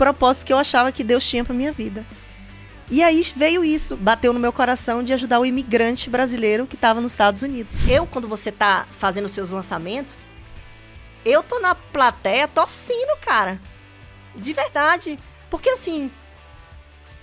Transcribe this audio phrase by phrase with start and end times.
[0.00, 2.06] propósito que eu achava que Deus tinha para minha vida.
[2.90, 7.02] E aí veio isso, bateu no meu coração de ajudar o imigrante brasileiro que estava
[7.02, 7.74] nos Estados Unidos.
[7.86, 10.24] Eu, quando você tá fazendo seus lançamentos,
[11.22, 13.60] eu tô na plateia torcendo, cara.
[14.34, 15.18] De verdade.
[15.50, 16.10] Porque assim,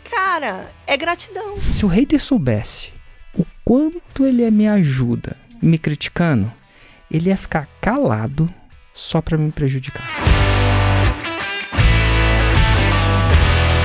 [0.10, 1.60] cara, é gratidão.
[1.74, 2.94] Se o hater soubesse
[3.34, 6.54] o quanto ele me ajuda me criticando,
[7.10, 8.48] ele ia ficar calado
[8.94, 10.47] só para me prejudicar.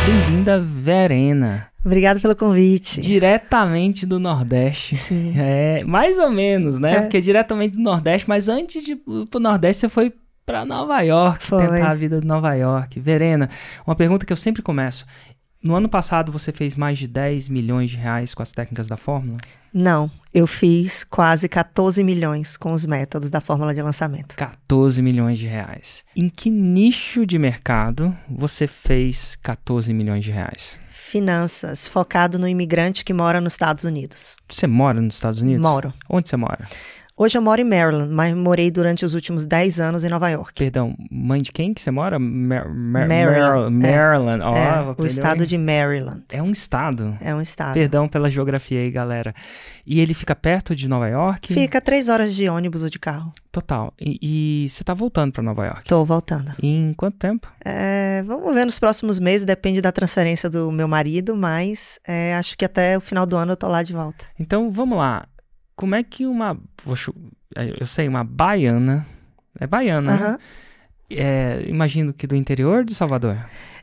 [0.05, 1.69] Bem-vinda, Verena.
[1.85, 3.01] Obrigada pelo convite.
[3.01, 4.97] Diretamente do Nordeste.
[4.97, 5.33] Sim.
[5.39, 6.97] É, mais ou menos, né?
[6.97, 7.01] É.
[7.03, 10.13] Porque diretamente do Nordeste, mas antes de ir pro Nordeste, você foi
[10.45, 11.65] pra Nova York, Foi.
[11.65, 12.99] tentar a vida de Nova York.
[12.99, 13.49] Verena,
[13.87, 15.07] uma pergunta que eu sempre começo.
[15.63, 18.97] No ano passado, você fez mais de 10 milhões de reais com as técnicas da
[18.97, 19.39] fórmula?
[19.73, 24.35] Não, eu fiz quase 14 milhões com os métodos da fórmula de lançamento.
[24.35, 26.05] 14 milhões de reais.
[26.17, 30.81] Em que nicho de mercado você fez 14 milhões de reais?
[30.91, 34.37] Finanças, focado no imigrante que mora nos Estados Unidos.
[34.49, 35.63] Você mora nos Estados Unidos?
[35.63, 35.95] Moro.
[36.09, 36.69] Onde você mora?
[37.23, 40.55] Hoje eu moro em Maryland, mas morei durante os últimos 10 anos em Nova York.
[40.59, 42.19] Perdão, mãe de quem que você mora?
[42.19, 43.71] Mar Mar Maryland.
[43.71, 44.43] Maryland.
[44.43, 45.47] Ó, é, o estado hein?
[45.47, 46.25] de Maryland.
[46.33, 47.17] É um estado.
[47.21, 47.75] É um estado.
[47.75, 49.33] Perdão pela geografia aí, galera.
[49.87, 51.55] E ele fica perto de Nova York?
[51.55, 53.33] Fica três horas de ônibus ou de carro.
[53.53, 53.95] Total.
[54.01, 55.85] E, e você tá voltando pra Nova York?
[55.85, 56.53] Tô voltando.
[56.61, 57.47] Em quanto tempo?
[57.65, 62.59] É, vamos ver nos próximos meses, depende da transferência do meu marido, mas é, acho
[62.59, 64.25] que até o final do ano eu tô lá de volta.
[64.41, 65.25] Então, vamos lá.
[65.83, 66.57] Como é que uma...
[66.95, 67.13] chu-
[67.81, 69.05] Eu sei, uma baiana...
[69.59, 70.25] É baiana, né?
[70.25, 70.39] Aham.
[71.11, 73.37] É, imagino que do interior de Salvador.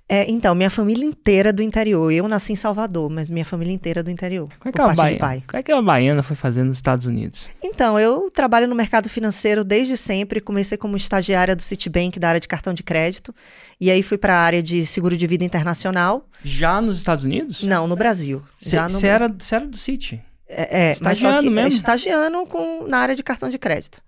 [0.07, 2.09] É, então, minha família inteira é do interior.
[2.09, 4.47] Eu nasci em Salvador, mas minha família inteira é do interior.
[4.57, 5.43] Como é que, de baiana, pai.
[5.45, 7.49] como é que uma baiana foi fazer nos Estados Unidos?
[7.61, 10.39] Então, eu trabalho no mercado financeiro desde sempre.
[10.39, 13.35] Comecei como estagiária do Citibank, da área de cartão de crédito.
[13.77, 16.25] E aí fui para a área de seguro de vida internacional.
[16.45, 17.61] Já nos Estados Unidos?
[17.61, 18.41] Não, no Brasil.
[18.57, 20.21] Já no Você era, era do City.
[20.49, 21.71] É, é, Estagiando que, mesmo?
[21.73, 24.01] é, estagiando com, na área de cartão de crédito.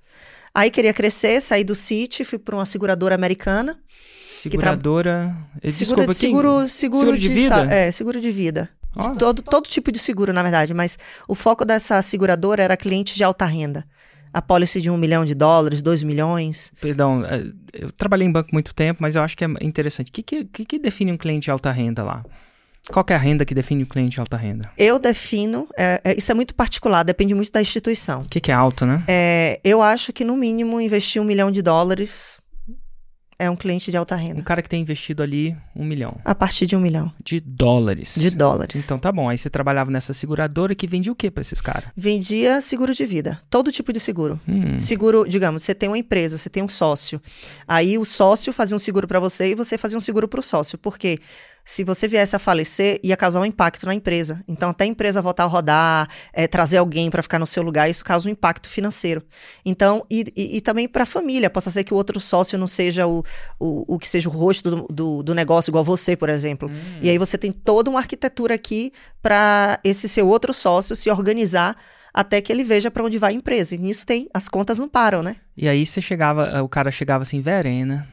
[0.53, 3.79] Aí queria crescer, saí do Citi, fui para uma seguradora americana.
[4.27, 5.35] Seguradora.
[5.69, 7.63] Seguro, Desculpa, quem- seguro, seguro, seguro de de, vida?
[7.73, 8.69] É, seguro de vida.
[8.97, 10.97] De todo, todo tipo de seguro, na verdade, mas
[11.27, 13.85] o foco dessa seguradora era cliente de alta renda.
[14.33, 16.73] A policy de um milhão de dólares, dois milhões.
[16.81, 20.09] Perdão, eh, eu trabalhei em banco muito tempo, mas eu acho que é interessante.
[20.09, 22.25] O que, que- que define um cliente de alta renda lá?
[22.89, 24.69] Qual que é a renda que define um cliente de alta renda?
[24.77, 28.21] Eu defino, é, é, isso é muito particular, depende muito da instituição.
[28.21, 29.03] O que, que é alto, né?
[29.07, 32.39] É, eu acho que, no mínimo, investir um milhão de dólares
[33.37, 34.41] é um cliente de alta Um renda.
[34.43, 38.13] cara que tem investido ali um milhão A partir de um milhão de dólares.
[38.15, 38.75] de dólares.
[38.75, 39.27] Então tá bom.
[39.29, 41.89] Aí você trabalhava nessa seguradora que vendia o que pra esses caras?
[41.97, 44.39] Vendia seguro de vida, todo tipo de seguro.
[44.47, 47.19] Hum, Seguro, digamos, você tem uma empresa, você tem um sócio.
[47.67, 50.43] Aí o sócio fazia um seguro para você e você fazia um seguro para o
[50.43, 50.77] sócio.
[50.77, 51.17] Por quê?
[51.63, 54.43] Se você viesse a falecer, ia causar um impacto na empresa.
[54.47, 57.89] Então, até a empresa voltar a rodar, é, trazer alguém para ficar no seu lugar,
[57.89, 59.23] isso causa um impacto financeiro.
[59.65, 61.49] Então, e, e- e também para a família.
[61.49, 63.23] Possa ser que o outro sócio não seja o,
[63.59, 66.69] o, o que seja o rosto do, do, do negócio, igual você, por exemplo.
[66.69, 66.99] hum.
[67.01, 68.91] E aí você tem toda uma arquitetura aqui
[69.21, 71.77] para esse seu outro sócio se organizar
[72.13, 73.75] até que ele veja para onde vai a empresa.
[73.75, 75.37] E nisso tem, as contas não param, né?
[75.55, 78.07] E aí você chegava, o cara chegava assim, Verena,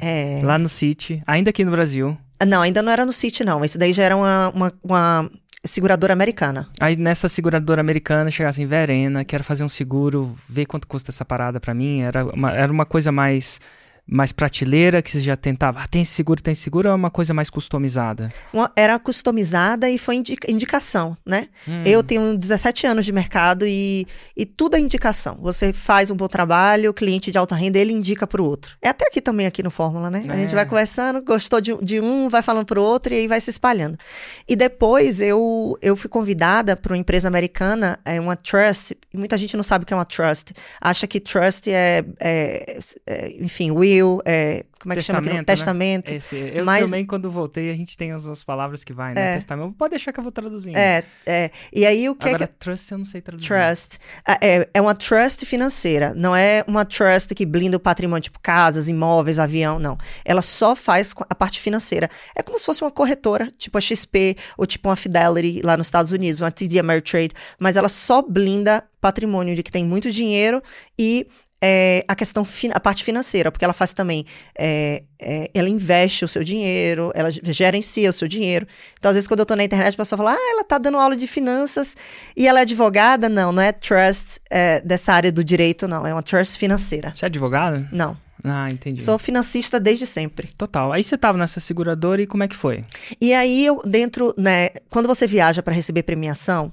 [0.00, 0.40] É.
[0.42, 2.16] lá no City, ainda aqui no Brasil.
[2.46, 3.64] Não, ainda não era no City, não.
[3.64, 5.30] Esse daí já era uma, uma, uma
[5.64, 6.68] seguradora americana.
[6.78, 11.24] Aí nessa seguradora americana chegava assim, Verena, quero fazer um seguro, ver quanto custa essa
[11.24, 12.02] parada pra mim.
[12.02, 13.60] Era uma, era uma coisa mais,
[14.06, 16.94] mais prateleira, que você já tentava, ah, tem esse seguro, tem esse seguro, ou é
[16.96, 18.30] uma coisa mais customizada?
[18.52, 21.48] Uma- era customizada e foi indi- indicação, né?
[21.66, 21.82] Hum.
[21.86, 24.06] Eu tenho 17 anos de mercado e,
[24.36, 25.38] e tudo é indicação.
[25.40, 28.76] Você faz um bom trabalho, o cliente de alta renda, ele indica para o outro.
[28.82, 30.22] É até aqui também, aqui no Fórmula, né?
[30.28, 30.54] A gente É.
[30.54, 33.48] vai conversando, gostou de, de um, vai falando para o outro e aí vai se
[33.50, 33.98] espalhando.
[34.46, 39.38] E depois eu, eu fui convidada para uma empresa americana, é uma trust, e muita
[39.38, 40.52] gente não sabe o que é uma trust.
[40.80, 43.70] Acha que trust é, é- é, enfim,
[44.02, 45.20] will, é, como é que chama?
[45.20, 45.44] aquilo?
[45.44, 46.10] Testamento, Testamento.
[46.10, 46.16] né?
[46.16, 49.32] Esse, eu Mas- também, quando voltei, a gente tem as duas palavras que vai, né?
[49.32, 49.34] É.
[49.36, 49.72] Testamento.
[49.72, 50.76] Pode deixar que eu vou traduzindo.
[50.76, 51.50] É, é.
[51.72, 52.52] E aí o que Agora, é que...
[52.54, 53.48] trust eu não sei traduzir.
[53.48, 53.98] Trust.
[54.26, 58.38] Ah, É, é uma trust financeira, não é uma trust que blinda o patrimônio, tipo
[58.40, 59.96] casas, imóveis, avião, não.
[60.24, 62.10] Ela só faz a parte financeira.
[62.36, 65.86] É como se fosse uma corretora, tipo a XP ou tipo uma Fidelity lá nos
[65.86, 70.62] Estados Unidos, uma TD Ameritrade, mas ela só blinda patrimônio de que tem muito dinheiro
[70.98, 71.26] e
[71.66, 74.26] é, a questão, a parte financeira, porque ela faz também,
[74.58, 78.66] é, é, ela investe o seu dinheiro, ela gerencia o seu dinheiro.
[78.98, 80.98] Então, às vezes, quando eu tô na internet, a pessoa fala, ah, ela tá dando
[80.98, 81.96] aula de finanças
[82.36, 83.30] e ela é advogada?
[83.30, 87.12] Não, não é trust é, dessa área do direito, não, é uma trust financeira.
[87.14, 87.88] Você é advogado?
[87.90, 88.14] Não,
[88.44, 89.02] Ah, entendi.
[89.02, 90.50] Sou financista desde sempre.
[90.58, 90.92] Total.
[90.92, 92.84] Aí você tava nessa seguradora e como é que foi?
[93.18, 96.70] E aí eu dentro, né, quando você viaja para receber premiação,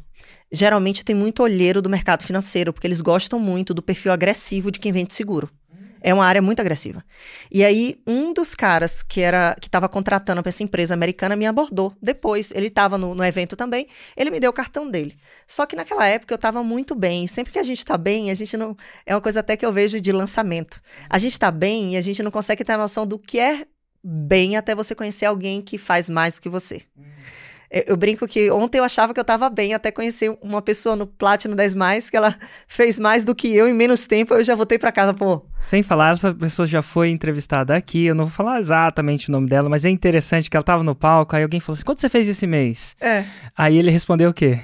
[0.51, 4.80] geralmente tem muito olheiro do mercado financeiro, porque eles gostam muito do perfil agressivo de
[4.80, 5.50] quem vende seguro.
[6.03, 7.06] É uma área muito agressiva.
[7.51, 11.45] E aí, um dos caras que era que estava contratando para essa empresa americana me
[11.45, 11.94] abordou.
[12.01, 13.88] Depois, ele estava no, no, evento também,
[14.18, 15.15] ele me deu o cartão dele.
[15.45, 17.27] Só que naquela época eu estava muito bem.
[17.27, 18.75] Sempre que a gente está bem, a gente não.
[19.06, 20.81] É uma coisa até que eu vejo de lançamento.
[21.07, 23.68] A gente está bem e a gente não consegue ter a noção do que é
[24.04, 26.81] bem até você conhecer alguém que faz mais do que você.
[26.97, 27.04] Hum.
[27.71, 31.07] Eu brinco que ontem eu achava que eu estava bem, até conhecer uma pessoa no
[31.07, 32.35] Platinum 10 Mais, que ela
[32.68, 35.45] fez mais do que eu em menos tempo, eu já voltei para casa, pô.
[35.62, 39.48] Sem falar, essa pessoa já foi entrevistada aqui, eu não vou falar exatamente o nome
[39.48, 42.10] dela, mas é interessante que ela estava no palco, aí alguém falou assim: quanto você
[42.10, 42.96] fez esse mês?
[43.00, 43.24] É.
[43.56, 44.60] Aí ele respondeu o quê?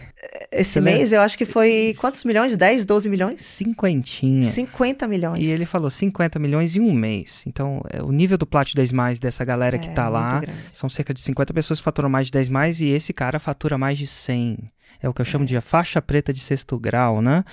[0.52, 1.18] Esse Você mês lembra?
[1.18, 2.58] eu acho que foi quantos milhões?
[2.58, 3.42] 10, 12 milhões?
[3.42, 4.42] Cinquentinha.
[4.42, 5.46] 50 milhões.
[5.46, 7.44] E ele falou 50 milhões em um mês.
[7.46, 10.58] Então, é, o nível do Plat 10 mais dessa galera é, que tá lá grande.
[10.74, 13.78] são cerca de 50 pessoas que faturam mais de 10 mais e esse cara fatura
[13.78, 14.58] mais de 100.
[15.02, 15.48] É o que eu chamo é.
[15.48, 17.44] de faixa preta de sexto grau, né?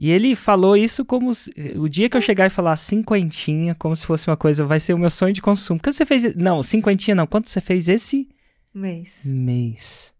[0.00, 3.94] E ele falou isso como se, o dia que eu chegar e falar cinquentinha, como
[3.94, 5.78] se fosse uma coisa, vai ser o meu sonho de consumo.
[5.78, 6.34] Quanto você fez?
[6.34, 7.26] Não, cinquentinha não.
[7.26, 8.26] Quanto você fez esse
[8.72, 9.20] mês?
[9.22, 10.14] Mês.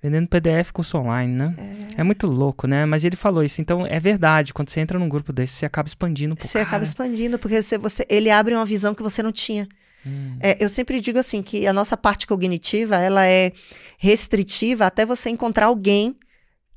[0.00, 1.54] Vendendo PDF curso online, né?
[1.96, 2.00] É.
[2.00, 2.04] é.
[2.04, 2.86] muito louco, né?
[2.86, 3.60] Mas ele falou isso.
[3.60, 4.54] Então, é verdade.
[4.54, 6.36] Quando você entra num grupo desse, você acaba expandindo.
[6.36, 6.68] Pô, você cara.
[6.68, 9.66] acaba expandindo, porque você, você, ele abre uma visão que você não tinha.
[10.06, 10.36] Hum.
[10.38, 13.50] É, eu sempre digo assim, que a nossa parte cognitiva, ela é
[13.98, 16.14] restritiva até você encontrar alguém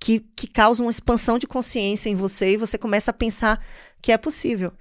[0.01, 3.63] que, que causa uma expansão de consciência em você e você começa a pensar
[4.01, 4.74] que é possível.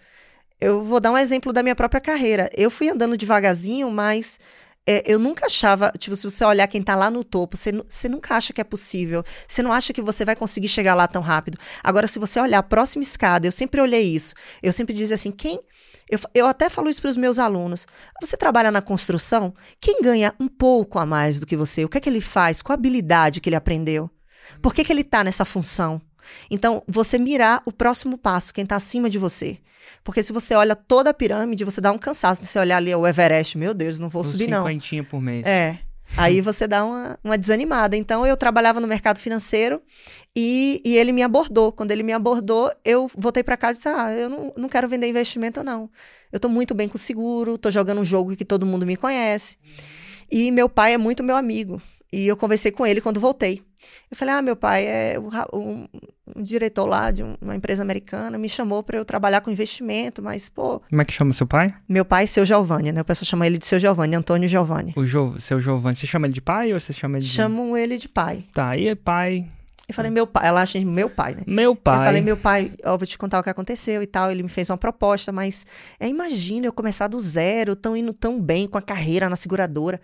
[0.59, 2.49] Eu vou dar um exemplo da minha própria carreira.
[2.57, 4.41] Eu fui andando devagarzinho, mas
[4.87, 8.09] é, eu nunca achava, tipo, se você olhar quem tá lá no topo, você, você
[8.09, 9.23] nunca acha que é possível.
[9.47, 11.59] Você não acha que você vai conseguir chegar lá tão rápido.
[11.85, 14.35] Agora, se você olhar a próxima escada, eu sempre olhei isso.
[14.63, 15.61] Eu sempre dizia assim, quem.
[16.09, 17.87] Eu, eu até falo isso para os meus alunos.
[18.23, 19.53] Você trabalha na construção?
[19.79, 21.85] Quem ganha um pouco a mais do que você?
[21.85, 22.63] O que é que ele faz?
[22.63, 24.11] Qual a habilidade que ele aprendeu?
[24.61, 26.01] Por que, que ele tá nessa função?
[26.51, 29.59] Então, você mirar o próximo passo, quem está acima de você.
[30.05, 32.45] Porque se você olha toda a pirâmide, você dá um cansaço.
[32.45, 34.65] Se você olhar ali o Everest, meu Deus, não vou subir não.
[34.65, 35.47] cinquentinha por mês.
[35.47, 35.79] É.
[36.17, 37.97] Aí você dá uma, uma desanimada.
[37.97, 39.81] Então, eu trabalhava no mercado financeiro
[40.35, 41.71] e, e ele me abordou.
[41.73, 44.89] Quando ele me abordou, eu voltei para casa e disse, ah, eu não, não quero
[44.89, 45.91] vender investimento, não.
[46.33, 49.57] Eu estou muito bem com seguro, estou jogando um jogo que todo mundo me conhece.
[50.31, 51.81] E meu pai é muito meu amigo.
[52.13, 53.63] E eu conversei com ele quando voltei.
[54.11, 55.17] Eu falei, ah, meu pai é
[55.53, 55.87] um,
[56.37, 60.49] um diretor lá de uma empresa americana, me chamou para eu trabalhar com investimento, mas,
[60.49, 60.81] pô...
[60.89, 61.75] Como é que chama seu pai?
[61.89, 63.01] Meu pai é seu Giovanni, né?
[63.01, 64.93] O pessoal chama ele de seu Giovanni, Antônio Giovanni.
[64.97, 67.33] O jo, seu Giovanni, você chama ele de pai ou você chama ele de...
[67.33, 68.45] Chamam ele de pai.
[68.53, 69.47] Tá, e pai...
[69.89, 71.43] Eu falei, meu pai, ela acha meu pai, né?
[71.49, 71.99] Meu pai.
[71.99, 74.31] Eu falei, meu pai, ó, vou te contar o que aconteceu e tal.
[74.31, 75.67] Ele me fez uma proposta, mas
[75.99, 80.01] é, imagina eu começar do zero, tão indo tão bem com a carreira na seguradora.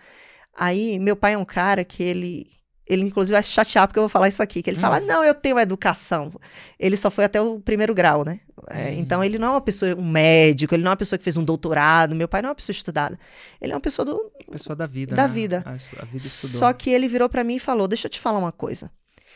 [0.53, 2.47] Aí, meu pai é um cara que ele
[2.87, 4.61] ele, inclusive, vai se chatear porque eu vou falar isso aqui.
[4.61, 4.81] Que ele hum.
[4.81, 6.31] fala, não, eu tenho educação.
[6.79, 8.39] Ele só foi até o primeiro grau, né?
[8.69, 8.95] É, hum.
[8.99, 11.35] Então, ele não é uma pessoa, um médico, ele não é uma pessoa que fez
[11.35, 12.15] um doutorado.
[12.15, 13.19] Meu pai não é uma pessoa estudada.
[13.59, 14.31] Ele é uma pessoa do...
[14.49, 15.33] Pessoa da vida, Da né?
[15.33, 15.63] vida.
[15.65, 16.59] A, a vida estudou.
[16.59, 18.89] Só que ele virou para mim e falou, deixa eu te falar uma coisa.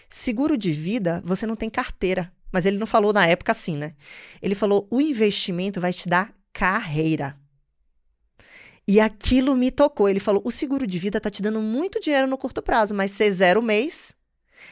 [0.08, 2.32] Seguro de vida, você não tem carteira.
[2.52, 3.94] Mas ele não falou na época assim, né?
[4.42, 7.36] Ele falou, o investimento vai te dar carreira.
[8.88, 10.10] E aquilo me tocou.
[10.10, 13.12] Ele falou: o seguro de vida tá te dando muito dinheiro no curto prazo, mas
[13.12, 14.16] você zera o mês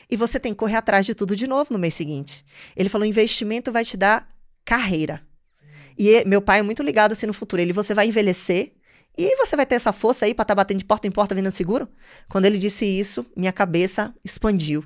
[0.10, 2.44] e você tem que correr atrás de tudo de novo no mês seguinte.
[2.76, 4.28] Ele falou: investimento vai te dar
[4.66, 5.22] carreira.
[5.98, 7.62] E meu pai é muito ligado assim no futuro.
[7.62, 8.74] Ele, você vai envelhecer
[9.18, 11.36] e você vai ter essa força aí para estar tá batendo de porta em porta
[11.36, 11.90] vendendo seguro?
[12.30, 14.84] Quando ele disse isso, minha cabeça expandiu.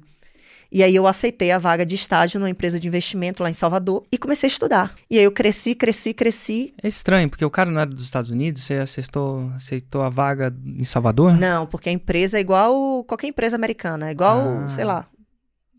[0.71, 4.03] E aí eu aceitei a vaga de estágio numa empresa de investimento lá em Salvador
[4.11, 4.95] e comecei a estudar.
[5.09, 6.73] E aí eu cresci, cresci, cresci.
[6.81, 10.53] É estranho, porque o cara não era dos Estados Unidos, você aceitou, aceitou a vaga
[10.65, 11.33] em Salvador?
[11.33, 14.69] Não, porque a empresa é igual qualquer empresa americana, é igual, ah.
[14.69, 15.07] sei lá,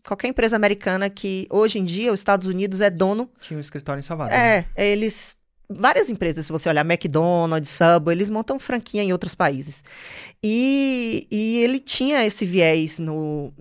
[0.05, 3.29] qualquer empresa americana que hoje em dia os Estados Unidos é dono.
[3.41, 4.33] Tinha um escritório em Salvador.
[4.33, 5.35] É, eles
[5.69, 9.83] várias empresas, se você olhar McDonald's, Subway, eles montam franquia em outros países.
[10.43, 13.51] E, e ele tinha esse viés no,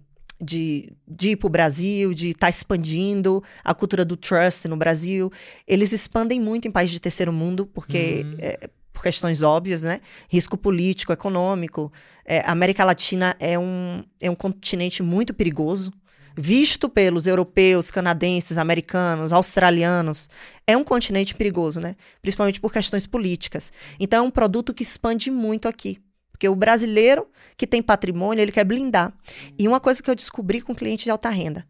[0.41, 4.77] de, de ir para o Brasil, de estar tá expandindo a cultura do trust no
[4.77, 5.33] Brasil.
[5.67, 8.25] Eles expandem muito em países de terceiro mundo, porque.
[8.25, 8.37] Uhum.
[8.39, 10.01] É, por questões óbvias, né?
[10.29, 11.93] Risco político, econômico.
[12.25, 15.93] É, a América Latina é um, é um continente muito perigoso,
[16.37, 20.31] visto pelos europeus, canadenses, americanos, australianos.
[20.65, 21.97] É um continente perigoso, né?
[22.23, 23.73] Principalmente por questões políticas.
[23.99, 25.99] Então, é um produto que expande muito aqui.
[26.45, 29.15] Porque o brasileiro que tem patrimônio, ele quer blindar.
[29.59, 31.67] E uma coisa que eu descobri com cliente de alta renda.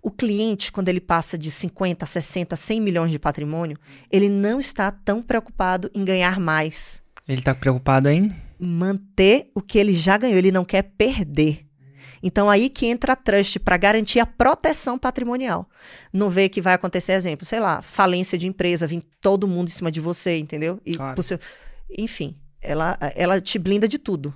[0.00, 3.76] O cliente, quando ele passa de 50, 60, 100 milhões de patrimônio,
[4.10, 7.02] ele não está tão preocupado em ganhar mais.
[7.28, 11.66] Ele está preocupado em manter o que ele já ganhou, ele não quer perder.
[12.22, 15.68] Então aí que entra a trust para garantir a proteção patrimonial.
[16.10, 19.72] Não vê que vai acontecer, exemplo, sei lá, falência de empresa, vir todo mundo em
[19.72, 20.80] cima de você, entendeu?
[20.86, 21.22] E Claro.
[21.22, 21.38] seu...
[21.98, 24.34] enfim, ela ela te blinda de tudo.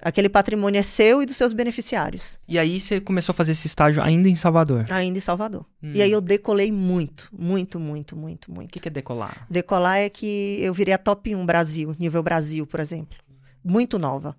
[0.00, 3.66] Aquele patrimônio é seu e dos seus beneficiários, E aí você começou a fazer esse
[3.66, 4.86] estágio ainda em Salvador.
[4.90, 5.66] ainda em Salvador.
[5.82, 5.90] Hum.
[5.92, 8.70] E aí eu decolei muito, muito, muito, muito, O muito.
[8.70, 9.44] que que é decolar?
[9.50, 13.18] Decolar é que eu virei a top 1 Brasil, nível Brasil, por exemplo.
[13.64, 14.36] Muito nova.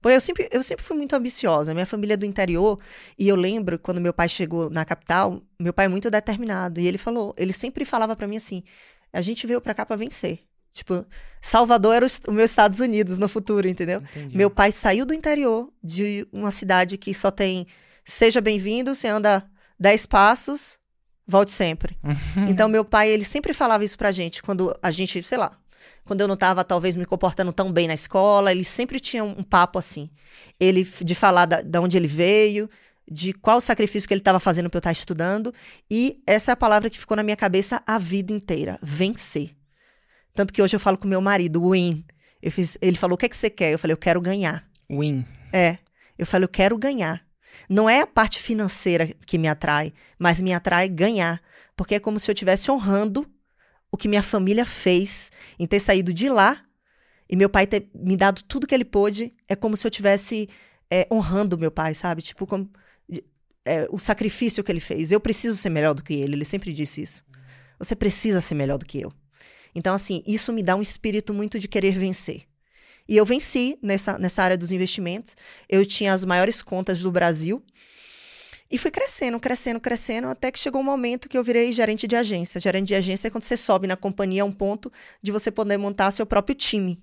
[0.00, 1.74] Pô, eu sempre, eu sempre fui muito ambiciosa.
[1.74, 2.78] Minha família é do interior.
[3.18, 6.80] E eu lembro, quando meu pai chegou na capital, meu pai é muito determinado.
[6.80, 8.62] E ele falou, ele sempre falava pra mim assim:
[9.12, 10.40] a gente veio pra cá pra vencer.
[10.76, 11.06] Tipo,
[11.40, 14.02] Salvador era o, meu Estados Unidos no futuro, entendeu?
[14.14, 14.36] Entendi.
[14.36, 17.66] Meu pai saiu do interior de uma cidade que só tem
[18.04, 19.42] seja bem-vindo, você anda
[19.80, 20.78] 10 passos,
[21.26, 21.98] volte sempre.
[22.46, 25.58] Então, meu pai, ele sempre falava isso pra gente, quando a gente, sei lá,
[26.04, 29.42] quando eu não tava, talvez, me comportando tão bem na escola, ele sempre tinha um,
[29.42, 30.10] papo assim.
[30.60, 32.68] Ele, de falar da, da onde ele veio,
[33.10, 35.54] de qual sacrifício que ele estava fazendo pra eu estar estudando,
[35.90, 39.56] e essa é a palavra que ficou na minha cabeça a vida inteira, vencer.
[40.36, 42.04] Tanto que hoje eu falo com meu marido, win.
[42.42, 43.72] Eu fiz, ele falou, o que, é que você quer?
[43.72, 44.68] Eu falei, eu quero ganhar.
[44.88, 45.24] Win.
[45.52, 45.78] É.
[46.18, 47.24] Eu falei, eu quero ganhar.
[47.68, 51.40] Não é a parte financeira que me atrai, mas me atrai ganhar.
[51.74, 53.26] Porque é como se eu estivesse honrando
[53.90, 56.62] o que minha família fez em ter saído de lá
[57.28, 59.32] e meu pai ter me dado tudo que ele pôde.
[59.48, 60.50] É como se eu estivesse
[60.90, 62.20] é, honrando meu pai, sabe?
[62.20, 62.70] Tipo, como,
[63.64, 65.10] é, o sacrifício que ele fez.
[65.10, 66.34] Eu preciso ser melhor do que ele.
[66.36, 67.24] Ele sempre disse isso.
[67.78, 69.12] Você precisa ser melhor do que eu.
[69.76, 72.44] Então, assim, isso me dá um espírito muito de querer vencer.
[73.06, 75.36] E eu venci nessa, nessa área dos investimentos.
[75.68, 77.62] Eu tinha as maiores contas do Brasil.
[78.70, 82.16] E fui crescendo, crescendo, crescendo, até que chegou um momento que eu virei gerente de
[82.16, 82.58] agência.
[82.58, 84.90] Gerente de agência é quando você sobe na companhia a um ponto
[85.22, 86.98] de você poder montar seu próprio time.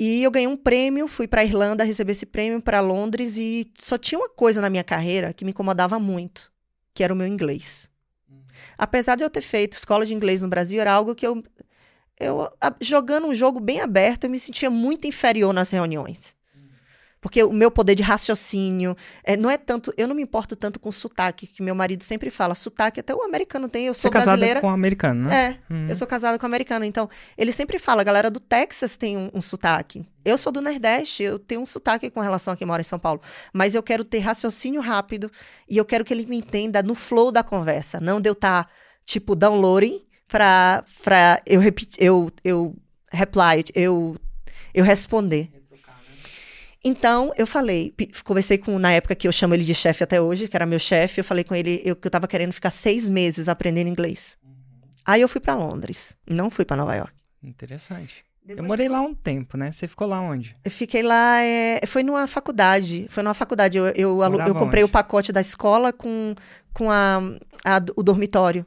[0.00, 3.98] E eu ganhei um prêmio, fui para Irlanda receber esse prêmio para Londres e só
[3.98, 6.50] tinha uma coisa na minha carreira que me incomodava muito,
[6.94, 7.88] que era o meu inglês.
[8.76, 11.42] Apesar de eu ter feito escola de inglês no Brasil, era algo que eu
[12.18, 16.35] eu jogando um jogo bem aberto, eu me sentia muito inferior nas reuniões.
[17.20, 19.92] Porque o meu poder de raciocínio é, não é tanto.
[19.96, 22.54] Eu não me importo tanto com sotaque, que meu marido sempre fala.
[22.54, 23.86] Sotaque até o americano tem.
[23.86, 24.60] Eu Você sou é casada brasileira.
[24.60, 25.58] com um americano, né?
[25.68, 25.88] É, Uhum.
[25.88, 26.84] eu sou casada com um americano.
[26.84, 30.06] Então, ele sempre fala, a galera do Texas tem um, um sotaque.
[30.24, 32.98] Eu sou do Nordeste, eu tenho um sotaque com relação a quem mora em São
[32.98, 33.20] Paulo.
[33.52, 35.30] Mas eu quero ter raciocínio rápido
[35.68, 37.98] e eu quero que ele me entenda no flow da conversa.
[38.00, 38.68] Não de eu estar,
[39.04, 42.76] tipo, downloading pra, pra eu repetir, eu, eu
[43.10, 44.16] reply, eu,
[44.74, 45.50] eu responder.
[46.88, 47.92] Então, eu falei,
[48.24, 50.78] conversei com, na época que eu chamo ele de chefe até hoje, que era meu
[50.78, 54.36] chefe, eu falei com ele eu, que eu tava querendo ficar seis meses aprendendo inglês.
[55.04, 57.12] Aí eu fui pra Londres, não fui pra Nova York.
[57.42, 58.24] Interessante.
[58.48, 59.72] Eu morei lá um tempo, né?
[59.72, 60.56] Você ficou lá onde?
[60.64, 64.90] Eu fiquei lá, é, foi numa faculdade, foi numa faculdade, eu, eu, eu comprei onde?
[64.90, 66.34] o pacote da escola com,
[66.72, 67.18] com a,
[67.64, 68.64] a- o dormitório.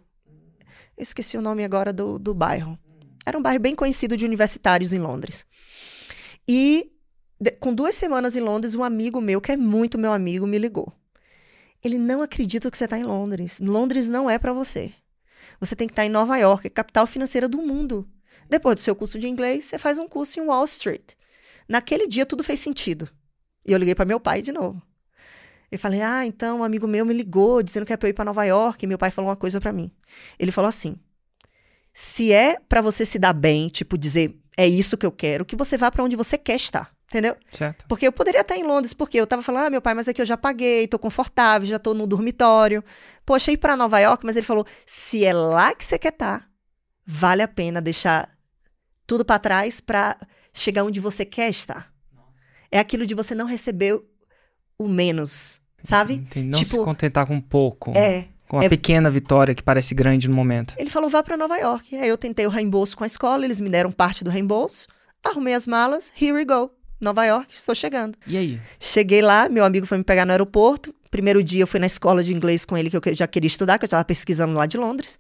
[0.98, 2.78] Eu esqueci o nome agora do, do bairro.
[3.26, 5.46] Era um bairro bem conhecido de universitários em Londres.
[6.46, 6.92] E
[7.60, 10.92] com duas semanas em Londres, um amigo meu, que é muito meu amigo, me ligou.
[11.84, 13.60] Ele não acredita que você está em Londres.
[13.60, 14.94] Londres não é para você.
[15.60, 18.08] Você tem que estar em Nova York, capital financeira do mundo.
[18.50, 21.14] Depois do seu curso de inglês, você faz um curso em Wall Street.
[21.68, 23.10] Naquele dia tudo fez sentido.
[23.66, 24.82] E eu liguei para meu pai de novo.
[25.72, 28.14] Eu falei: "Ah, então um amigo meu me ligou dizendo que é para eu ir
[28.14, 29.92] para Nova York, e meu pai falou uma coisa para mim.
[30.38, 30.98] Ele falou assim:
[31.94, 35.56] "Se é para você se dar bem, tipo dizer, é isso que eu quero, que
[35.56, 37.36] você vá para onde você quer estar." Entendeu?
[37.50, 37.86] Certo?
[37.88, 40.22] Porque eu poderia estar em Londres, porque eu tava falando, ah, meu pai, mas que
[40.22, 42.84] eu já paguei, tô confortável, já tô no dormitório.
[43.26, 46.48] Poxa, ir pra Nova York, mas ele falou, se é lá que você quer estar,
[47.06, 48.30] vale a pena deixar
[49.08, 50.16] tudo pra trás pra
[50.54, 51.92] chegar onde você quer estar.
[52.72, 54.00] É aquilo de você não receber
[54.78, 56.14] o menos, sabe?
[56.14, 56.48] Entendi.
[56.48, 57.92] Não Tipo, se contentar com pouco.
[57.98, 58.28] É.
[58.48, 60.76] Com uma é- pequena vitória que parece grande no momento.
[60.78, 61.96] Ele falou, vá pra Nova York.
[61.96, 64.88] Aí eu tentei o reembolso com a escola, eles me deram parte do reembolso,
[65.24, 66.72] arrumei as malas, here we go.
[67.00, 68.18] Nova York, estou chegando.
[68.28, 68.60] E aí?
[68.80, 70.94] Cheguei lá, meu amigo foi me pegar no aeroporto.
[71.10, 73.80] Primeiro dia eu fui na escola de inglês com ele, que eu já queria estudar,
[73.80, 75.18] que eu estava pesquisando lá de Londres.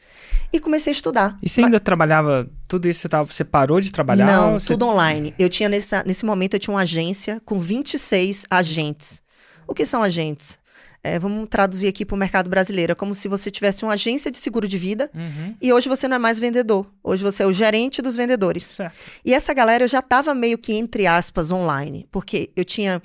[0.53, 1.36] E comecei a estudar.
[1.41, 4.25] E você ainda trabalhava, tudo isso você, tava, você parou de trabalhar?
[4.25, 5.33] Não, você- tudo online.
[5.39, 9.21] Eu tinha nessa, nesse momento eu tinha uma agência com 26 agentes.
[9.67, 10.59] O que são agentes?
[11.03, 12.91] É, vamos traduzir aqui para o mercado brasileiro.
[12.91, 15.55] É como se você tivesse uma agência de seguro de vida Uhum.
[15.61, 16.85] e hoje você não é mais vendedor.
[17.03, 18.63] Hoje você é o gerente dos vendedores.
[18.65, 18.93] Certo.
[19.23, 22.05] E essa galera eu já estava meio que, entre aspas, online.
[22.11, 23.01] Porque eu tinha.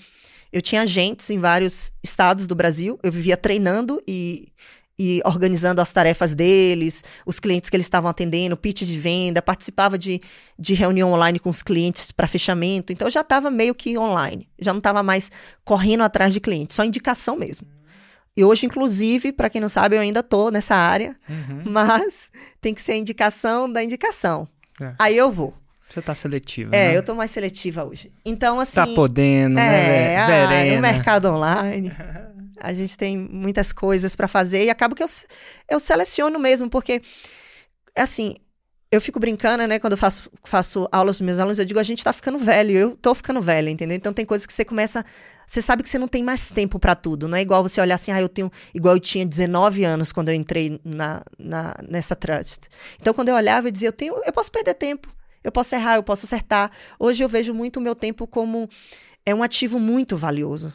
[0.53, 4.53] Eu tinha agentes em vários estados do Brasil, eu vivia treinando e,
[4.97, 9.99] e organizando as tarefas deles, os clientes que eles estavam atendendo, pitch de venda, participava
[9.99, 10.21] de,
[10.57, 12.93] de reunião online com os clientes para fechamento.
[12.93, 15.29] Então eu já estava meio que online, já não estava mais
[15.65, 17.67] correndo atrás de clientes, só indicação mesmo.
[18.37, 21.63] E hoje, inclusive, para quem não sabe, eu ainda tô nessa área, Uhum.
[21.67, 24.49] mas tem que ser a indicação da indicação.
[24.81, 24.93] É.
[24.99, 25.55] Aí eu vou.
[25.89, 26.75] Você tá seletiva.
[26.75, 26.97] É, né?
[26.97, 28.11] eu tô mais seletiva hoje.
[28.25, 28.75] Então, assim.
[28.75, 30.15] Tá podendo, né?
[30.15, 30.75] É, ah, Verena.
[30.77, 31.93] no mercado online.
[32.61, 35.07] A gente tem muitas coisas para fazer e acaba que eu,
[35.69, 37.03] eu seleciono mesmo, porque,
[37.97, 38.37] assim,
[38.91, 39.79] eu fico brincando, né?
[39.79, 42.71] Quando eu faço, faço aulas dos meus alunos, eu digo, a gente tá ficando velho,
[42.73, 43.97] eu tô ficando velha, entendeu?
[43.97, 45.05] Então tem coisas que você começa.
[45.47, 47.95] Você sabe que você não tem mais tempo para tudo, não é igual você olhar
[47.97, 48.51] assim, ah, eu tenho.
[48.75, 52.69] Igual eu tinha 19 anos quando eu entrei na, na, nessa trust.
[53.01, 55.97] Então quando eu olhava, eu dizia, eu tenho, eu posso perder tempo, eu posso errar,
[55.97, 56.71] eu posso acertar.
[56.99, 58.69] Hoje eu vejo muito o meu tempo como
[59.27, 60.73] é um ativo muito valioso.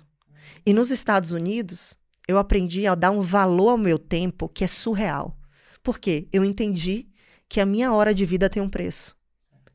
[0.66, 1.98] E nos Estados Unidos,
[2.28, 5.36] eu aprendi a dar um valor ao meu tempo que é surreal.
[5.82, 6.28] Por quê?
[6.32, 7.08] Eu entendi
[7.48, 9.16] que a minha hora de vida tem um preço.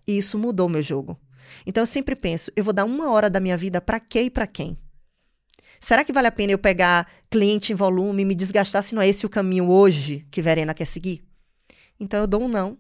[0.07, 1.19] E isso mudou meu jogo.
[1.67, 4.31] Então eu sempre penso, eu vou dar uma hora da minha vida para quê e
[4.31, 4.79] para quem?
[5.85, 9.03] Será que vale a pena eu pegar cliente em volume e me desgastar se não
[9.03, 11.23] é esse o caminho hoje que Verena quer seguir?
[12.01, 12.79] Então eu dou um não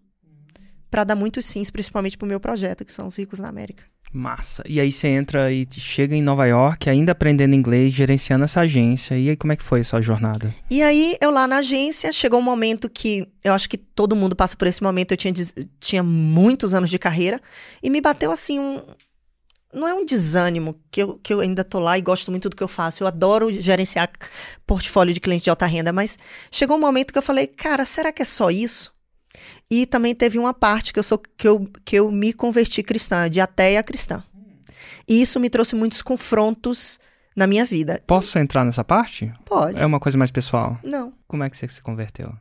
[0.91, 3.85] para dar muitos sims, principalmente pro meu projeto, que são os ricos na América.
[4.11, 4.63] Massa.
[4.67, 9.19] E aí você entra e chega em Nova York, ainda aprendendo inglês, gerenciando essa agência.
[9.19, 10.55] E aí como é que foi a sua jornada?
[10.71, 14.35] E aí, eu lá na agência, chegou um momento que eu acho que todo mundo
[14.35, 15.13] passa por esse momento.
[15.13, 15.35] Eu tinha,
[15.79, 17.39] tinha muitos anos de carreira
[17.83, 18.81] e me bateu assim um.
[19.75, 22.57] Não é um desânimo, que eu, que eu ainda tô lá e gosto muito do
[22.57, 23.02] que eu faço.
[23.02, 24.11] Eu adoro gerenciar
[24.66, 26.19] portfólio de cliente de alta renda, mas
[26.50, 28.95] chegou um momento que eu falei, cara, será que é só isso?
[29.71, 33.28] E também teve uma parte que eu sou que eu, que eu me converti cristã,
[33.28, 34.23] de ateia a cristã.
[35.09, 36.99] E isso me trouxe muitos confrontos
[37.35, 38.00] na minha vida.
[38.07, 39.33] Posso entrar nessa parte?
[39.45, 39.78] Pode.
[39.78, 40.78] É uma coisa mais pessoal.
[40.83, 41.12] Não.
[41.26, 42.33] Como é que você se converteu?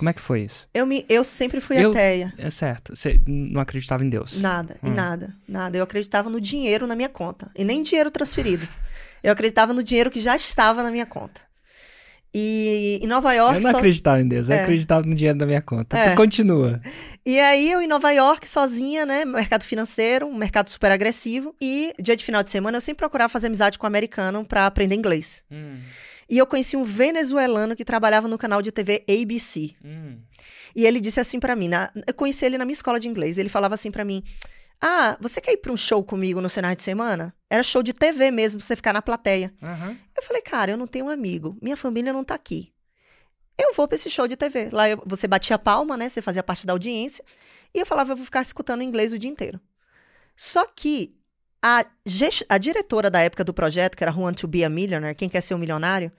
[0.00, 0.66] Como é que foi isso?
[0.72, 2.32] Eu, me, eu sempre fui Eu- ateia.
[2.38, 2.96] É certo.
[2.96, 4.40] Você não acreditava em Deus?
[4.40, 4.94] Nada, em Hum.
[4.94, 5.76] nada, nada.
[5.76, 7.50] Eu acreditava no dinheiro na minha conta.
[7.54, 8.66] E nem dinheiro transferido.
[9.22, 11.38] Eu acreditava no dinheiro que já estava na minha conta.
[12.32, 13.56] E em Nova York.
[13.56, 14.62] Eu não acreditava em Deus, eu É.
[14.62, 15.98] acreditava no dinheiro da minha conta.
[15.98, 16.14] É.
[16.14, 16.80] Continua.
[17.26, 19.24] E aí eu em Nova York, sozinha, né?
[19.26, 21.54] Mercado financeiro, um mercado super agressivo.
[21.60, 24.64] E dia de final de semana eu sempre procurava fazer amizade com um americano pra
[24.66, 25.42] aprender inglês.
[25.50, 25.76] Hum,
[26.30, 29.74] E eu conheci um venezuelano que trabalhava no canal de TV ABC.
[29.84, 30.20] hum.
[30.76, 33.36] E ele disse assim pra mim, na- eu conheci ele na minha escola de inglês,
[33.36, 34.22] ele falava assim pra mim:
[34.80, 37.92] "Ah, você quer ir pra um show comigo no final de semana?" Era show de
[37.92, 39.52] TV mesmo, pra você ficar na plateia.
[39.60, 39.96] Aham.
[40.16, 42.72] Eu falei: "Cara, eu não tenho um amigo, minha família não tá aqui.
[43.58, 44.70] Eu vou pra esse show de TV.
[44.72, 46.08] Lá eu- você batia palma, né?
[46.08, 47.24] Você fazia parte da audiência,
[47.74, 49.60] e eu falava: "Eu vou ficar escutando inglês o dia inteiro."
[50.36, 51.14] Só que
[51.62, 51.84] a,
[52.48, 55.40] a diretora da época do projeto, que era Want to Be a Millionaire, quem quer
[55.40, 56.10] ser um milionário,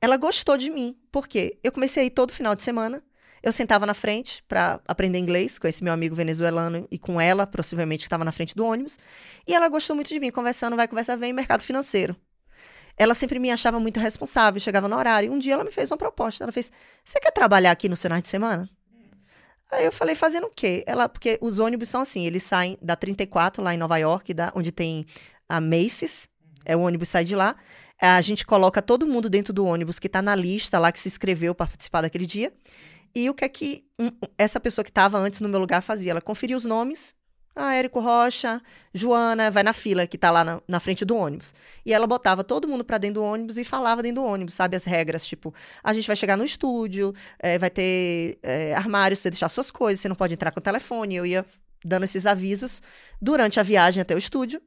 [0.00, 0.96] ela gostou de mim.
[1.10, 1.58] Por quê?
[1.62, 3.02] Eu comecei a ir todo final de semana.
[3.42, 7.46] Eu sentava na frente para aprender inglês com esse meu amigo venezuelano e com ela,
[7.46, 8.98] possivelmente, que estava na frente do ônibus.
[9.46, 12.16] E ela gostou muito de mim, conversando, vai, conversa, vem, mercado financeiro.
[12.96, 15.32] Ela sempre me achava muito responsável, chegava no horário.
[15.32, 16.44] Um dia ela me fez uma proposta.
[16.44, 16.72] Ela fez:
[17.04, 18.68] Você quer trabalhar aqui no final de semana?
[19.70, 20.84] Aí eu falei: Fazendo o quê?
[20.86, 24.52] Ela, porque os ônibus são assim: eles saem da 34, lá em Nova York, da,
[24.54, 25.06] onde tem
[25.48, 26.28] a Macy's.
[26.64, 27.56] É o ônibus sai de lá.
[28.00, 31.08] A gente coloca todo mundo dentro do ônibus que tá na lista lá que se
[31.08, 32.52] inscreveu para participar daquele dia.
[33.14, 33.84] E o que é que
[34.36, 36.10] essa pessoa que estava antes no meu lugar fazia?
[36.10, 37.14] Ela conferia os nomes.
[37.56, 38.60] Ah, Érico Rocha,
[38.92, 41.54] Joana, vai na fila que tá lá na, na frente do ônibus.
[41.86, 44.76] E ela botava todo mundo pra dentro do ônibus e falava dentro do ônibus, sabe?
[44.76, 49.30] As regras, tipo, a gente vai chegar no estúdio, eh, vai ter eh, armário, você
[49.30, 51.14] deixar suas coisas, você não pode entrar com o telefone.
[51.14, 51.46] Eu ia
[51.84, 52.82] dando esses avisos
[53.22, 54.60] durante a viagem até o estúdio.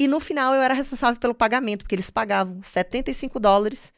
[0.00, 3.92] E no final eu era responsável pelo pagamento, porque eles pagavam 75 dólares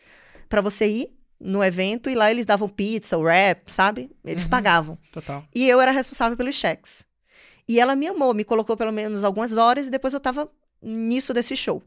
[0.49, 4.11] pra você ir no evento e lá eles davam pizza, wrap, sabe?
[4.25, 4.51] Eles Uhum.
[4.51, 4.99] pagavam.
[5.13, 5.45] Total.
[5.55, 7.06] E eu era responsável pelos cheques.
[7.69, 10.49] E ela me amou, me colocou pelo menos algumas horas e depois eu tava
[10.81, 11.83] nisso desse show.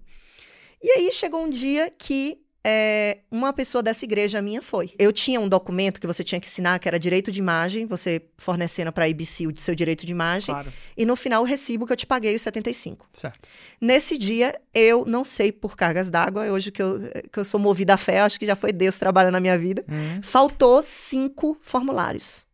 [0.82, 4.94] E aí chegou um dia que é, uma pessoa dessa igreja minha foi.
[5.00, 8.22] Eu tinha um documento que você tinha que assinar, que era direito de imagem, você
[8.38, 10.72] fornecendo para a ABC o seu direito de imagem, Claro.
[10.98, 13.08] e no final o recibo que eu te paguei os 75.
[13.14, 13.48] Certo.
[13.80, 17.00] Nesse dia, eu não sei por cargas d'água, hoje que eu,
[17.32, 19.86] que eu sou movida à fé, acho que já foi Deus trabalhando na minha vida.
[19.88, 20.22] Hum.
[20.22, 22.46] Faltou cinco formulários.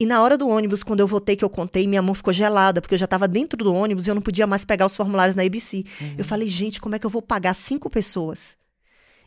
[0.00, 2.80] E na hora do ônibus, quando eu voltei, que eu contei, minha mão ficou gelada,
[2.80, 5.36] porque eu já estava dentro do ônibus e eu não podia mais pegar os formulários
[5.36, 5.84] na ABC.
[6.00, 6.14] Uhum.
[6.16, 8.56] Eu falei, gente, como é que eu vou pagar cinco pessoas?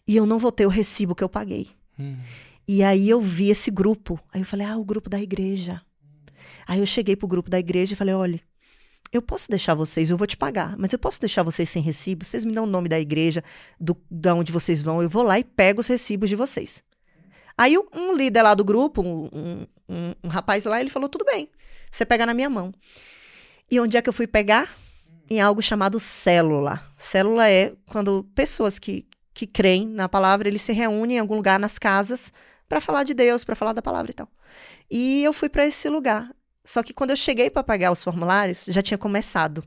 [0.07, 1.69] E eu não vou ter o recibo que eu paguei.
[1.99, 2.17] Hum.
[2.67, 4.19] E aí eu vi esse grupo.
[4.33, 5.79] Aí eu falei, ah, o grupo da igreja.
[6.65, 8.41] Aí eu cheguei pro grupo da igreja e falei, olha,
[9.11, 12.25] eu posso deixar vocês, eu vou te pagar, mas eu posso deixar vocês sem recibo?
[12.25, 13.43] Vocês me dão o nome da igreja,
[13.79, 16.83] do, da onde vocês vão, eu vou lá e pego os recibos de vocês.
[17.55, 21.25] Aí um líder lá do grupo, um, um, um, um rapaz lá, ele falou: tudo
[21.25, 21.49] bem,
[21.91, 22.73] você pega na minha mão.
[23.69, 24.75] E onde é que eu fui pegar?
[25.29, 26.85] Em algo chamado célula.
[26.97, 31.59] Célula é quando pessoas que, que creem na palavra, eles se reúnem em algum lugar
[31.59, 32.31] nas casas
[32.67, 34.29] para falar de Deus, para falar da palavra e tal.
[34.91, 36.29] E eu fui para esse lugar.
[36.65, 39.63] Só que quando eu cheguei para pagar os formulários, já tinha começado.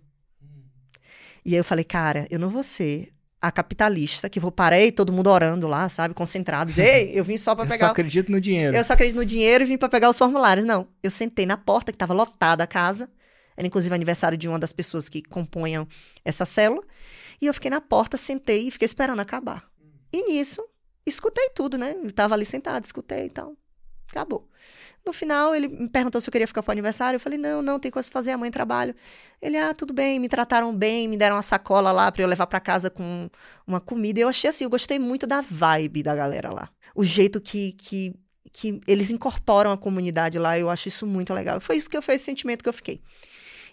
[1.44, 3.12] E aí eu falei, cara, eu não vou ser
[3.46, 6.76] a capitalista que vou parei todo mundo orando lá, sabe, concentrados.
[6.78, 7.76] Ei, eu vim só para pegar.
[7.76, 8.76] Eu só acredito no dinheiro.
[8.76, 10.66] Eu só acredito no dinheiro e vim para pegar os formulários.
[10.66, 13.08] Não, eu sentei na porta que estava lotada a casa.
[13.56, 15.88] Era inclusive aniversário de uma das pessoas que compunham
[16.24, 16.82] essa célula.
[17.40, 19.64] E eu fiquei na porta, sentei e fiquei esperando acabar.
[20.12, 20.62] E nisso,
[21.04, 21.94] escutei tudo, né?
[22.02, 23.56] Eu tava ali sentado, escutei e tal.
[24.10, 24.48] Acabou.
[25.06, 27.16] No final, ele me perguntou se eu queria ficar pro aniversário.
[27.16, 28.92] Eu falei, não, não, tem coisa pra fazer, amanhã trabalho.
[29.40, 32.48] Ele, ah, tudo bem, me trataram bem, me deram uma sacola lá para eu levar
[32.48, 33.30] para casa com
[33.64, 34.18] uma comida.
[34.18, 36.68] Eu achei assim, eu gostei muito da vibe da galera lá.
[36.92, 38.16] O jeito que, que,
[38.52, 41.60] que eles incorporam a comunidade lá, eu acho isso muito legal.
[41.60, 43.00] Foi isso que eu, foi esse sentimento que eu fiquei.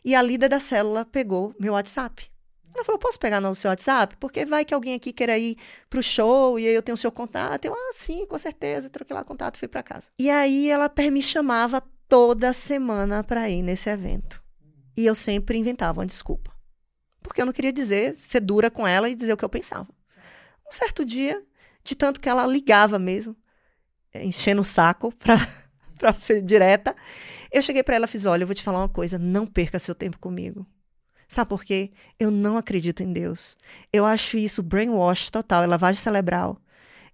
[0.05, 2.32] E a líder da célula pegou meu WhatsApp.
[2.75, 4.15] Ela falou: posso pegar no seu WhatsApp?
[4.17, 5.57] Porque vai que alguém aqui queira ir
[5.89, 7.65] pro show e aí eu tenho o seu contato.
[7.65, 8.89] Eu, ah, sim, com certeza.
[8.89, 10.09] Troquei lá o contato fui para casa.
[10.17, 14.41] E aí ela me chamava toda semana para ir nesse evento.
[14.95, 16.51] E eu sempre inventava uma desculpa.
[17.21, 19.87] Porque eu não queria dizer, ser dura com ela e dizer o que eu pensava.
[20.67, 21.41] Um certo dia,
[21.83, 23.35] de tanto que ela ligava mesmo,
[24.13, 25.47] enchendo o saco pra,
[25.97, 26.95] pra ser direta,
[27.51, 29.79] eu cheguei para ela e fiz: olha, eu vou te falar uma coisa, não perca
[29.79, 30.67] seu tempo comigo.
[31.33, 31.89] Sabe por quê?
[32.19, 33.57] Eu não acredito em Deus.
[33.91, 36.61] Eu acho isso brainwash total, é lavagem cerebral.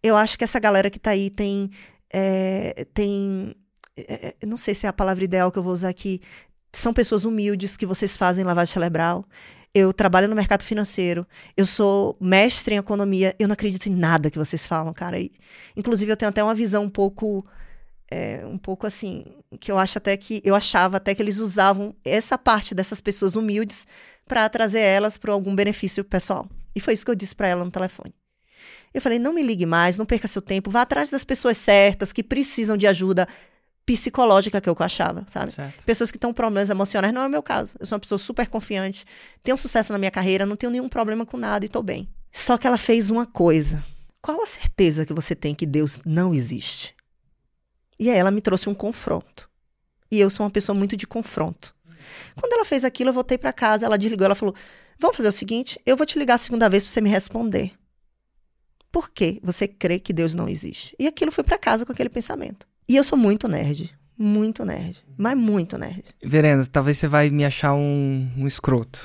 [0.04, 1.70] Eu acho que essa galera que tá aí tem.
[2.12, 3.56] É, tem.
[3.98, 6.20] É, não sei se é a palavra ideal que eu vou usar aqui.
[6.74, 9.26] São pessoas humildes que vocês fazem lavagem cerebral.
[9.74, 11.26] Eu trabalho no mercado financeiro.
[11.56, 13.34] Eu sou mestre em economia.
[13.40, 15.18] Eu não acredito em nada que vocês falam, cara.
[15.18, 15.32] E,
[15.78, 17.46] inclusive, eu tenho até uma visão um pouco
[18.12, 19.26] é, um pouco assim,
[19.60, 23.36] que eu acho até que eu achava até que eles usavam essa parte dessas pessoas
[23.36, 23.88] humildes
[24.28, 26.48] para trazer elas para algum benefício pessoal.
[26.76, 28.14] E foi isso que eu disse para ela no telefone.
[28.94, 32.12] Eu falei: "Não me ligue mais, não perca seu tempo, vá atrás das pessoas certas
[32.12, 33.28] que precisam de ajuda
[33.86, 35.52] psicológica que eu achava, sabe?
[35.52, 35.84] Certo.
[35.84, 37.74] Pessoas que estão com problemas emocionais, não é o meu caso.
[37.80, 39.04] Eu sou uma pessoa super confiante,
[39.42, 42.08] tenho sucesso na minha carreira, não tenho nenhum problema com nada e tô bem.
[42.32, 43.84] Só que ela fez uma coisa.
[44.22, 46.94] Qual a certeza que você tem que Deus não existe?
[48.00, 49.50] E aí ela me trouxe um confronto.
[50.12, 51.76] E eu sou uma pessoa muito de confronto.
[52.36, 54.56] Quando ela fez aquilo, eu voltei para casa, ela desligou, ela falou:
[54.98, 57.72] "Vamos fazer o seguinte, eu vou te ligar a segunda vez para você me responder.
[58.92, 62.10] Por que você crê que Deus não existe?" E aquilo foi para casa com aquele
[62.10, 62.66] pensamento.
[62.88, 66.04] E eu sou muito nerd, muito nerd, mas muito nerd.
[66.24, 69.00] Verena, talvez você vai me achar um, um escroto.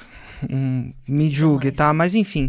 [0.49, 1.93] Um, me julgue, tá?
[1.93, 2.49] Mas enfim,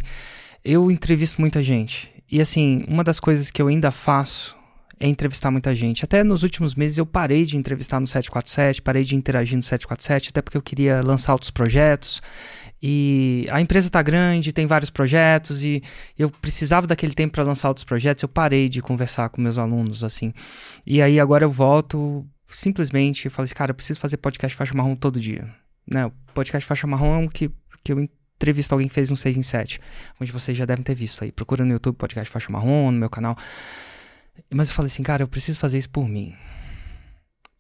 [0.64, 2.12] eu entrevisto muita gente.
[2.32, 4.55] E assim, uma das coisas que eu ainda faço
[5.00, 6.06] é entrevistar muita gente.
[6.06, 10.30] Até nos últimos meses eu parei de entrevistar no 747, parei de interagir no 747,
[10.30, 12.22] até porque eu queria lançar outros projetos.
[12.82, 15.82] E a empresa está grande, tem vários projetos e
[16.18, 18.22] eu precisava daquele tempo para lançar outros projetos.
[18.24, 20.34] Eu parei de conversar com meus alunos assim.
[20.86, 24.74] E aí agora eu volto simplesmente e falo assim, cara, eu preciso fazer podcast faixa
[24.74, 25.50] marrom todo dia.
[25.88, 26.06] Né?
[26.06, 27.50] O podcast faixa marrom é um que,
[27.84, 29.80] que eu entrevisto alguém que fez um 6 em 7,
[30.20, 31.32] onde vocês já devem ter visto aí.
[31.32, 33.36] Procura no YouTube podcast faixa marrom, no meu canal.
[34.54, 36.34] Mas eu falei assim, cara, eu preciso fazer isso por mim.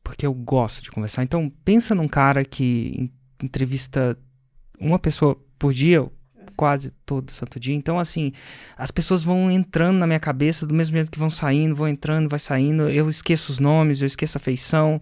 [0.03, 1.23] Porque eu gosto de conversar.
[1.23, 3.11] Então, pensa num cara que
[3.41, 4.17] entrevista
[4.79, 6.09] uma pessoa por dia,
[6.55, 7.75] quase todo santo dia.
[7.75, 8.31] Então, assim,
[8.77, 12.29] as pessoas vão entrando na minha cabeça do mesmo jeito que vão saindo, vão entrando,
[12.29, 12.89] vai saindo.
[12.89, 14.99] Eu esqueço os nomes, eu esqueço a feição.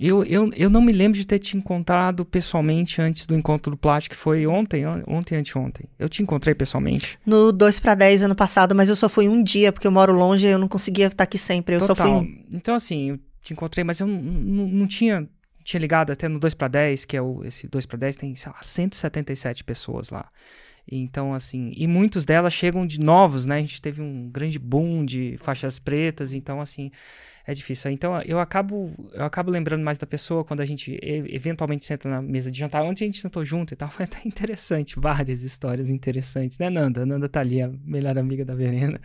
[0.00, 3.76] Eu, eu, eu não me lembro de ter te encontrado pessoalmente antes do encontro do
[3.76, 5.86] Plástico, que foi ontem, ontem, anteontem.
[5.98, 7.18] Eu te encontrei pessoalmente?
[7.26, 10.12] No 2 para 10 ano passado, mas eu só fui um dia, porque eu moro
[10.12, 11.74] longe e eu não conseguia estar aqui sempre.
[11.74, 11.96] Eu Total.
[11.96, 12.44] só fui um.
[12.52, 15.28] Então, assim, eu te encontrei, mas eu não tinha
[15.62, 18.34] tinha ligado até no 2 para 10, que é o, esse 2 para 10, tem,
[18.34, 20.28] sei lá, 177 pessoas lá.
[20.90, 23.56] Então, assim, e muitos delas chegam de novos, né?
[23.56, 26.90] A gente teve um grande boom de faixas pretas, então, assim,
[27.46, 27.90] é difícil.
[27.90, 32.22] Então eu acabo, eu acabo lembrando mais da pessoa quando a gente eventualmente senta na
[32.22, 32.82] mesa de jantar.
[32.82, 37.04] Ontem a gente sentou junto e tal, foi até interessante, várias histórias interessantes, né, Nanda?
[37.06, 39.00] Nanda tá ali, a melhor amiga da Verena.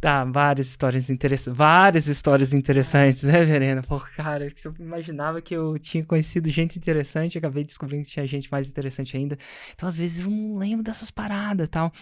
[0.00, 3.82] Tá, várias histórias interessantes, várias histórias interessantes, né, Verena?
[3.82, 8.50] Pô, cara, eu imaginava que eu tinha conhecido gente interessante, acabei descobrindo que tinha gente
[8.50, 9.36] mais interessante ainda.
[9.74, 11.92] Então, às vezes, eu não lembro dessas paradas tal.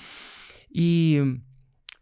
[0.73, 1.19] E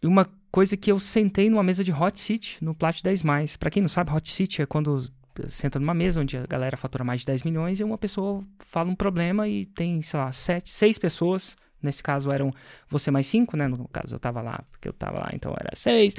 [0.02, 3.56] uma coisa que eu sentei numa mesa de hot seat no Plat 10+.
[3.58, 5.10] Para quem não sabe, hot seat é quando
[5.48, 8.90] senta numa mesa onde a galera fatura mais de 10 milhões e uma pessoa fala
[8.90, 11.56] um problema e tem, sei lá, sete, seis pessoas.
[11.82, 12.52] Nesse caso eram
[12.88, 13.66] você mais cinco, né?
[13.66, 16.14] No caso eu tava lá, porque eu tava lá, então era seis.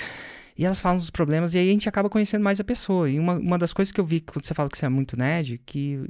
[0.58, 3.10] E elas falam dos problemas e aí a gente acaba conhecendo mais a pessoa.
[3.10, 5.16] E uma, uma das coisas que eu vi quando você fala que você é muito
[5.16, 6.04] nerd, que,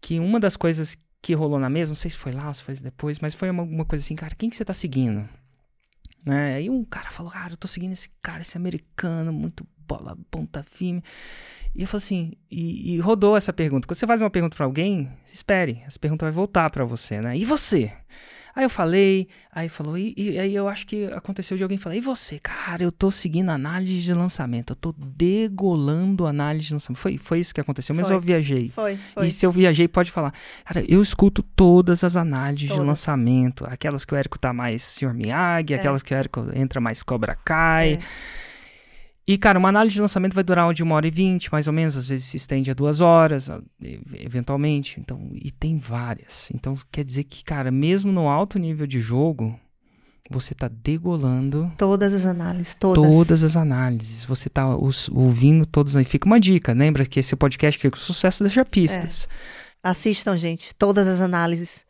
[0.00, 2.62] que uma das coisas que rolou na mesa, não sei se foi lá ou se
[2.62, 5.28] foi depois, mas foi uma, uma coisa assim, cara, quem que você tá seguindo?
[6.24, 6.56] Né?
[6.56, 10.62] Aí um cara falou, cara, eu tô seguindo esse cara, esse americano, muito bola, ponta
[10.62, 11.02] firme.
[11.74, 13.86] E eu falei assim, e, e rodou essa pergunta.
[13.86, 17.36] Quando você faz uma pergunta para alguém, espere, essa pergunta vai voltar para você, né?
[17.36, 17.92] E você?
[18.54, 21.96] Aí eu falei, aí falou, e, e, aí eu acho que aconteceu de alguém falar,
[21.96, 22.38] e você?
[22.38, 26.98] Cara, eu tô seguindo análise de lançamento, eu tô degolando análise de lançamento.
[26.98, 28.16] Foi, foi isso que aconteceu, mas Foi.
[28.16, 28.68] eu viajei.
[28.70, 29.26] Foi, foi.
[29.26, 30.32] E se eu viajei, pode falar.
[30.64, 32.86] Cara, eu escuto todas as análises de Todas.
[32.86, 33.64] lançamento.
[33.66, 35.14] Aquelas que o Érico tá mais Sr.
[35.14, 35.76] Miyagi, É.
[35.76, 37.94] aquelas que o Érico entra mais Cobra Kai.
[37.94, 38.00] É.
[39.26, 41.72] E, cara, uma análise de lançamento vai durar de uma hora e vinte, mais ou
[41.72, 41.96] menos.
[41.96, 43.48] Às vezes se estende a duas horas,
[43.80, 44.98] e- eventualmente.
[44.98, 46.48] Então, e tem várias.
[46.52, 49.58] Então, quer dizer que, cara, mesmo no alto nível de jogo,
[50.28, 53.08] você tá degolando Todas as análises, todas.
[53.10, 54.24] todas as análises.
[54.24, 55.94] Você tá os- ouvindo todas.
[55.96, 56.72] Aí fica uma dica.
[56.72, 59.28] Lembra que esse podcast aqui, o sucesso deixa pistas.
[59.82, 61.84] Assistam, gente, todas as análises.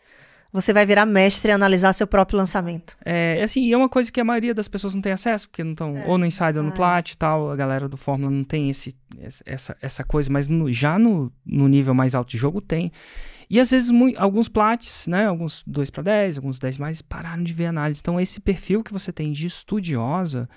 [0.53, 2.97] Você vai virar mestre em analisar seu próprio lançamento.
[3.05, 5.63] É, assim, e é uma coisa que a maioria das pessoas não tem acesso, porque
[5.63, 6.05] não estão É.
[6.07, 6.77] ou no Insider ou no Ah, é.
[6.77, 8.95] Plat e tal, a galera do Fórmula não tem esse,
[9.47, 12.91] essa, essa coisa, mas no- já no, no nível mais alto de jogo tem.
[13.49, 17.53] E às vezes alguns Plats, né, alguns 2 para 10, alguns 10 mais, pararam de
[17.53, 18.01] ver análise.
[18.01, 20.49] Então esse perfil que você tem de estudiosa,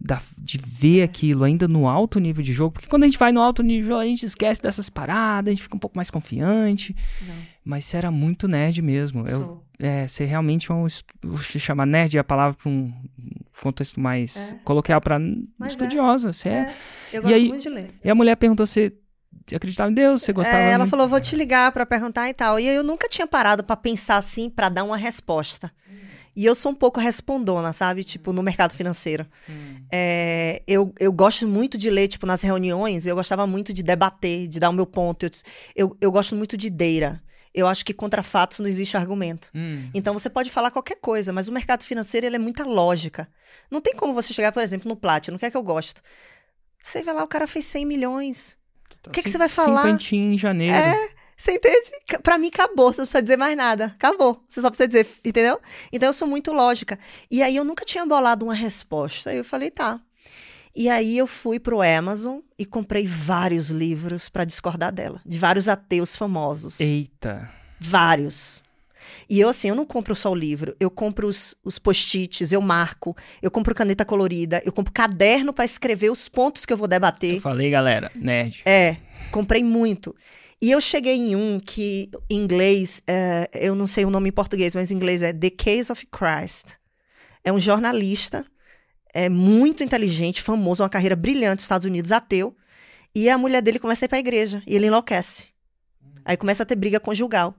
[0.00, 3.32] da- de ver aquilo ainda no alto nível de jogo, porque quando a gente vai
[3.32, 6.94] no alto nível, a gente esquece dessas paradas, a gente fica um pouco mais confiante,
[7.66, 9.26] mas você era muito nerd mesmo.
[9.26, 9.64] Eu, Sou.
[9.78, 10.86] é, você realmente é um.
[11.38, 12.92] chamar nerd é a palavra para um
[13.60, 14.54] contexto mais É.
[14.64, 15.66] coloquial para é.
[15.66, 16.32] estudiosa.
[16.32, 16.52] Você é.
[16.52, 16.74] É,
[17.12, 17.90] eu E gosto aí- muito de ler.
[18.04, 18.92] E a mulher perguntou se
[19.54, 20.58] acreditava em Deus, você gostava.
[20.58, 22.58] É, ela muito- falou, vou te ligar pra perguntar e tal.
[22.60, 25.70] E eu nunca tinha parado pra pensar assim, pra dar uma resposta.
[26.34, 28.04] E eu sou um pouco respondona, sabe?
[28.04, 29.26] Tipo, no mercado financeiro.
[29.48, 29.76] Hum.
[29.90, 34.46] É, eu, eu gosto muito de ler, tipo, nas reuniões, eu gostava muito de debater,
[34.46, 35.24] de dar o meu ponto.
[35.24, 35.30] Eu,
[35.74, 37.22] eu, eu gosto muito de deira.
[37.56, 39.50] Eu acho que contra fatos não existe argumento.
[39.54, 39.88] Hum.
[39.94, 43.26] Então você pode falar qualquer coisa, mas o mercado financeiro ele é muita lógica.
[43.70, 46.02] Não tem como você chegar, por exemplo, no Platinum, que é que eu gosto.
[46.82, 48.58] Você vai lá, o cara fez 100 milhões.
[49.06, 49.82] O que, que você vai falar?
[49.82, 50.76] Cinquentinho em janeiro.
[50.76, 51.90] É, você entende?
[52.22, 52.92] Pra mim, acabou.
[52.92, 53.86] Você não precisa dizer mais nada.
[53.86, 54.44] Acabou.
[54.48, 55.60] Você só precisa dizer, entendeu?
[55.92, 56.98] Então, eu sou muito lógica.
[57.30, 59.30] E aí, eu nunca tinha bolado uma resposta.
[59.30, 60.00] Aí eu falei, tá.
[60.76, 65.22] E aí, eu fui pro Amazon e comprei vários livros pra discordar dela.
[65.24, 66.78] De vários ateus famosos.
[66.78, 67.50] Eita.
[67.80, 68.62] Vários.
[69.28, 70.76] E eu, assim, eu não compro só o livro.
[70.78, 73.16] Eu compro os, os post-its, eu marco.
[73.40, 74.62] Eu compro caneta colorida.
[74.66, 77.36] Eu compro caderno pra escrever os pontos que eu vou debater.
[77.36, 78.62] Eu falei, galera, nerd.
[78.66, 78.98] É,
[79.32, 80.14] comprei muito.
[80.60, 84.32] E eu cheguei em um que, em inglês, é, eu não sei o nome em
[84.32, 86.74] português, mas em inglês é The Case of Christ.
[87.44, 88.44] É um jornalista,
[89.16, 92.54] é muito inteligente, famoso, uma carreira brilhante nos Estados Unidos, ateu.
[93.14, 95.48] E a mulher dele começa a ir pra igreja, e ele enlouquece.
[96.22, 97.54] Aí começa a ter briga conjugal.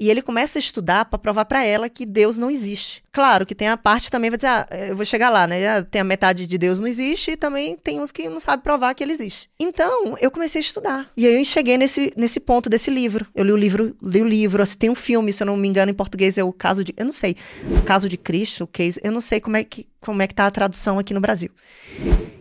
[0.00, 3.02] E ele começa a estudar para provar para ela que Deus não existe.
[3.12, 5.68] Claro que tem a parte também, vai dizer, ah, eu vou chegar lá, né?
[5.68, 8.62] Ah, Tem a metade de Deus não existe e também tem uns que não sabem
[8.62, 9.50] provar que ele existe.
[9.60, 11.10] Então, eu comecei a estudar.
[11.14, 13.26] E aí eu cheguei nesse, nesse ponto desse livro.
[13.34, 15.68] Eu li o livro, li o livro, assim, tem um filme, se eu não me
[15.68, 17.36] engano, em português é o caso de, eu não sei,
[17.78, 20.34] o caso de Cristo, o case, eu não sei como é que como é que
[20.34, 21.50] tá a tradução aqui no Brasil.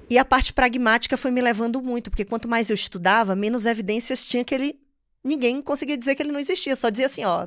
[0.09, 4.23] E a parte pragmática foi me levando muito, porque quanto mais eu estudava, menos evidências
[4.23, 4.75] tinha que ele
[5.29, 7.45] ninguém conseguia dizer que ele não existia, só dizia assim, ó,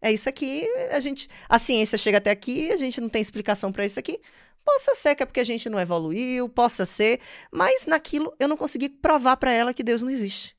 [0.00, 3.72] é isso aqui, a gente, a ciência chega até aqui, a gente não tem explicação
[3.72, 4.20] para isso aqui.
[4.64, 7.18] Possa ser que é porque a gente não evoluiu, possa ser,
[7.50, 10.56] mas naquilo eu não consegui provar para ela que Deus não existe.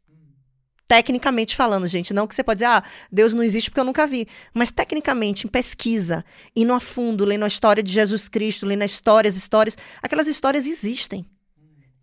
[0.87, 4.05] Tecnicamente falando, gente, não que você pode dizer, ah, Deus não existe porque eu nunca
[4.05, 4.27] vi.
[4.53, 9.37] Mas tecnicamente, em pesquisa, indo a fundo, lendo a história de Jesus Cristo, lendo histórias,
[9.37, 11.25] histórias, aquelas histórias existem.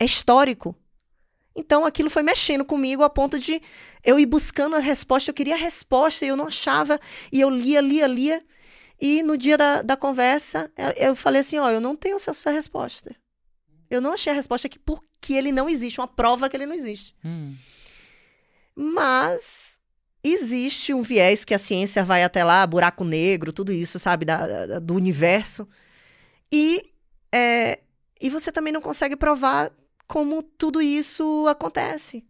[0.00, 0.74] É histórico.
[1.58, 3.60] Então aquilo foi mexendo comigo a ponto de
[4.04, 7.00] eu ir buscando a resposta, eu queria a resposta e eu não achava,
[7.32, 8.44] e eu lia, lia, lia.
[9.00, 13.14] E no dia da, da conversa, eu falei assim: ó, eu não tenho essa resposta.
[13.90, 16.74] Eu não achei a resposta aqui porque ele não existe, uma prova que ele não
[16.74, 17.14] existe.
[17.24, 17.54] Hum.
[18.74, 19.78] Mas
[20.22, 24.46] existe um viés que a ciência vai até lá, buraco negro, tudo isso, sabe, da,
[24.66, 25.66] da- do universo.
[26.52, 26.92] E,
[27.32, 27.80] é,
[28.20, 29.70] e você também não consegue provar
[30.08, 32.24] como tudo isso acontece.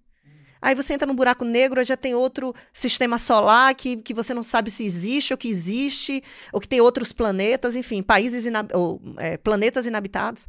[0.61, 4.43] Aí você entra no buraco negro, já tem outro sistema solar que, que você não
[4.43, 9.01] sabe se existe ou que existe, ou que tem outros planetas, enfim, países inab ou,
[9.19, 10.49] é, planetas inabitados.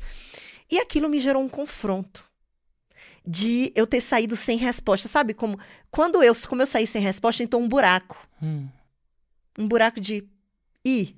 [0.70, 2.26] E aquilo me gerou um confronto
[3.26, 5.08] de eu ter saído sem resposta.
[5.08, 5.60] Sabe como
[5.92, 8.18] quando eu, como eu saí sem resposta, então um buraco.
[8.42, 8.68] Hum.
[9.60, 10.28] Um buraco de
[10.84, 11.16] ir.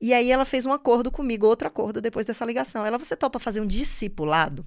[0.00, 2.84] E aí ela fez um acordo comigo, outro acordo depois dessa ligação.
[2.84, 4.66] Ela, você topa fazer um discipulado?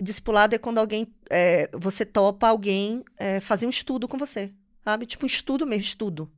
[0.00, 4.52] Discipulado é quando alguém, é, você topa alguém é, fazer um estudo com você,
[4.84, 5.06] sabe?
[5.06, 6.30] Tipo um estudo mesmo, estudo.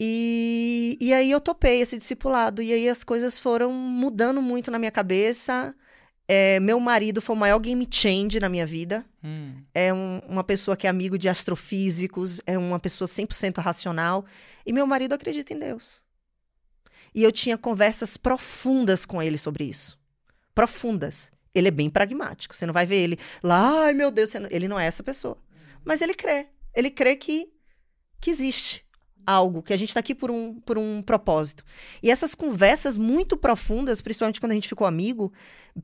[0.00, 2.62] E, e aí eu topei esse discipulado.
[2.62, 5.74] E aí as coisas foram mudando muito na minha cabeça.
[6.26, 9.04] É, meu marido foi o maior game change na minha vida.
[9.22, 9.62] Hum.
[9.74, 14.24] É um- uma pessoa que é amigo de astrofísicos, é uma pessoa 100% racional.
[14.64, 16.00] E meu marido acredita em Deus.
[17.14, 19.98] E eu tinha conversas profundas com ele sobre isso.
[20.54, 21.30] Profundas.
[21.54, 22.54] Ele é bem pragmático.
[22.54, 25.38] Você não vai ver ele lá, ai meu Deus, não-" ele não é essa pessoa.
[25.84, 26.48] Mas ele crê.
[26.74, 27.50] Ele crê que,
[28.20, 28.84] que existe
[29.26, 31.64] algo, que a gente está aqui por um, por um propósito.
[32.02, 35.32] E essas conversas muito profundas, principalmente quando a gente ficou amigo,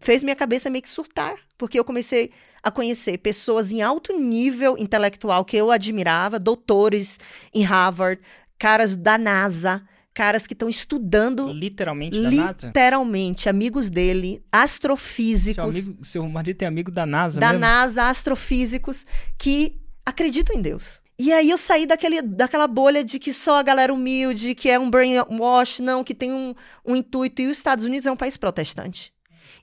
[0.01, 1.37] fez minha cabeça meio que surtar.
[1.57, 7.19] Porque eu comecei a conhecer pessoas em alto nível intelectual que eu admirava, doutores
[7.55, 8.21] em Harvard,
[8.59, 9.83] caras da NASA,
[10.19, 12.67] caras que estão estudando Literalmente da NASA?
[12.67, 17.61] literalmente, amigos dele, Seu, astrofísicos amigo, seu marido é amigo da NASA da mesmo?
[17.61, 19.07] NASA, astrofísicos
[19.39, 21.01] que acreditam em Deus.
[21.17, 24.77] E aí eu saí daquele, daquela bolha de que só a galera humilde, que é
[24.77, 26.53] um brainwash, não, que tem um,
[26.85, 27.41] um intuito.
[27.41, 29.13] E os Estados Unidos é um país protestante.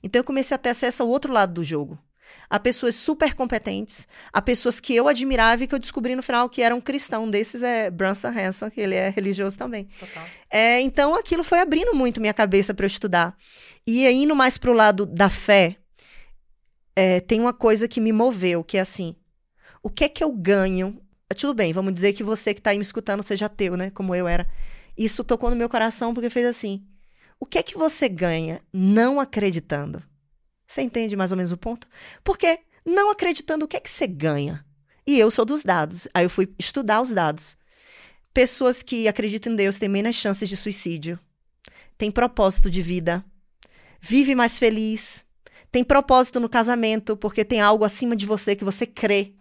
[0.02, 1.98] Então eu comecei a ter acesso ao outro lado do jogo.
[2.48, 6.48] A pessoas super competentes, a pessoas que eu admirava e que eu descobri no final
[6.48, 7.26] que eram cristãos.
[7.26, 9.88] Um desses é Branson Hanson, que ele é religioso também.
[9.98, 10.24] Total.
[10.50, 13.36] É, então aquilo foi abrindo muito minha cabeça para eu estudar.
[13.86, 15.76] E indo mais pro lado da fé,
[16.94, 19.14] é, tem uma coisa que me moveu, que é assim:
[19.82, 21.00] o que é que eu ganho?
[21.36, 23.90] Tudo bem, vamos dizer que você que tá aí me escutando seja ateu, né?
[23.90, 24.46] Como eu era.
[24.96, 26.84] Isso tocou no meu coração porque fez assim:
[27.38, 30.02] o que é que você ganha não acreditando?
[30.66, 31.88] Você entende mais ou menos o ponto?
[32.24, 34.64] Porque não acreditando, o que é que você ganha?
[35.06, 36.08] E eu sou dos dados.
[36.12, 37.56] Aí eu fui estudar os dados.
[38.34, 41.18] Pessoas que acreditam em Deus têm menos chances de suicídio,
[41.96, 43.24] têm propósito de vida,
[44.00, 45.24] vive mais feliz,
[45.72, 49.34] tem propósito no casamento porque tem algo acima de você que você crê.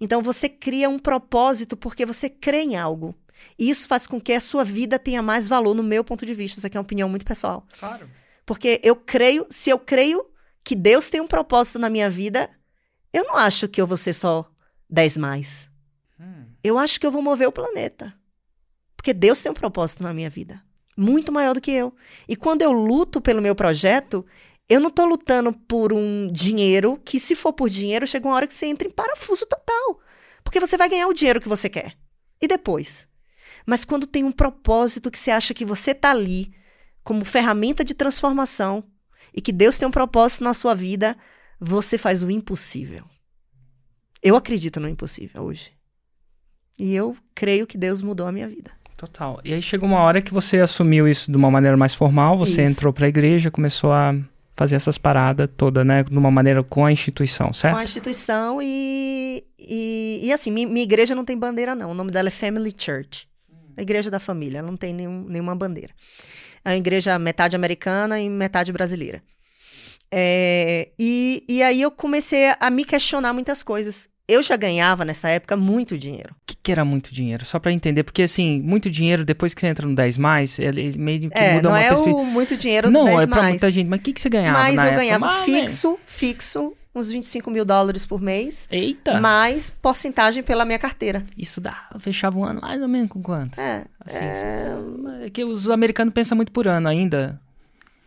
[0.00, 3.14] Então você cria um propósito porque você crê em algo.
[3.58, 6.34] E isso faz com que a sua vida tenha mais valor, no meu ponto de
[6.34, 6.58] vista.
[6.58, 7.66] Isso aqui é uma opinião muito pessoal.
[7.78, 8.08] Claro.
[8.50, 10.26] Porque eu creio, se eu creio
[10.64, 12.50] que Deus tem um propósito na minha vida,
[13.12, 14.44] eu não acho que eu vou ser só
[14.88, 15.70] 10 mais.
[16.18, 16.46] Hum.
[16.60, 18.12] Eu acho que eu vou mover o planeta.
[18.96, 20.60] Porque Deus tem um propósito na minha vida.
[20.96, 21.94] Muito maior do que eu.
[22.28, 24.26] E quando eu luto pelo meu projeto,
[24.68, 28.48] eu não tô lutando por um dinheiro que, se for por dinheiro, chega uma hora
[28.48, 30.00] que você entra em parafuso total.
[30.42, 31.96] Porque você vai ganhar o dinheiro que você quer.
[32.42, 33.06] E depois?
[33.64, 36.52] Mas quando tem um propósito que você acha que você tá ali
[37.02, 38.84] como ferramenta de transformação
[39.34, 41.16] e que Deus tem um propósito na sua vida,
[41.58, 43.04] você faz o impossível.
[44.22, 45.72] Eu acredito no impossível hoje.
[46.78, 48.70] E eu creio que Deus mudou a minha vida.
[48.96, 49.40] Total.
[49.44, 52.62] E aí chegou uma hora que você assumiu isso de uma maneira mais formal, você
[52.62, 52.72] Isso.
[52.72, 54.14] entrou pra igreja, começou a
[54.54, 56.04] fazer essas paradas todas, né?
[56.04, 57.76] De uma maneira com a instituição, Com certo?
[57.78, 61.92] a instituição e, e, e assim, mi- minha, igreja não tem bandeira, não.
[61.92, 63.26] O nome dela é Family Church.
[63.74, 65.94] A igreja da família, ela não tem nenhum- nenhuma bandeira.
[66.64, 69.22] É uma igreja metade americana e metade brasileira.
[70.12, 74.08] É, e, e aí eu comecei a me questionar muitas coisas.
[74.26, 76.30] Eu já ganhava nessa época muito dinheiro.
[76.32, 77.44] O que, que era muito dinheiro?
[77.44, 80.96] Só pra entender, porque assim, muito dinheiro, depois que você entra no 10 mais, ele,
[80.96, 82.22] meio que É, muda não uma é perspectiva.
[82.24, 83.48] muito dinheiro do Não, 10 é pra mais.
[83.50, 83.88] muita gente.
[83.88, 84.58] Mas o que, que você ganhava?
[84.58, 84.96] Mas eu época?
[84.96, 85.60] ganhava Mas, né?
[85.60, 89.20] fixo, fixo, uns 25 mil dólares por mês, Eita!
[89.20, 91.24] mais porcentagem pela minha carteira.
[91.36, 93.58] Isso dá, fechava um ano mais ou menos com quanto?
[93.60, 97.40] É, Assim, é, É que os americanos pensam muito por ano ainda.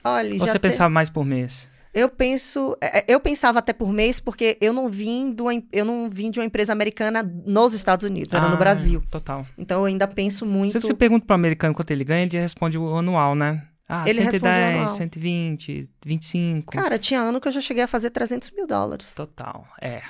[0.04, 1.72] olha, Ou você te- pensava mais por mês?
[1.94, 5.86] Eu penso, é, é, eu pensava até por mês porque eu não vim do, eu
[5.86, 9.04] não vim de uma empresa americana nos Estados Unidos, era Ah, no Brasil.
[9.12, 9.46] Total.
[9.56, 10.72] Então eu ainda penso muito.
[10.72, 13.62] Se você pergunta pro americano quanto ele ganha, ele responde o anual, né?
[14.02, 14.90] Ah, Ele responde o 110, anual.
[14.96, 16.72] 120, 25.
[16.74, 19.14] Cara, tinha ano que eu já cheguei a fazer 300 mil dólares.
[19.14, 19.68] Total.
[19.82, 20.02] É.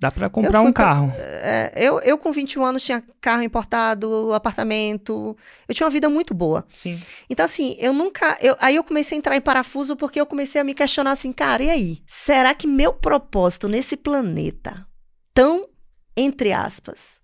[0.00, 1.12] Dá pra comprar um pra- carro.
[1.16, 5.36] É, eu, eu com 21 anos tinha carro importado, apartamento.
[5.66, 6.64] Eu tinha uma vida muito boa.
[6.72, 7.00] Sim.
[7.28, 8.38] Então, assim, eu nunca.
[8.40, 11.32] eu- aí eu comecei a entrar em parafuso porque eu comecei a me questionar assim,
[11.32, 11.98] cara, e aí?
[12.06, 14.86] Será que meu propósito nesse planeta,
[15.34, 15.68] tão,
[16.16, 17.20] entre aspas,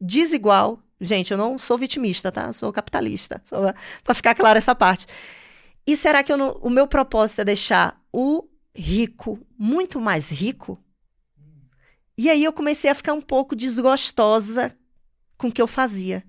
[0.00, 0.78] desigual.
[1.04, 2.52] Gente, eu não sou vitimista, tá?
[2.52, 3.42] Sou capitalista.
[3.44, 3.74] Só
[4.04, 5.06] pra ficar clara essa parte.
[5.86, 8.44] E será que não- o meu propósito é deixar o
[8.74, 10.78] rico muito mais rico?
[12.16, 14.76] E aí eu comecei a ficar um pouco desgostosa
[15.36, 16.22] com o que eu fazia.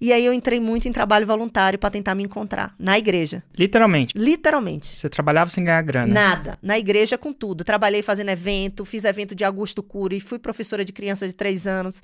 [0.00, 3.42] E aí eu entrei muito em trabalho voluntário para tentar me encontrar na igreja.
[3.56, 4.16] Literalmente.
[4.18, 4.88] Literalmente.
[4.98, 6.12] Você trabalhava sem ganhar grana.
[6.12, 6.58] Nada.
[6.60, 7.64] Na igreja com tudo.
[7.64, 12.02] Trabalhei fazendo evento, fiz evento de Augusto Cury, fui professora de criança de três anos.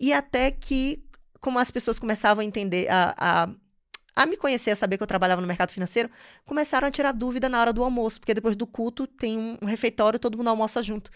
[0.00, 1.02] E até que,
[1.42, 3.48] como as pessoas começavam a entender, a, a
[4.14, 6.10] a me conhecer, a saber que eu trabalhava no mercado financeiro,
[6.44, 10.18] começaram a tirar dúvida na hora do almoço, porque depois do culto tem um, refeitório,
[10.18, 11.10] todo mundo almoça junto.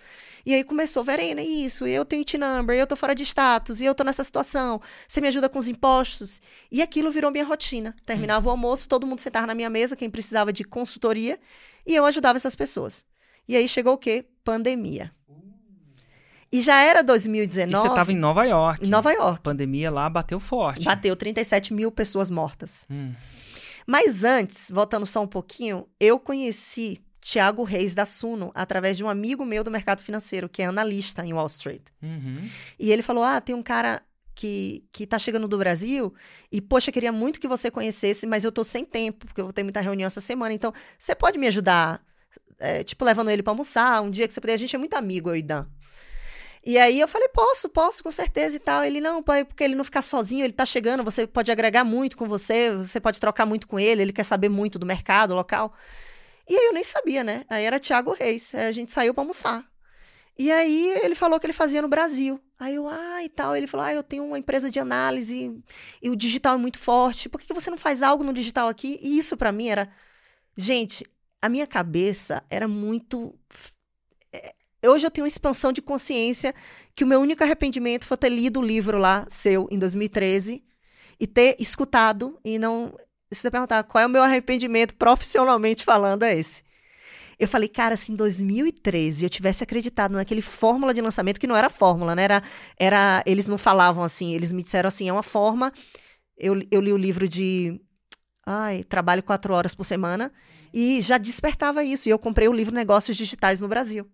[0.46, 3.94] E aí começou, Verena, isso, eu tenho T-number, eu tô fora de status, e eu
[3.94, 6.40] tô nessa situação, você me ajuda com os impostos?
[6.72, 7.94] E aquilo virou minha rotina.
[8.06, 8.48] Terminava hum.
[8.48, 11.38] o almoço, todo mundo sentava na minha mesa, quem precisava de consultoria,
[11.86, 13.04] e eu ajudava essas pessoas.
[13.46, 14.24] E aí chegou o quê?
[14.42, 15.12] Pandemia.
[16.52, 17.72] E já era 2019.
[17.72, 18.86] E você estava em Nova York.
[18.86, 19.38] Em Nova York.
[19.38, 20.84] A pandemia lá bateu forte.
[20.84, 22.86] Bateu 37 mil pessoas mortas.
[22.90, 23.12] Hum.
[23.86, 29.08] Mas antes, voltando só um pouquinho, eu conheci Tiago Reis da Suno através de um
[29.08, 31.82] amigo meu do mercado financeiro, que é analista em Wall Street.
[32.02, 32.48] Uhum.
[32.78, 34.02] E ele falou: Ah, tem um cara
[34.34, 36.14] que, que tá chegando do Brasil
[36.52, 39.52] e, poxa, queria muito que você conhecesse, mas eu tô sem tempo, porque eu vou
[39.52, 40.52] ter muita reunião essa semana.
[40.52, 42.04] Então, você pode me ajudar?
[42.58, 44.54] É, tipo, levando ele para almoçar, um dia que você puder.
[44.54, 45.66] A gente é muito amigo, eu e Dan.
[46.66, 48.82] E aí eu falei, posso, posso, com certeza e tal.
[48.82, 52.16] Ele, não, pai, porque ele não ficar sozinho, ele tá chegando, você pode agregar muito
[52.16, 55.72] com você, você pode trocar muito com ele, ele quer saber muito do mercado local.
[56.48, 57.44] E aí eu nem sabia, né?
[57.48, 59.64] Aí era Thiago Reis, aí a gente saiu para almoçar.
[60.36, 62.40] E aí ele falou que ele fazia no Brasil.
[62.58, 63.54] Aí eu, ah, e tal.
[63.56, 65.62] Ele falou, ah, eu tenho uma empresa de análise
[66.02, 67.28] e o digital é muito forte.
[67.28, 68.98] Por que, que você não faz algo no digital aqui?
[69.02, 69.88] E isso para mim era.
[70.56, 71.06] Gente,
[71.40, 73.38] a minha cabeça era muito
[74.84, 76.54] hoje eu tenho uma expansão de consciência
[76.94, 80.62] que o meu único arrependimento foi ter lido o livro lá, seu, em 2013,
[81.18, 82.94] e ter escutado e não.
[83.32, 86.64] Se você perguntar qual é o meu arrependimento profissionalmente falando, é esse.
[87.38, 91.56] Eu falei, cara, se em 2013 eu tivesse acreditado naquele fórmula de lançamento, que não
[91.56, 92.22] era fórmula, né?
[92.22, 92.42] Era,
[92.78, 95.72] era, eles não falavam assim, eles me disseram assim, é uma forma.
[96.38, 97.78] Eu, eu li o livro de
[98.46, 100.32] ai, trabalho quatro horas por semana,
[100.72, 102.08] e já despertava isso.
[102.08, 104.08] E eu comprei o livro Negócios Digitais no Brasil.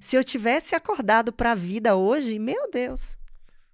[0.00, 3.16] Se eu tivesse acordado para a vida hoje, meu Deus,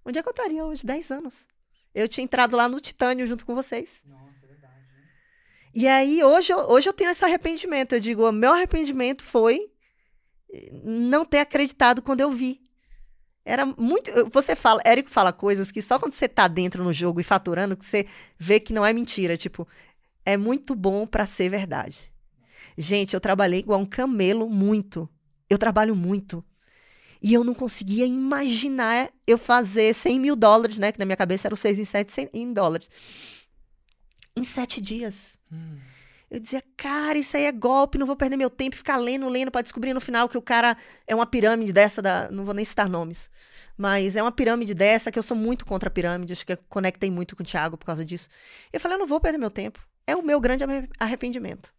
[0.05, 0.85] onde é que eu estaria hoje?
[0.85, 1.47] 10 anos.
[1.95, 4.03] Eu tinha entrado lá no Titânio junto com vocês.
[4.07, 4.75] Nossa, é verdade.
[4.75, 5.09] Né?
[5.75, 7.95] E aí, hoje, hoje eu tenho esse arrependimento.
[7.95, 9.71] Eu digo, o meu arrependimento foi
[10.83, 12.61] não ter acreditado quando eu vi.
[13.45, 14.11] Era muito.
[14.31, 17.77] Você fala, Érico fala coisas que só quando você tá dentro no jogo e faturando,
[17.77, 18.07] que você
[18.39, 19.37] vê que não é mentira.
[19.37, 19.67] Tipo,
[20.25, 22.13] é muito bom para ser verdade.
[22.77, 25.09] Gente, eu trabalhei igual um camelo muito.
[25.51, 26.43] Eu trabalho muito.
[27.23, 30.91] E eu não conseguia imaginar eu fazer 100 mil dólares, né?
[30.91, 32.89] Que na minha cabeça era o 6 em 7 100 em dólares.
[34.35, 35.37] Em sete dias.
[35.53, 35.79] Hum.
[36.31, 39.51] Eu dizia, cara, isso aí é golpe, não vou perder meu tempo ficar lendo, lendo
[39.51, 42.31] para descobrir no final que o cara é uma pirâmide dessa da.
[42.31, 43.29] Não vou nem citar nomes.
[43.77, 46.59] Mas é uma pirâmide dessa que eu sou muito contra a pirâmide, acho que eu
[46.69, 48.29] conectei muito com o Thiago por causa disso.
[48.73, 49.81] Eu falei, eu não vou perder meu tempo.
[50.07, 50.65] É o meu grande
[50.99, 51.73] arrependimento.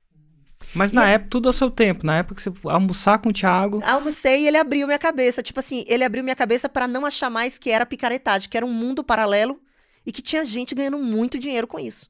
[0.74, 2.06] Mas na e época, tudo ao seu tempo.
[2.06, 3.80] Na época que você almoçar com o Thiago.
[3.84, 5.44] Almocei e ele abriu minha cabeça.
[5.44, 8.66] Tipo assim, ele abriu minha cabeça para não achar mais que era picaretagem, que era
[8.66, 9.62] um mundo paralelo
[10.06, 12.10] e que tinha gente ganhando muito dinheiro com isso.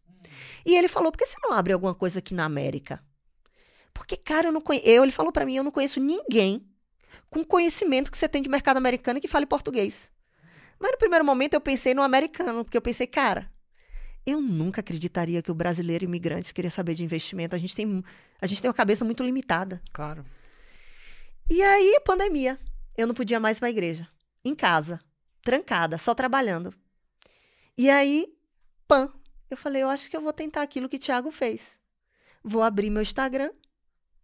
[0.65, 3.03] E ele falou: por que você não abre alguma coisa aqui na América?
[3.93, 4.87] Porque, cara, eu não conheço.
[4.87, 6.65] Ele falou para mim: eu não conheço ninguém
[7.29, 10.11] com conhecimento que você tem de mercado americano que fale português.
[10.79, 13.50] Mas no primeiro momento eu pensei no americano, porque eu pensei, cara,
[14.25, 17.55] eu nunca acreditaria que o brasileiro imigrante queria saber de investimento.
[17.55, 18.03] A gente tem,
[18.39, 19.81] a gente tem uma cabeça muito limitada.
[19.91, 20.25] Claro.
[21.49, 22.59] E aí, pandemia.
[22.97, 24.07] Eu não podia mais ir pra igreja.
[24.43, 24.99] Em casa.
[25.43, 26.73] Trancada, só trabalhando.
[27.77, 28.31] E aí,
[28.87, 29.11] pã.
[29.49, 31.61] Eu falei, eu acho que eu vou tentar aquilo que o Thiago fez.
[32.43, 33.51] Vou abrir meu Instagram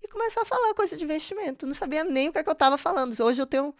[0.01, 1.65] e começar a falar coisa de investimento.
[1.65, 3.13] Não sabia nem o que, é que eu estava falando.
[3.21, 3.75] Hoje eu tenho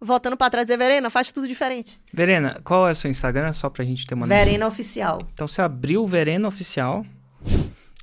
[0.00, 2.00] voltando para trás, é Verena, faz tudo diferente.
[2.12, 3.52] Verena, qual é o seu Instagram?
[3.52, 5.20] Só pra gente ter uma Verena Oficial.
[5.34, 7.04] Então você abriu Verena Oficial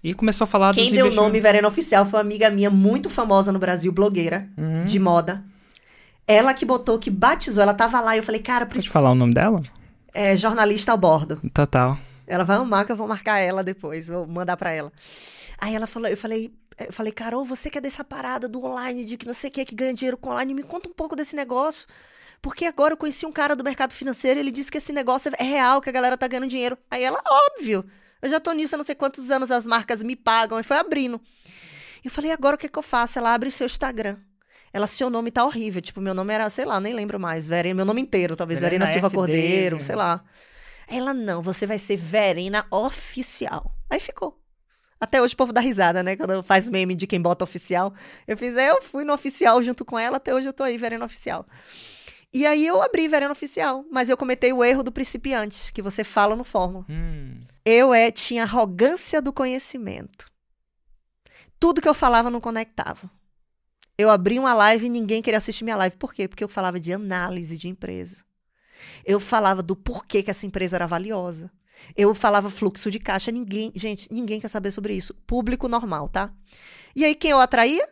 [0.03, 2.69] e começou a falar Quem dos deu o nome Verena Oficial foi uma amiga minha
[2.69, 4.85] muito famosa no Brasil, blogueira uhum.
[4.85, 5.43] de moda.
[6.27, 8.91] Ela que botou, que batizou, ela tava lá e eu falei, cara, preciso...
[8.91, 9.61] Pode falar o nome dela?
[10.13, 11.39] É jornalista ao bordo.
[11.53, 11.97] Total.
[12.27, 14.91] Ela vai amar que eu vou marcar ela depois, vou mandar para ela.
[15.57, 19.05] Aí ela falou, eu falei, eu falei, Carol, você que é dessa parada do online,
[19.05, 21.15] de que não sei o que, que ganha dinheiro com online, me conta um pouco
[21.15, 21.87] desse negócio.
[22.41, 25.43] Porque agora eu conheci um cara do mercado financeiro, ele disse que esse negócio é
[25.43, 26.77] real, que a galera tá ganhando dinheiro.
[26.89, 27.83] Aí ela, óbvio,
[28.21, 30.77] eu já tô nisso há não sei quantos anos, as marcas me pagam, e foi
[30.77, 31.19] abrindo.
[32.03, 33.17] Eu falei, agora o que, que eu faço?
[33.17, 34.17] Ela abre seu Instagram.
[34.71, 35.81] Ela, seu nome tá horrível.
[35.81, 37.47] Tipo, meu nome era, sei lá, nem lembro mais.
[37.47, 38.59] Verena, meu nome inteiro, talvez.
[38.59, 40.23] Verena, Verena Silva FD, Cordeiro, sei lá.
[40.87, 43.73] Ela, não, você vai ser Verena Oficial.
[43.89, 44.39] Aí ficou.
[44.99, 46.15] Até hoje o povo dá risada, né?
[46.15, 47.93] Quando faz meme de quem bota oficial.
[48.27, 50.77] Eu fiz, é, eu fui no oficial junto com ela, até hoje eu tô aí,
[50.77, 51.45] Verena Oficial.
[52.33, 56.03] E aí eu abri Verena Oficial, mas eu cometei o erro do principiante, que você
[56.03, 56.85] fala no Fórmula.
[56.89, 57.41] Hum.
[57.63, 60.25] Eu é, tinha arrogância do conhecimento.
[61.59, 63.09] Tudo que eu falava não conectava.
[63.97, 65.97] Eu abri uma live e ninguém queria assistir minha live.
[65.97, 66.27] Por quê?
[66.27, 68.23] Porque eu falava de análise de empresa.
[69.03, 71.51] Eu falava do porquê que essa empresa era valiosa.
[71.95, 73.31] Eu falava fluxo de caixa.
[73.31, 75.13] Ninguém, gente, ninguém quer saber sobre isso.
[75.25, 76.31] Público normal, tá?
[76.95, 77.87] E aí quem eu atraía?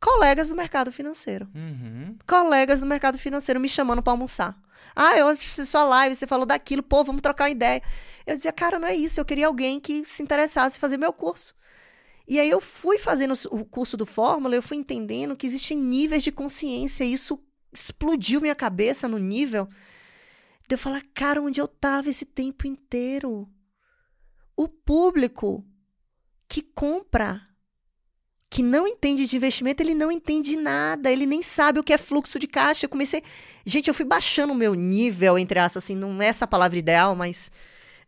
[0.00, 1.48] Colegas do mercado financeiro.
[1.54, 2.16] Uhum.
[2.26, 4.56] Colegas do mercado financeiro me chamando para almoçar.
[4.94, 7.82] Ah, eu assisti sua live, você falou daquilo, pô, vamos trocar uma ideia.
[8.26, 11.12] Eu dizia, cara, não é isso, eu queria alguém que se interessasse em fazer meu
[11.12, 11.54] curso.
[12.26, 16.24] E aí eu fui fazendo o curso do Fórmula, eu fui entendendo que existem níveis
[16.24, 17.38] de consciência, e isso
[17.72, 19.68] explodiu minha cabeça no nível
[20.68, 23.48] de eu falar, cara, onde eu tava esse tempo inteiro?
[24.56, 25.64] O público
[26.48, 27.46] que compra,
[28.48, 31.98] que não entende de investimento, ele não entende nada, ele nem sabe o que é
[31.98, 32.86] fluxo de caixa.
[32.86, 33.22] Eu comecei.
[33.64, 37.14] Gente, eu fui baixando o meu nível, entre aspas, assim, não é essa palavra ideal,
[37.14, 37.50] mas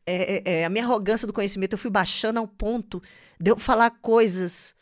[0.07, 3.03] é, é, é, a minha arrogância do conhecimento, eu fui baixando ao ponto
[3.39, 4.75] de eu falar coisas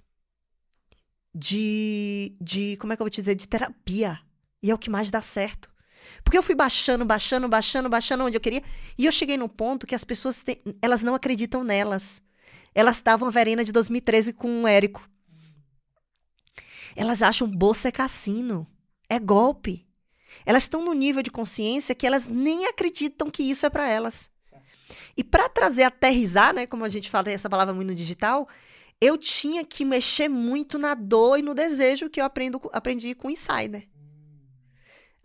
[1.34, 4.18] de, de, como é que eu vou te dizer, de terapia.
[4.62, 5.68] E é o que mais dá certo.
[6.26, 8.60] Porque eu fui baixando, baixando, baixando, baixando onde eu queria.
[8.98, 12.20] E eu cheguei no ponto que as pessoas, te, elas não acreditam nelas.
[12.74, 15.08] Elas estavam a Verena de 2013 com o Érico.
[16.96, 18.66] Elas acham bolsa é cassino.
[19.08, 19.86] É golpe.
[20.44, 24.28] Elas estão no nível de consciência que elas nem acreditam que isso é para elas.
[25.16, 28.48] E para trazer, aterrizar, né, como a gente fala essa palavra muito no digital,
[29.00, 33.28] eu tinha que mexer muito na dor e no desejo que eu aprendo, aprendi com
[33.28, 33.86] o Insider.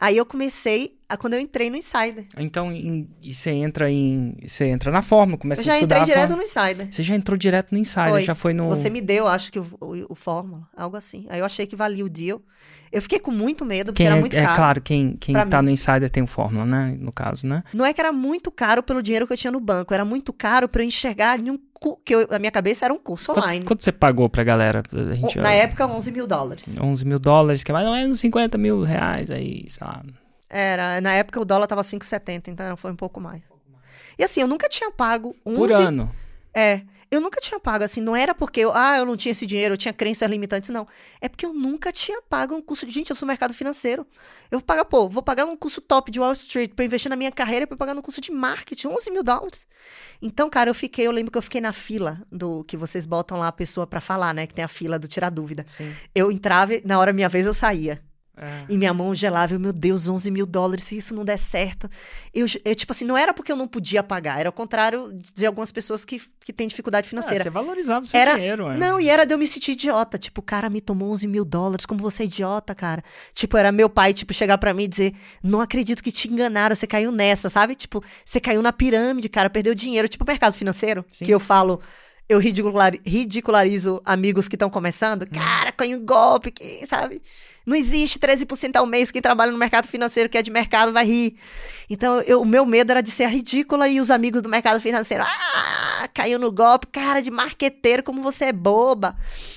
[0.02, 2.26] Aí eu comecei a, quando eu entrei no Insider.
[2.36, 4.36] Então, em, e você entra em.
[4.44, 6.00] Você entra na forma, começa eu já a estudar.
[6.00, 6.42] entrei direto forma.
[6.42, 6.88] no Insider.
[6.92, 8.24] Você já entrou direto no Insider, Foi.
[8.24, 8.68] já foi no.
[8.70, 11.28] Você me deu, acho que o, o, o Fórmula, algo assim.
[11.30, 12.42] Aí eu achei que valia o deal.
[12.92, 14.56] Eu fiquei com muito medo, porque Quem era é, muito é caro.
[14.56, 15.68] claro, quem, quem tá mim.
[15.68, 16.98] no Insider tem o Fórmula, né?
[17.00, 17.64] No caso, né?
[17.72, 20.34] Não é que era muito caro pelo dinheiro que eu tinha no banco, era muito
[20.34, 21.60] caro para eu enxergar em um
[22.06, 23.66] que eu- a minha cabeça era um curso online.
[23.66, 24.84] Quanto, você pagou pra galera?
[24.94, 26.78] A gente, Na época, 11 mil dólares.
[26.80, 30.04] 11 mil dólares, que é mais ou menos 50 mil reais aí, sei lá.
[30.50, 33.42] Era, na época o dólar tava 5,70, então foi um pouco mais.
[34.20, 35.58] E assim, eu nunca tinha pago 11...
[35.58, 36.12] Por ano.
[36.54, 39.46] É, eu nunca tinha pago, assim, não era porque eu, ah, eu não tinha esse
[39.46, 40.88] dinheiro, eu tinha crenças limitantes, não.
[41.20, 44.08] É porque eu nunca tinha pago um curso de, gente, eu sou mercado financeiro.
[44.50, 47.18] Eu vou pagar, pô, vou pagar um curso top de Wall Street pra investir na
[47.18, 49.68] minha carreira, pra eu pagar no curso de marketing, 11 mil dólares.
[50.22, 53.38] Então, cara, eu fiquei, eu lembro que eu fiquei na fila do, que vocês botam
[53.38, 55.66] lá a pessoa pra falar, né, que tem a fila do tirar dúvida.
[55.68, 55.94] Sim.
[56.16, 58.02] Eu entrava, e na hora minha vez eu saía.
[58.38, 58.66] É.
[58.70, 61.90] E minha mão gelava, eu, meu Deus, 11 mil dólares, se isso não der certo.
[62.34, 65.46] Eu, eu, tipo assim, não era porque eu não podia pagar, era o contrário de
[65.46, 67.44] algumas pessoas que, que têm dificuldade Ah, financeira.
[67.44, 68.78] você valorizava o seu Era- dinheiro, é.
[68.78, 70.18] Não, e era de eu me sentir idiota.
[70.18, 73.04] Tipo, o cara me tomou 11 mil dólares, como você é idiota, cara.
[73.34, 75.14] Tipo, era meu pai, tipo, chegar pra mim e dizer:
[75.44, 77.76] Não acredito que te enganaram, você caiu nessa, sabe?
[77.76, 80.08] Tipo, você caiu na pirâmide, cara, perdeu dinheiro.
[80.08, 81.26] Tipo, mercado financeiro, Sim.
[81.26, 81.82] que eu falo.
[82.30, 85.28] Eu ridicular- ridicularizo amigos que estão começando.
[85.28, 87.22] Cara, caiu em golpe, que, sabe?
[87.66, 91.06] Não existe 13% ao mês que trabalha no mercado financeiro, que é de mercado, vai
[91.06, 91.38] rir.
[91.90, 94.80] Então, eu- o meu medo era de ser a ridícula e os amigos do mercado
[94.80, 95.24] financeiro.
[95.28, 99.16] Ah, caiu no golpe, cara de marqueteiro, como você é boba.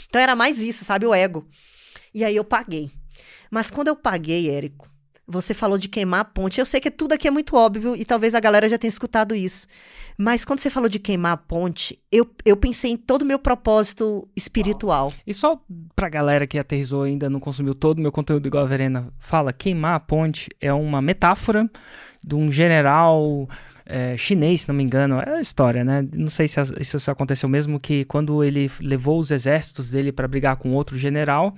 [0.09, 1.07] Então, era mais isso, sabe?
[1.07, 1.47] O ego.
[2.13, 2.91] E aí eu paguei.
[3.51, 4.89] Mas quando eu paguei, Érico,
[5.27, 6.61] você falou de queimar a ponte.
[6.61, 9.35] Eu sei que tudo aqui é muito óbvio e talvez a galera já tenha escutado
[9.35, 9.67] isso.
[10.17, 13.39] Mas quando você falou de queimar a ponte, eu, eu pensei em todo o meu
[13.39, 15.13] propósito espiritual.
[15.27, 15.61] E só
[15.97, 19.53] pra galera que aterrizou ainda não consumiu todo o meu conteúdo igual a Verena fala,
[19.53, 21.69] queimar a ponte é uma metáfora
[22.23, 23.49] de um general
[23.87, 25.21] é, chinês, se não me engano.
[25.21, 26.07] É a história, né?
[26.15, 30.57] Não sei se, isso aconteceu mesmo, que quando ele levou os exércitos dele pra brigar
[30.57, 31.55] com outro general,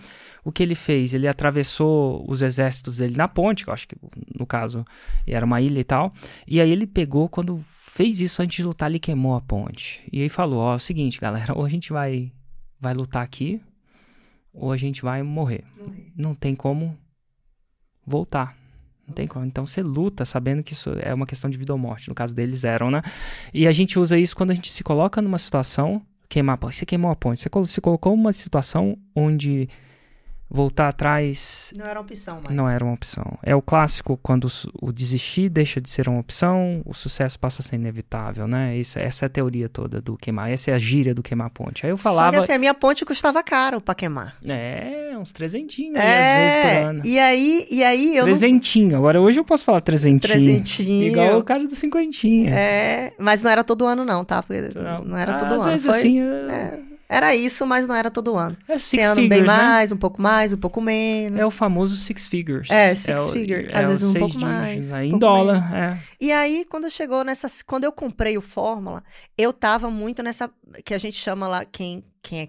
[0.46, 1.12] o que ele fez?
[1.12, 3.96] Ele atravessou os exércitos dele na ponte, que eu acho que
[4.38, 4.84] no caso
[5.26, 6.14] era uma ilha e tal,
[6.46, 10.08] e aí ele pegou, quando fez isso antes de lutar, ele queimou a ponte.
[10.12, 12.30] E aí falou, ó, é o seguinte, galera, ou a gente vai,
[12.78, 13.60] vai lutar aqui,
[14.52, 15.64] ou a gente vai morrer.
[16.16, 16.96] Não tem como
[18.06, 18.56] voltar.
[19.04, 19.44] Não tem como.
[19.44, 22.08] Então você luta sabendo que isso é uma questão de vida ou morte.
[22.08, 23.02] No caso deles eram, né?
[23.52, 26.00] E a gente usa isso quando a gente se coloca numa situação.
[26.28, 26.76] Queimar a ponte.
[26.76, 27.40] Você queimou a ponte.
[27.40, 29.68] Você se colocou numa situação onde
[30.48, 32.54] voltar atrás Não era opção mais.
[32.54, 33.36] não era uma opção.
[33.42, 34.46] É o clássico quando
[34.80, 38.76] o desistir deixa de ser uma opção, o sucesso passa a ser inevitável, né?
[38.76, 40.50] Isso, essa é a teoria toda do queimar.
[40.50, 41.84] Essa é a gíria do queimar a ponte.
[41.84, 42.38] Aí eu falava.
[42.38, 44.36] assim, a minha ponte custava caro pra queimar.
[44.48, 47.02] É, uns trezentinhos aí, às vezes É, por ano.
[47.04, 48.24] e aí, e aí eu não...
[48.24, 48.96] Trezentinho.
[48.96, 50.20] Agora hoje eu posso falar trezentinho.
[50.20, 51.08] Trezentinho.
[51.08, 52.48] Igual o cara do cinquentinho.
[52.52, 54.42] É, mas não era todo ano não, tá?
[54.42, 54.68] Porque
[55.04, 55.70] não, era todo às ano.
[55.72, 56.78] vezes Foi, assim, é,
[57.08, 58.56] Era isso, mas não era todo ano.
[58.68, 59.46] É six Tem ano figures, bem né?
[59.46, 61.38] mais, um pouco mais, um pouco menos.
[61.38, 62.68] É o famoso six figures.
[62.70, 63.66] É, six o- figure.
[63.70, 65.98] é Às o vezes um pouco dígitos, mais, Aí um em pouco dólar, é.
[66.20, 67.48] E aí, quando chegou nessa.
[67.64, 69.04] Quando eu comprei o Fórmula,
[69.38, 70.50] eu tava muito nessa.
[70.84, 72.48] Que a gente chama lá, quem, quem, é,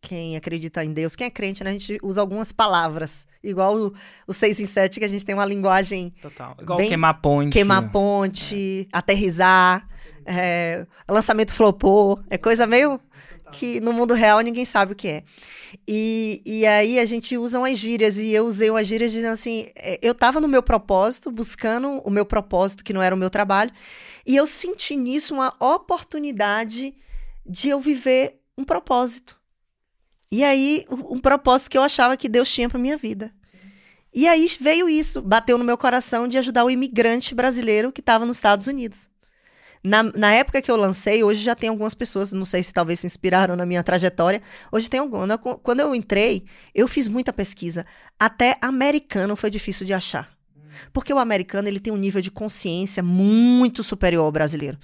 [0.00, 1.70] quem acredita em Deus, quem é crente, né?
[1.70, 3.26] A gente usa algumas palavras.
[3.44, 3.94] Igual o,
[4.26, 6.56] o 6 em 7, que a gente tem uma linguagem Total.
[6.60, 7.52] Igual Bem- queimar ponte.
[7.52, 9.86] queimar ponte, aterrizar,
[10.26, 12.20] é, lançamento flopou.
[12.28, 13.00] É coisa meio
[13.50, 15.24] que no mundo real ninguém sabe o que é.
[15.86, 19.68] E, e aí a gente usa umas gírias, e eu usei umas gírias dizendo assim:
[19.76, 23.30] é, eu tava no meu propósito, buscando o meu propósito, que não era o meu
[23.30, 23.72] trabalho,
[24.26, 26.94] e eu senti nisso uma oportunidade
[27.44, 29.36] de eu viver um propósito.
[30.30, 33.32] E aí, um um propósito que eu achava que Deus tinha para minha vida.
[34.14, 38.26] E aí veio isso, bateu no meu coração de ajudar o imigrante brasileiro que estava
[38.26, 39.08] nos Estados Unidos.
[39.82, 43.00] Na, na época que eu lancei, hoje já tem algumas pessoas, não sei se talvez
[43.00, 44.42] se inspiraram na minha trajetória.
[44.72, 45.26] Hoje tem algumas.
[45.38, 47.86] Quando eu- Quando eu entrei, eu fiz muita pesquisa.
[48.18, 50.28] Até americano foi difícil de achar.
[50.92, 54.78] Porque o americano ele tem um nível de consciência muito superior ao brasileiro.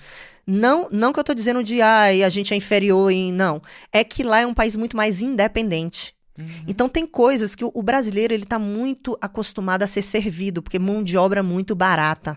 [0.47, 3.33] Não, não que eu estou dizendo de ai, a gente é inferior em.
[3.33, 3.63] Não.
[3.93, 6.15] É que lá é um país muito mais independente.
[6.39, 6.47] Uhum.
[6.67, 10.79] Então tem coisas que o, o brasileiro ele tá muito acostumado a ser servido, porque
[10.79, 12.37] mão de obra é muito barata.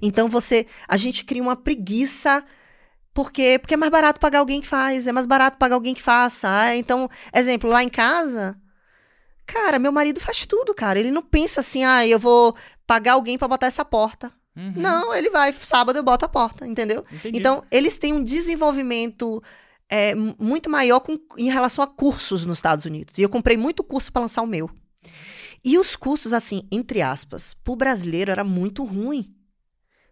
[0.00, 2.44] Então você, a gente cria uma preguiça
[3.14, 6.02] porque porque é mais barato pagar alguém que faz, é mais barato pagar alguém que
[6.02, 6.48] faça.
[6.48, 8.58] Ah, então, exemplo, lá em casa,
[9.46, 10.98] cara, meu marido faz tudo, cara.
[10.98, 12.54] Ele não pensa assim, ah, eu vou
[12.86, 14.32] pagar alguém pra botar essa porta.
[14.56, 14.72] Uhum.
[14.76, 17.04] Não, ele vai, sábado eu boto a porta, entendeu?
[17.12, 17.38] Entendi.
[17.38, 19.42] Então, eles têm um desenvolvimento
[19.88, 23.18] é, muito maior com- em relação a cursos nos Estados Unidos.
[23.18, 24.68] E eu comprei muito curso para lançar o meu.
[25.64, 29.32] E os cursos, assim, entre aspas, pro brasileiro era muito ruim.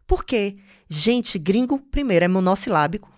[0.06, 0.56] Por quê?
[0.88, 3.12] Gente, gringo, primeiro, é monossilábico.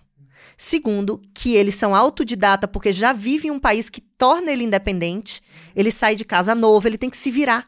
[0.55, 5.41] Segundo, que eles são autodidata porque já vive em um país que torna ele independente.
[5.75, 7.67] Ele sai de casa novo, ele tem que se virar.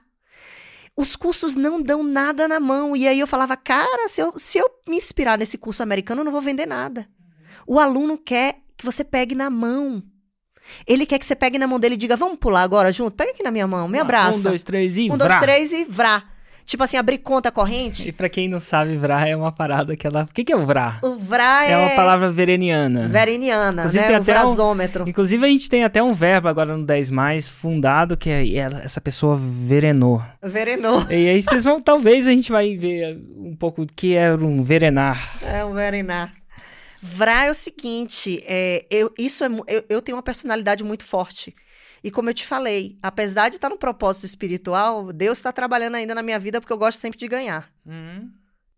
[0.97, 2.95] Os cursos não dão nada na mão.
[2.95, 6.25] E aí eu falava, cara, se eu, se eu me inspirar nesse curso americano, eu
[6.25, 7.07] não vou vender nada.
[7.67, 10.01] O aluno quer que você pegue na mão.
[10.87, 13.15] Ele quer que você pegue na mão dele e diga, vamos pular agora junto?
[13.15, 14.39] Pega aqui na minha mão, me abraça.
[14.39, 16.23] Um, dois, três e Um, dois, três e vrá.
[16.69, 18.07] Tipo assim, abrir conta corrente.
[18.09, 20.21] E pra quem não sabe, vrá é uma parada que ela...
[20.29, 20.99] O que que é o vrá?
[21.01, 23.07] O vrá é, É uma palavra vereniana.
[23.07, 24.11] vereniana, Inclusive, né?
[24.11, 25.09] O até um- vrasômetro.
[25.09, 28.45] Inclusive, a gente tem até um verbo agora no 10 mais fundado que é
[28.83, 30.21] essa pessoa verenou.
[30.43, 31.07] Verenou.
[31.09, 34.61] E aí vocês vão, talvez a gente vai ver um pouco o que é um
[34.61, 35.39] verenar.
[35.43, 36.31] É o verenar.
[37.01, 41.55] Vrá é o seguinte, é, eu, isso é, eu, eu tenho uma personalidade muito forte.
[42.03, 46.15] E como eu te falei, apesar de estar no propósito espiritual, Deus está trabalhando ainda
[46.15, 47.71] na minha vida porque eu gosto sempre de ganhar.
[47.85, 48.31] Hum,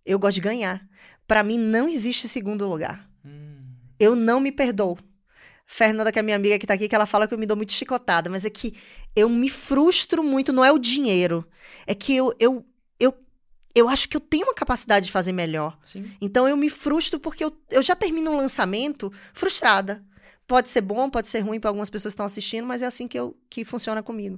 [0.05, 0.87] Eu gosto de ganhar.
[1.27, 3.07] Para mim não existe segundo lugar.
[3.23, 3.59] hum.
[3.99, 4.97] Eu não me perdoo.
[5.65, 7.55] Fernanda, que é minha amiga que tá aqui, que ela fala que eu me dou
[7.55, 8.73] muito chicotada, mas é que
[9.15, 11.47] eu me frustro muito, não é o dinheiro.
[11.87, 12.65] É que eu, eu,
[12.99, 13.13] eu,
[13.73, 15.77] eu acho que eu tenho uma capacidade de fazer melhor.
[15.83, 16.11] Sim.
[16.19, 20.03] Então eu me frustro porque eu, eu já termino um lançamento frustrada.
[20.51, 23.07] Pode ser bom, pode ser ruim para algumas pessoas que estão assistindo, mas é assim
[23.07, 24.37] que, eu, que funciona comigo.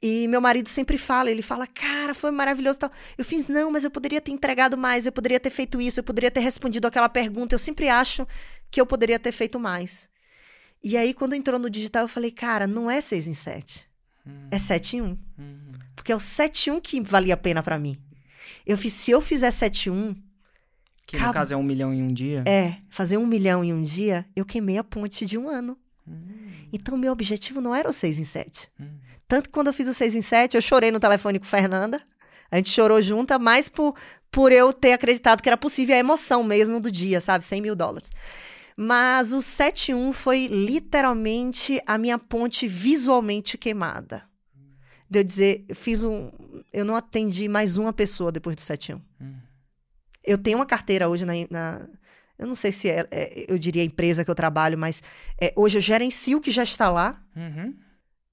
[0.00, 2.92] E meu marido sempre fala, ele fala, cara, foi maravilhoso e tal.
[3.18, 6.04] Eu fiz, não, mas eu poderia ter entregado mais, eu poderia ter feito isso, eu
[6.04, 7.52] poderia ter respondido aquela pergunta.
[7.52, 8.24] Eu sempre acho
[8.70, 10.08] que eu poderia ter feito mais.
[10.84, 13.90] E aí, quando entrou no digital, eu falei, cara, não é 6 em 7,
[14.24, 15.18] Hum, é 7 em 1.
[15.36, 15.72] hum.
[15.96, 17.98] Porque é o 7 em 1 que valia a pena para mim.
[18.64, 20.16] Eu fiz, se eu fizer 7 em 1,
[21.10, 22.42] Que no Cab- caso é um milhão em um dia.
[22.46, 25.76] É, fazer um milhão em um dia, eu queimei a ponte de um ano.
[26.06, 28.68] Hum, Então, meu objetivo não era o 6 em 7.
[28.80, 28.86] hum.
[29.26, 32.00] Tanto que quando eu fiz o 6 em 7, eu chorei no telefone com Fernanda.
[32.50, 33.94] A gente chorou junta, mais por,
[34.30, 37.44] por eu ter acreditado que era possível a emoção mesmo do dia, sabe?
[37.44, 38.10] 100 mil dólares.
[38.76, 44.22] Mas o 7 em 1 foi literalmente a minha ponte visualmente queimada.
[45.08, 46.30] De eu dizer, eu fiz um.
[46.72, 48.98] Eu não atendi mais uma pessoa depois do 7 em 1.
[49.20, 49.34] Hum.
[50.24, 51.32] Eu tenho uma carteira hoje na.
[51.50, 51.86] na-
[52.38, 55.02] eu não sei se é, é- eu diria a empresa que eu trabalho, mas
[55.38, 57.22] é, hoje eu gerencio o que já está lá.
[57.36, 57.74] Uhum.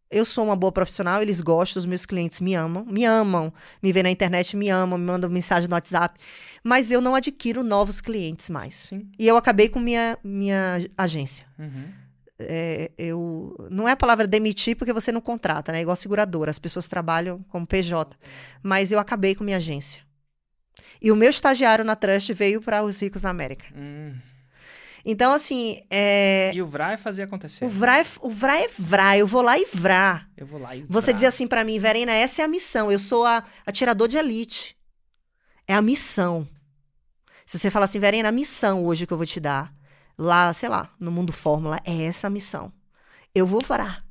[0.10, 3.52] Eu sou uma boa profissional, eles gostam, os meus clientes me amam, me amam,
[3.84, 6.18] me vê na internet, me amam, me mandam mensagem no WhatsApp,
[6.64, 8.74] mas eu não adquiro novos clientes mais.
[8.74, 9.10] Sim.
[9.20, 11.46] E eu acabei com minha, minha agência.
[11.60, 11.90] Uhum.
[12.40, 15.80] É, eu não é a palavra demitir porque você não contrata, né?
[15.80, 18.16] É igual seguradora, as pessoas trabalham como PJ.
[18.64, 20.07] Mas eu acabei com minha agência.
[21.02, 23.66] E o meu estagiário na Trust veio para os ricos na América.
[23.76, 24.16] Hum.
[25.06, 27.64] Então, assim, é, E o vrá é fazer acontecer.
[27.64, 30.28] o VRA é, o VRA é VRA, eu vou lá e VRA.
[30.36, 32.92] Eu vou lá e Você diz assim pra mim, Verena, essa é a missão.
[32.92, 34.76] Eu sou a atirador de elite.
[35.66, 36.46] É a missão.
[37.46, 39.74] Se você fala assim, Verena, a missão hoje que eu vou te dar,
[40.18, 42.74] lá, sei lá, no mundo Fórmula, é essa a missão.
[43.34, 44.04] eu vou parar.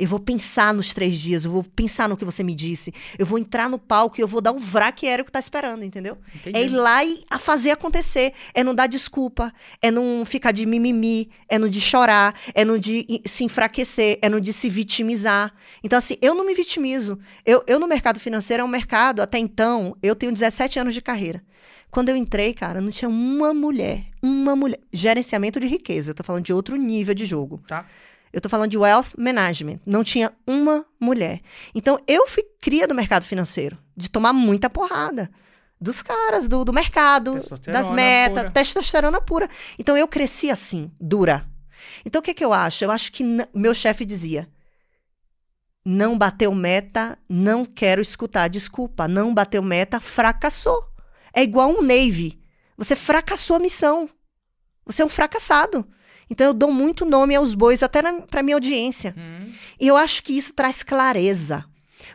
[0.00, 2.92] Eu vou pensar nos três dias, eu vou pensar no que você me disse.
[3.18, 5.84] Eu vou entrar no palco e eu vou dar o vrac aéreo que tá esperando,
[5.84, 6.16] entendeu?
[6.34, 6.56] Entendi.
[6.56, 8.32] É ir lá e a fazer acontecer.
[8.54, 9.52] É não dar desculpa.
[9.82, 11.28] É não ficar de mimimi.
[11.46, 12.34] É não de chorar.
[12.54, 14.18] É não de se enfraquecer.
[14.22, 15.52] É não de se vitimizar.
[15.84, 17.18] Então, assim, eu não me vitimizo.
[17.44, 21.02] Eu, eu no mercado financeiro é um mercado, até então, eu tenho 17 anos de
[21.02, 21.42] carreira.
[21.90, 24.06] Quando eu entrei, cara, não tinha uma mulher.
[24.22, 24.78] Uma mulher.
[24.92, 26.12] Gerenciamento de riqueza.
[26.12, 27.60] Eu tô falando de outro nível de jogo.
[27.66, 27.84] Tá.
[28.32, 29.80] Eu tô falando de wealth management.
[29.84, 31.40] Não tinha uma mulher.
[31.74, 35.30] Então, eu fui cria do mercado financeiro, de tomar muita porrada.
[35.80, 38.50] Dos caras, do, do mercado, das metas, pura.
[38.50, 39.48] testosterona pura.
[39.78, 41.46] Então, eu cresci assim, dura.
[42.04, 42.84] Então, o que que eu acho?
[42.84, 43.24] Eu acho que
[43.54, 44.48] meu chefe dizia:
[45.84, 49.08] não bateu meta, não quero escutar desculpa.
[49.08, 50.88] Não bateu meta, fracassou.
[51.32, 52.40] É igual um Navy.
[52.76, 54.08] Você fracassou a missão.
[54.84, 55.86] Você é um fracassado.
[56.30, 59.14] Então eu dou muito nome aos bois, até na, pra minha audiência.
[59.18, 59.50] Hum,
[59.80, 61.64] E eu acho que isso traz clareza.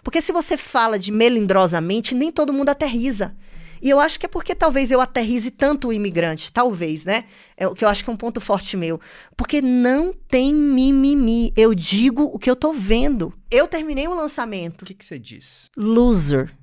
[0.03, 3.36] Porque se você fala de melindrosamente, nem todo mundo aterriza.
[3.82, 6.51] E eu acho que é porque talvez eu aterrize tanto o imigrante.
[6.51, 7.26] Talvez, né?
[7.57, 8.99] É o que eu acho que é um ponto forte meu.
[9.38, 11.51] Porque não tem mimimi.
[11.55, 13.34] Eu digo o que eu tô vendo.
[13.51, 14.84] Eu terminei um lançamento.
[14.84, 15.70] O que, que você diz?
[15.78, 16.55] Loser.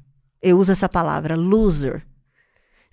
[0.42, 2.04] Eu uso essa palavra, loser.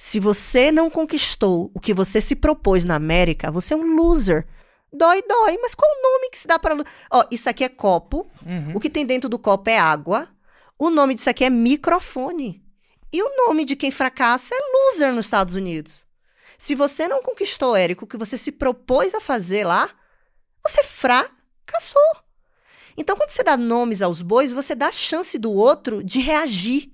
[0.01, 4.47] Se você não conquistou o que você se propôs na América, você é um loser.
[4.93, 5.59] Dói, dói.
[5.61, 6.73] Mas qual o nome que se dá para.
[7.11, 8.25] Ó, isso aqui é copo.
[8.45, 8.77] Uhum.
[8.77, 10.29] O que tem dentro do copo é água.
[10.77, 12.63] O nome disso aqui é microfone.
[13.11, 16.07] E o nome de quem fracassa é loser nos Estados Unidos.
[16.57, 19.89] Se você não conquistou, Érico, o que você se propôs a fazer lá,
[20.65, 22.01] você fracassou.
[22.95, 26.89] Então, quando você dá nomes aos bois, você dá a chance do outro de reagir.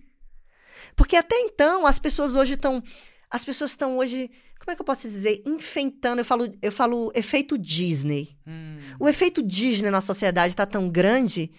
[0.95, 2.81] Porque até então, as pessoas hoje estão.
[3.29, 4.29] As pessoas estão hoje.
[4.59, 5.43] Como é que eu posso dizer?
[5.45, 6.19] Enfeitando.
[6.19, 8.37] Eu falo, eu falo efeito Disney.
[8.47, 11.51] Hum, O efeito Disney na sociedade está tão grande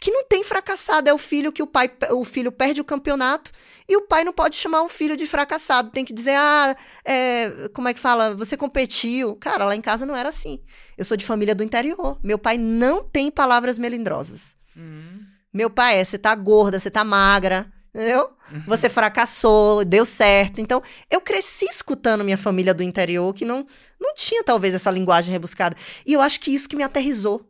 [0.00, 1.08] que não tem fracassado.
[1.08, 3.50] É o filho que o pai, o filho perde o campeonato
[3.88, 5.90] e o pai não pode chamar o filho de fracassado.
[5.90, 8.34] Tem que dizer, ah, é, como é que fala?
[8.34, 9.36] Você competiu.
[9.36, 10.60] Cara, lá em casa não era assim.
[10.98, 12.18] Eu sou de família do interior.
[12.22, 14.54] Meu pai não tem palavras melindrosas.
[14.76, 15.20] hum.
[15.52, 18.33] Meu pai é, você tá gorda, você tá magra, entendeu?
[18.66, 20.60] Você fracassou, deu certo.
[20.60, 23.66] Então, eu cresci escutando minha família do interior que não,
[24.00, 25.76] não tinha talvez essa linguagem rebuscada.
[26.06, 27.48] E eu acho que isso que me aterrizou.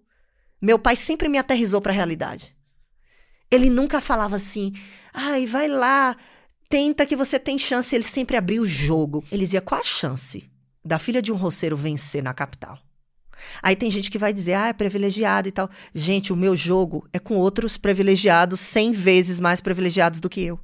[0.61, 2.57] Meu pai sempre me aterrizou para a realidade.
[3.51, 4.73] Ele nunca falava assim:
[5.13, 6.17] "Ai, vai lá,
[6.69, 7.95] tenta que você tem chance".
[7.95, 9.25] Ele sempre abria o jogo.
[9.31, 10.51] Ele dizia: "Qual a chance
[10.85, 12.79] da filha de um roceiro vencer na capital?"
[13.63, 15.69] Aí tem gente que vai dizer, ah, é privilegiado e tal.
[15.95, 20.59] Gente, o meu jogo é com outros privilegiados 100 vezes mais privilegiados do que eu.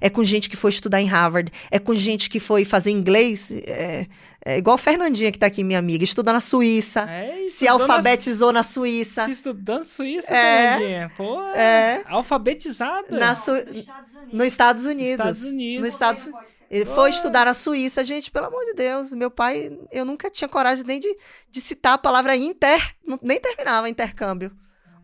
[0.00, 3.50] É com gente que foi estudar em Harvard, é com gente que foi fazer inglês,
[3.50, 4.06] é,
[4.44, 8.52] é igual a Fernandinha que tá aqui, minha amiga, estuda na Suíça, É, se alfabetizou
[8.52, 9.24] na Suíça.
[9.24, 10.72] Se estudando Suíça, É.
[10.72, 11.12] Fernandinha.
[11.16, 12.02] Pô, É.
[12.06, 13.18] alfabetizada.
[13.18, 13.52] Na Su...
[13.52, 14.32] Nos Estados Unidos.
[14.32, 15.10] Nos Estados Unidos.
[15.12, 15.84] Estados Unidos.
[15.84, 16.30] Nos Estados...
[16.70, 19.12] Ele foi estudar na Suíça, gente, pelo amor de Deus.
[19.14, 21.16] Meu pai, eu nunca tinha coragem nem de,
[21.50, 24.52] de citar a palavra inter, nem terminava intercâmbio.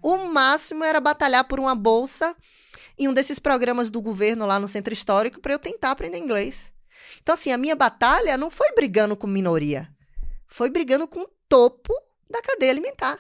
[0.03, 2.37] O máximo era batalhar por uma bolsa
[2.99, 6.73] em um desses programas do governo lá no centro histórico para eu tentar aprender inglês.
[7.23, 9.89] Então, assim, a minha batalha não foi brigando com minoria,
[10.47, 11.93] foi brigando com o topo
[12.31, 13.19] da cadeia alimentar.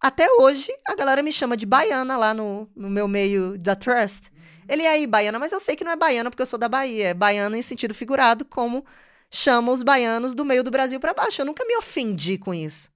[0.00, 4.30] Até hoje, a galera me chama de baiana lá no, no meu meio da Trust.
[4.68, 6.68] Ele é aí, baiana, mas eu sei que não é baiana porque eu sou da
[6.68, 7.08] Bahia.
[7.08, 8.84] É baiana em sentido figurado, como
[9.30, 11.40] chamam os baianos do meio do Brasil para baixo.
[11.40, 12.90] Eu nunca me ofendi com isso.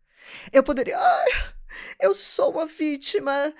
[0.52, 0.98] Eu poderia.
[0.98, 1.30] Ai,
[1.98, 3.52] eu sou uma vítima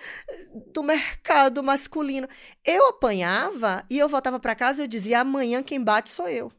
[0.73, 2.29] do mercado masculino.
[2.65, 6.53] Eu apanhava e eu voltava para casa e eu dizia: amanhã quem bate sou eu.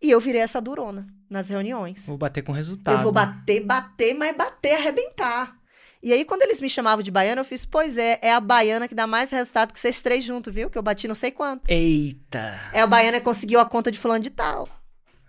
[0.00, 2.06] E eu virei essa durona nas reuniões.
[2.06, 2.96] Vou bater com resultado.
[2.96, 5.58] Eu vou bater, bater, mas bater, arrebentar.
[6.00, 8.86] E aí, quando eles me chamavam de baiana, eu fiz, pois é, é a baiana
[8.86, 10.70] que dá mais resultado que vocês três juntos, viu?
[10.70, 11.68] Que eu bati não sei quanto.
[11.68, 12.60] Eita.
[12.72, 14.68] É a baiana que conseguiu a conta de fulano de tal.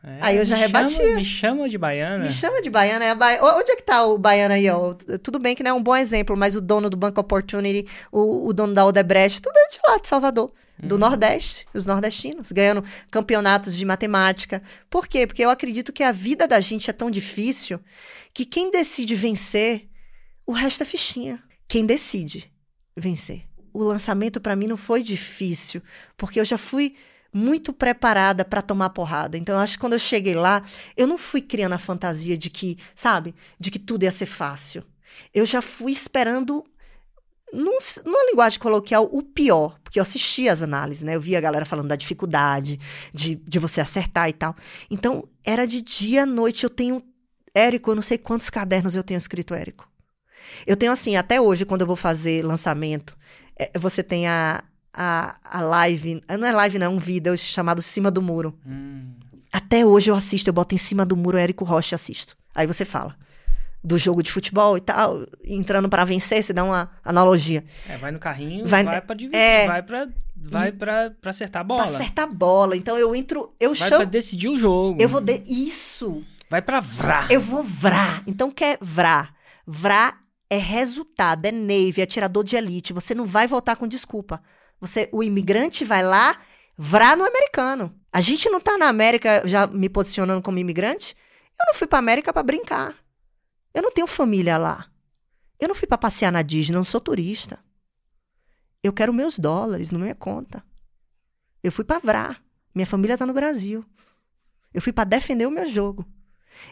[0.04, 0.84] É, Aí eu já chama-
[1.18, 2.24] Me chama de baiana.
[2.26, 3.28] Me chama de baiana, é a ba...
[3.58, 4.94] Onde é que tá o baiano aí, ó?
[5.22, 8.48] Tudo bem que não é um bom exemplo, mas o dono do Banco Opportunity, o,
[8.48, 10.54] o dono da Odebrecht, tudo é de lá, de Salvador.
[10.82, 11.00] Do Uhum.
[11.02, 12.82] Nordeste, os nordestinos, ganhando
[13.12, 14.64] campeonatos de matemática.
[14.90, 15.28] Por quê?
[15.28, 17.82] Porque eu acredito que a vida da gente é tão difícil
[18.34, 19.90] que quem decide vencer,
[20.46, 21.44] o resto é fichinha.
[21.68, 22.50] Quem decide
[22.96, 23.44] vencer.
[23.74, 25.82] O lançamento para mim não foi difícil,
[26.16, 26.96] porque eu já fui
[27.34, 29.38] muito preparada para tomar porrada.
[29.38, 30.64] Então, eu acho que quando eu cheguei lá,
[30.98, 34.84] eu não fui criando a fantasia de que, sabe, de que tudo ia ser fácil.
[35.34, 36.64] Eu já fui esperando,
[37.54, 41.16] num- numa linguagem coloquial, o pior, porque eu assistia as análises, né?
[41.16, 42.80] Eu via a galera falando da dificuldade,
[43.14, 44.56] de, de você acertar e tal.
[44.90, 46.64] Então, era de dia à noite.
[46.64, 47.04] Eu tenho.
[47.54, 49.88] Érico, eu não sei quantos cadernos eu tenho escrito, Érico.
[50.66, 53.18] Eu tenho assim, até hoje, quando eu vou fazer lançamento,
[53.58, 54.64] é, você tem a,
[54.94, 58.58] a, a live, não é live, não, é um vídeo chamado Cima do Muro.
[58.66, 59.14] Hum.
[59.52, 62.38] Até hoje eu assisto, eu boto em cima do muro Érico Rocha e assisto.
[62.54, 63.16] Aí você fala
[63.84, 67.64] do jogo de futebol e tal, entrando para vencer, você dá uma analogia.
[67.88, 69.66] É, vai no carrinho, Vai- vai, pra dividir, é.
[69.68, 71.84] vai, pra, vai pra acertar a bola.
[71.84, 72.76] Pra acertar a bola.
[72.76, 75.02] Então eu entro, eu Vai chamo, pra decidir o jogo.
[75.02, 76.24] eu vou de isso.
[76.50, 77.26] Vai pra vrá.
[77.30, 78.22] Eu vou vrá.
[78.28, 79.30] Então, o que é vrá?
[79.66, 80.18] Vrá
[80.50, 82.92] é resultado, é Navy, é tirador de elite.
[82.92, 84.42] Você não vai voltar com desculpa.
[84.80, 86.42] Você, o imigrante vai lá,
[86.78, 87.94] vrá no americano.
[88.12, 91.16] A gente não tá na América já me posicionando como imigrante.
[91.60, 92.96] Eu não fui pra América pra brincar.
[93.74, 94.90] Eu não tenho família lá.
[95.60, 97.60] Eu não fui pra passear na Disney, não sou turista.
[98.82, 100.64] Eu quero meus dólares na minha conta.
[101.62, 102.38] Eu fui pra vrá.
[102.74, 103.86] Minha família tá no Brasil.
[104.74, 106.06] Eu fui pra defender o meu jogo.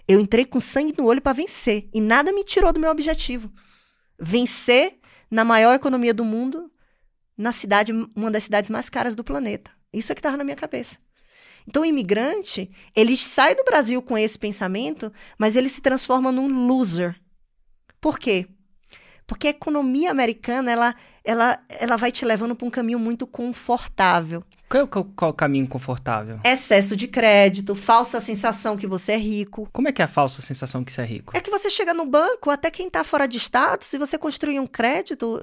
[0.08, 3.52] Eu entrei com sangue no olho para vencer e nada me tirou do meu objetivo.
[4.18, 5.00] Vencer
[5.30, 6.72] na maior economia do mundo,
[7.38, 9.72] na cidade, uma das cidades mais caras do planeta.
[9.94, 10.98] Isso é que estava na minha cabeça.
[11.68, 16.68] Então, o imigrante, ele sai do Brasil com esse pensamento, mas ele se transforma num
[16.68, 17.20] loser.
[18.00, 18.48] Por quê?
[19.28, 24.42] Porque a economia americana, ela, ela, ela vai te levando para um caminho muito confortável
[24.70, 26.40] Qual é o, qual- qual é o caminho confortável?
[26.46, 29.68] excesso de crédito, falsa sensação que você é rico.
[29.74, 31.36] Como é que é a falsa sensação que você é rico?
[31.36, 34.60] É que você chega no banco, até quem tá fora de estado, se você construir
[34.62, 35.40] um crédito,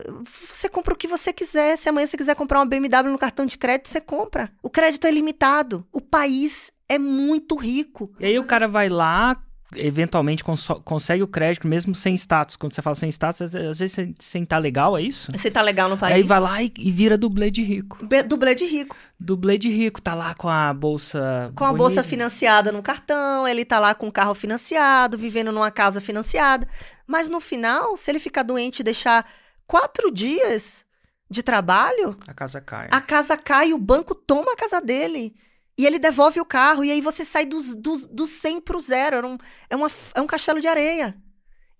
[0.50, 1.76] você compra o que você quiser.
[1.76, 4.50] Se amanhã você quiser comprar uma BMW no cartão de crédito, você compra.
[4.62, 5.86] O crédito é limitado.
[5.92, 8.10] O país é muito rico.
[8.18, 9.36] E aí o cara vai lá,
[9.76, 12.56] eventualmente conso- consegue o crédito, mesmo sem status.
[12.56, 15.30] Quando você fala sem status, às vezes sem, sem tá legal, é isso?
[15.32, 16.14] Você tá legal no país?
[16.16, 18.04] Aí vai lá e, e vira dublê de rico.
[18.06, 18.96] Be- Dublê de rico.
[19.18, 21.52] Dublê de rico, tá lá com a bolsa.
[21.54, 22.08] Com a bolsa bonita.
[22.08, 26.66] financiada no cartão, ele tá lá com o carro financiado, vivendo numa casa financiada.
[27.06, 29.26] Mas no final, se ele ficar doente e deixar
[29.66, 30.84] quatro dias
[31.30, 32.88] de trabalho, A casa cai.
[32.90, 35.34] a casa cai, o banco toma a casa dele.
[35.76, 39.16] E ele devolve o carro, e aí você sai dos, dos, dos 100 pro zero.
[39.16, 41.16] Era um- é, uma, é um castelo de areia.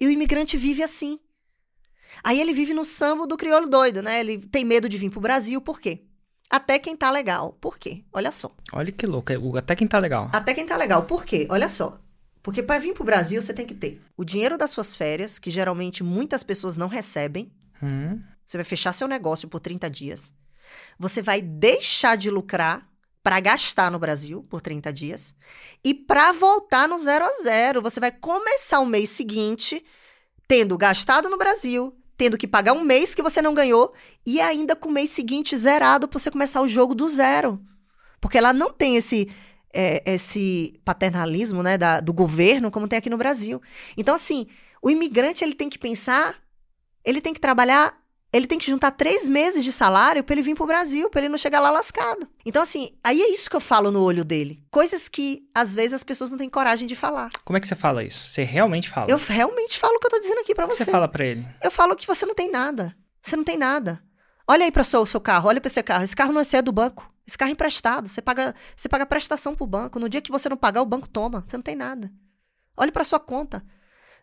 [0.00, 1.18] E o imigrante vive assim.
[2.22, 4.20] Aí ele vive no sambo do crioulo doido, né?
[4.20, 6.04] Ele tem medo de vir pro Brasil, por quê?
[6.50, 7.52] Até quem tá legal.
[7.60, 8.04] Por quê?
[8.12, 8.50] Olha só.
[8.72, 9.32] Olha que louco.
[9.32, 10.30] é- o- Até quem tá legal.
[10.32, 11.04] Até quem tá legal.
[11.04, 11.46] Por quê?
[11.50, 12.00] Olha só.
[12.42, 15.50] Porque para vir pro Brasil, você tem que ter o dinheiro das suas férias, que
[15.50, 17.50] geralmente muitas pessoas não recebem.
[17.82, 18.20] Hum.
[18.44, 20.34] Você vai fechar seu negócio por 30 dias.
[20.98, 22.86] Você vai deixar de lucrar
[23.24, 25.34] para gastar no Brasil por 30 dias.
[25.82, 29.82] E para voltar no zero a zero, você vai começar o mês seguinte
[30.46, 33.94] tendo gastado no Brasil, tendo que pagar um mês que você não ganhou
[34.26, 37.58] e ainda com o mês seguinte zerado para você começar o jogo do zero.
[38.20, 39.28] Porque lá não tem esse
[39.76, 43.60] é, esse paternalismo né, da- do governo como tem aqui no Brasil.
[43.96, 44.46] Então, assim,
[44.80, 46.36] o imigrante ele tem que pensar,
[47.04, 47.98] ele tem que trabalhar
[48.34, 51.28] ele tem que juntar três meses de salário para ele vir pro Brasil, para ele
[51.28, 52.28] não chegar lá lascado.
[52.44, 54.60] Então, assim, aí é isso que eu falo no olho dele.
[54.72, 57.30] Coisas que, às vezes, as pessoas não têm coragem de falar.
[57.44, 58.28] Como é que você fala isso?
[58.28, 59.08] Você realmente fala?
[59.08, 60.84] Eu realmente falo o que eu tô dizendo aqui pra O que você.
[60.84, 61.46] você fala pra ele?
[61.62, 62.96] Eu falo que você não tem nada.
[63.22, 64.02] Você não tem nada.
[64.48, 66.02] Olha aí para o seu, carro, olha para esse carro.
[66.02, 67.08] Esse carro não é seu, é do banco.
[67.24, 68.08] Esse carro é emprestado.
[68.08, 70.00] Você paga, você paga prestação pro banco.
[70.00, 71.44] No dia que você não pagar, o banco toma.
[71.46, 72.10] Você não tem nada.
[72.76, 73.64] Olhe para sua conta.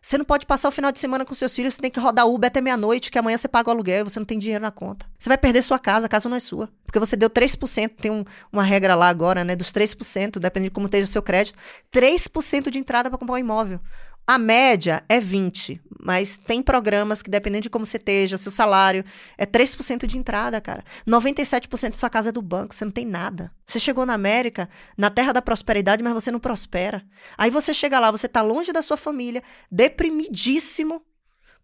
[0.04, 2.26] Você não pode passar o final de semana com seus filhos, você tem que rodar
[2.26, 4.72] Uber até meia-noite, que amanhã você paga o aluguel e você não tem dinheiro na
[4.72, 5.06] conta.
[5.16, 6.68] Você vai perder sua casa, a casa não é sua.
[6.84, 10.70] Porque você deu 3%, tem um- uma regra lá agora, né, dos 3%, depende de
[10.72, 11.56] como esteja o seu crédito,
[11.92, 13.78] 3% de entrada para comprar um imóvel.
[14.26, 19.04] A média é 20, mas tem programas que dependendo de como você esteja, seu salário,
[19.36, 20.84] é 3% de entrada, cara.
[21.06, 23.52] 97% de sua casa é do banco, você não tem nada.
[23.66, 27.04] Você chegou na América, na terra da prosperidade, mas você não prospera.
[27.36, 31.02] Aí você chega lá, você tá longe da sua família, deprimidíssimo,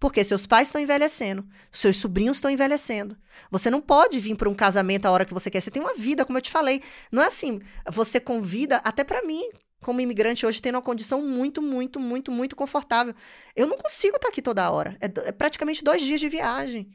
[0.01, 3.17] porque seus pais estão envelhecendo, seus sobrinhos estão envelhecendo.
[3.51, 5.61] Você não pode vir para um casamento a hora que você quer.
[5.61, 6.83] Você tem uma vida, como eu te falei.
[7.11, 9.43] Não é assim, você convida, até para mim,
[9.81, 13.14] como imigrante hoje, tendo uma condição muito, muito, muito, muito confortável.
[13.55, 14.97] Eu não consigo estar aqui toda hora.
[15.01, 16.89] É, é praticamente dois dias de viagem.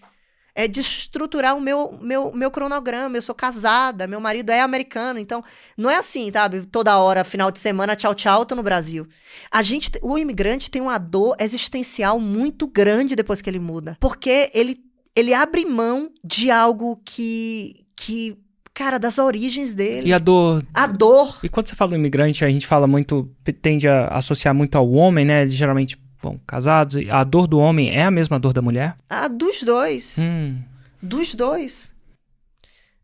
[0.55, 3.17] É desestruturar o meu, meu, meu cronograma.
[3.17, 5.17] Eu sou casada, meu marido é americano.
[5.17, 5.43] Então,
[5.75, 6.65] não é assim, sabe?
[6.65, 9.07] Toda hora, final de semana, tchau, tchau, tô no Brasil.
[9.49, 13.97] A gente, o imigrante tem uma dor existencial muito grande depois que ele muda.
[13.99, 14.77] Porque ele,
[15.15, 18.37] ele abre mão de algo que, que,
[18.73, 20.09] cara, das origens dele.
[20.09, 20.63] E a dor.
[20.73, 21.39] A dor.
[21.43, 23.29] E quando você fala do imigrante, a gente fala muito,
[23.61, 25.43] tende a associar muito ao homem, né?
[25.43, 26.95] Eles geralmente vão casados.
[27.09, 28.95] A dor do homem é a mesma dor da mulher?
[29.09, 30.17] A dos dois.
[30.19, 30.61] Hum.
[31.01, 31.93] Dos dois.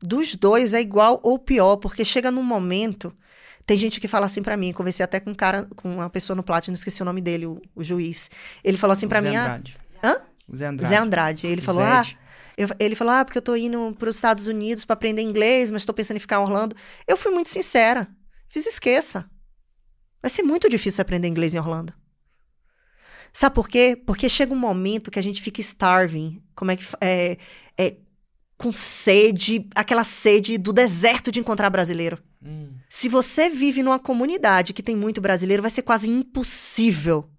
[0.01, 3.13] Dos dois é igual ou pior, porque chega num momento.
[3.65, 6.36] Tem gente que fala assim pra mim, conversei até com um cara, com uma pessoa
[6.36, 8.32] no Platinum, esqueci o nome dele, o, o juiz.
[8.63, 9.78] Ele falou assim pra Zé mim, ah, Andrade.
[10.03, 10.17] Hã?
[10.55, 10.89] Zé Andrade.
[10.89, 11.47] Zé Andrade.
[11.47, 12.17] Ele falou, Zed.
[12.20, 12.28] ah,
[12.60, 15.86] eu- ele falou, ah, porque eu tô indo pros Estados Unidos pra aprender inglês, mas
[15.86, 16.76] tô pensando em ficar em Orlando.
[17.07, 18.07] Eu fui muito sincera.
[18.47, 19.30] Fiz esqueça.
[20.22, 21.93] Vai ser muito difícil aprender inglês em Orlando.
[23.32, 23.95] Sabe por quê?
[23.95, 26.41] Porque chega um momento que a gente fica starving.
[26.55, 26.86] Como é que.
[26.99, 27.38] É,
[27.78, 27.95] é,
[28.57, 32.22] com sede, aquela sede do deserto de encontrar brasileiro.
[32.43, 32.74] Hum.
[32.89, 37.30] Se você vive numa comunidade que tem muito brasileiro, vai ser quase impossível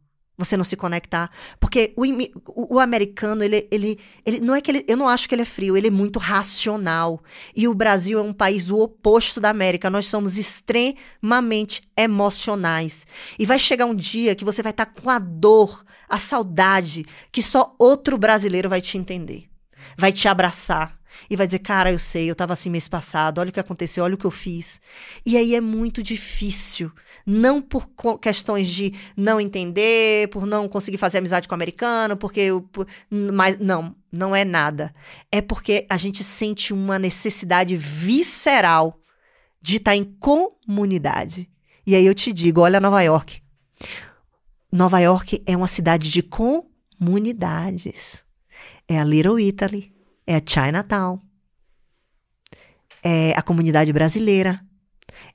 [0.40, 1.30] você não se conectar.
[1.60, 2.02] Porque o,
[2.48, 4.40] o- o americano, ele, ele, ele.
[4.40, 4.84] Não é que ele.
[4.88, 7.22] Eu não acho que ele é frio, ele é muito racional.
[7.54, 9.88] E o Brasil é um país o oposto da América.
[9.88, 13.06] Nós somos extremamente emocionais.
[13.38, 17.42] E vai chegar um dia que você vai estar com a dor, a saudade, que
[17.42, 19.44] só outro brasileiro vai te entender.
[19.96, 20.98] Vai te abraçar.
[21.28, 24.04] E vai dizer, cara, eu sei, eu tava assim mês passado, olha o que aconteceu,
[24.04, 24.80] olha o que eu fiz.
[25.24, 26.90] E aí é muito difícil.
[27.26, 27.88] Não por
[28.20, 32.68] questões de não entender, por não conseguir fazer amizade com o americano, porque eu.
[33.10, 34.94] Mas não, não é nada.
[35.30, 38.98] É porque a gente sente uma necessidade visceral
[39.60, 41.48] de estar em comunidade.
[41.86, 43.42] E aí eu te digo, olha Nova York.
[44.72, 48.24] Nova York é uma cidade de comunidades.
[48.86, 49.89] É a Little Italy,
[50.30, 51.20] é a Chinatown,
[53.02, 54.60] é a comunidade brasileira,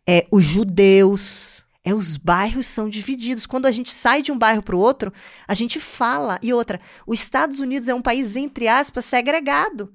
[0.08, 3.46] é os judeus, é os bairros são divididos.
[3.46, 5.12] Quando a gente sai de um bairro para o outro,
[5.46, 6.39] a gente fala.
[6.41, 9.93] E outra, os Estados Unidos é um país, entre aspas, segregado.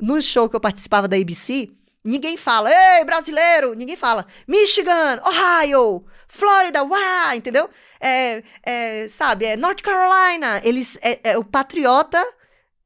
[0.00, 1.70] No show que eu participava da ABC,
[2.02, 3.74] ninguém fala, ei, brasileiro!
[3.74, 7.68] Ninguém fala, Michigan, Ohio, Flórida, uau, entendeu?
[8.00, 10.62] É, é, sabe, é North Carolina.
[10.64, 12.24] Eles, é, é o patriota,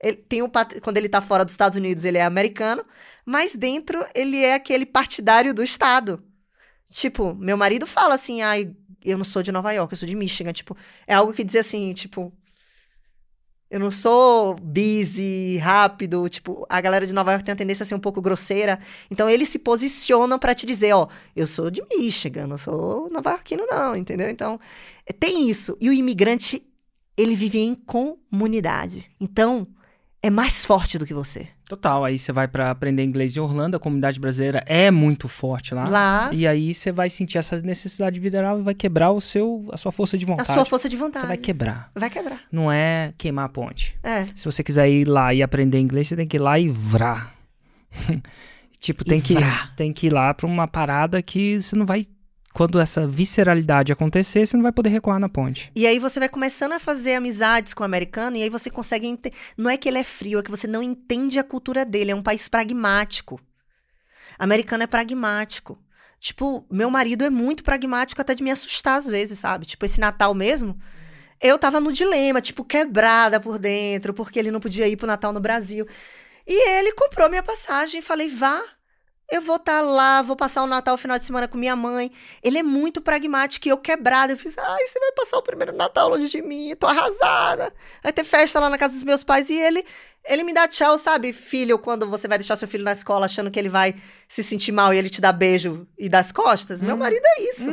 [0.03, 0.51] ele tem um,
[0.83, 2.85] quando ele tá fora dos Estados Unidos, ele é americano,
[3.25, 6.23] mas dentro ele é aquele partidário do Estado.
[6.91, 8.75] Tipo, meu marido fala assim, ai,
[9.05, 10.53] eu não sou de Nova York, eu sou de Michigan.
[10.53, 10.77] Tipo,
[11.07, 12.33] é algo que diz assim, tipo,
[13.71, 16.29] eu não sou busy, rápido.
[16.29, 18.79] Tipo, a galera de Nova York tem a tendência a ser um pouco grosseira.
[19.11, 23.67] Então, eles se posicionam pra te dizer, ó, eu sou de Michigan, não sou nova-iorquino
[23.71, 24.29] não, entendeu?
[24.29, 24.61] Então,
[25.07, 25.77] é, tem isso.
[25.81, 26.63] E o imigrante,
[27.17, 29.11] ele vive em comunidade.
[29.19, 29.67] Então,
[30.23, 31.49] é mais forte do que você.
[31.69, 35.75] Total, aí você vai pra aprender inglês em Orlando, a comunidade brasileira é muito forte
[35.75, 35.85] lá.
[35.89, 39.77] Lá, E aí você vai sentir essa necessidade viral e vai quebrar o seu, a
[39.77, 40.53] sua força de a vontade.
[40.53, 41.25] sua força de vontade.
[41.25, 41.91] Você vai quebrar.
[41.95, 42.41] Vai quebrar.
[42.53, 43.97] Não é queimar a ponte.
[44.03, 44.27] É.
[44.35, 47.35] Se você quiser ir lá e aprender inglês, você tem que ir lá e vrar.
[48.79, 49.71] tipo, tem E que, vrá.
[49.77, 52.03] tem que ir lá pra uma parada que você não vai.
[52.53, 55.71] Quando essa visceralidade acontecer, você não vai poder recuar na ponte.
[55.75, 59.07] E aí você vai começando a fazer amizades com o americano e aí você consegue
[59.07, 62.11] ente- não é que ele é frio, é que você não entende a cultura dele,
[62.11, 63.41] é um país pragmático.
[64.39, 65.79] Americano é pragmático.
[66.21, 69.67] Tipo, meu marido é muito pragmático até de me assustar às vezes, sabe?
[69.67, 70.79] Tipo, esse Natal mesmo,
[71.41, 75.33] eu tava no dilema, tipo, quebrada por dentro, porque ele não podia ir pro Natal
[75.33, 75.85] no Brasil.
[76.47, 78.63] E ele comprou minha passagem, falei: "Vá,
[79.35, 82.13] eu vou estar lá, vou passar o Natal o final de semana com minha mãe".
[82.43, 84.33] Ele é muito pragmático e eu quebrada.
[84.33, 87.73] Eu fiz, ai, você vai passar o primeiro Natal longe de mim, tô arrasada.
[88.03, 89.49] Vai ter festa lá na casa dos meus pais.
[89.51, 89.85] E ele,
[90.25, 93.51] ele me dá tchau, sabe, filho, quando você vai deixar seu filho na escola achando
[93.51, 93.95] que ele vai
[94.29, 96.83] se sentir mal e ele te dá beijo e das costas.
[96.83, 96.99] Meu Uhum.
[97.01, 97.71] marido é isso.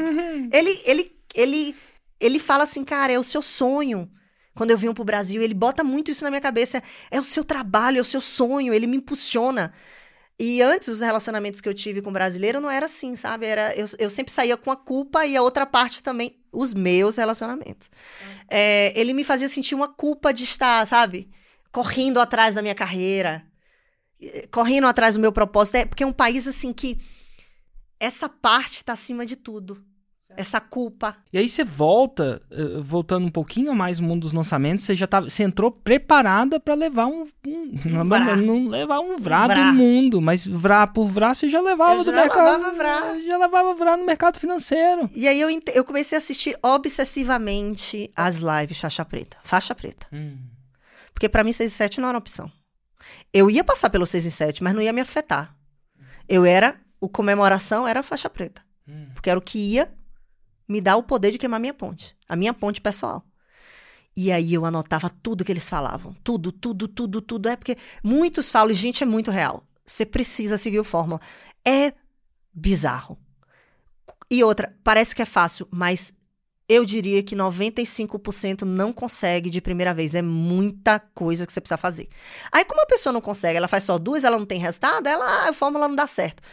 [0.51, 1.75] Ele, ele, ele,
[2.19, 4.09] ele fala assim, cara, é o seu sonho.
[4.55, 6.83] Quando eu venho pro Brasil, ele bota muito isso na minha cabeça.
[7.09, 9.73] É o seu trabalho, é o seu sonho, ele me impulsiona.
[10.39, 13.45] E antes, os relacionamentos que eu tive com brasileiro não era assim, sabe?
[13.45, 17.17] Era, eu, eu sempre saía com a culpa e a outra parte também, os meus
[17.17, 17.91] relacionamentos.
[18.49, 21.29] É, ele me fazia sentir uma culpa de estar, sabe?
[21.73, 23.45] Correndo atrás da minha carreira,
[24.49, 25.75] correndo atrás do meu propósito.
[25.75, 27.01] É porque é um país assim que
[27.99, 29.83] essa parte tá acima de tudo.
[30.37, 31.17] Essa culpa.
[31.33, 35.07] E aí você volta, eh, voltando um pouquinho mais no mundo dos lançamentos, você já
[35.07, 39.71] tá, você entrou preparada pra levar um, um não, não levar um vrá, vrá.
[39.71, 43.19] do mundo, mas vrá por vrá você já levava Eu do já mercado, levava vrá.
[43.19, 45.09] já levava vrá no mercado financeiro.
[45.15, 49.37] E aí eu, eu comecei a assistir obsessivamente as lives faixa preta.
[49.43, 50.07] Faixa preta.
[51.13, 52.51] Porque pra mim 6 e 7 não era opção.
[53.33, 55.53] Eu ia passar pelo 6 e 7, mas não ia me afetar.
[56.27, 58.61] Eu era, o comemoração era faixa preta.
[59.13, 59.89] Porque era o que ia
[60.69, 62.15] me dar o poder de queimar minha ponte.
[62.27, 63.25] A minha ponte pessoal.
[64.15, 66.15] E aí eu anotava tudo que eles falavam.
[66.23, 67.49] Tudo, tudo, tudo, tudo.
[67.49, 69.63] É porque muitos falam, gente, é muito real.
[69.85, 71.19] Você precisa seguir o fórmula.
[71.65, 71.93] É
[72.53, 73.17] bizarro.
[74.29, 76.13] E outra, parece que é fácil, mas
[76.67, 80.13] eu diria que 95% não consegue de primeira vez.
[80.13, 82.07] É muita coisa que você precisa fazer.
[82.51, 85.25] Aí, como a pessoa não consegue, ela faz só duas, ela não tem resultado, ela,
[85.25, 86.43] ah, a fórmula não dá certo.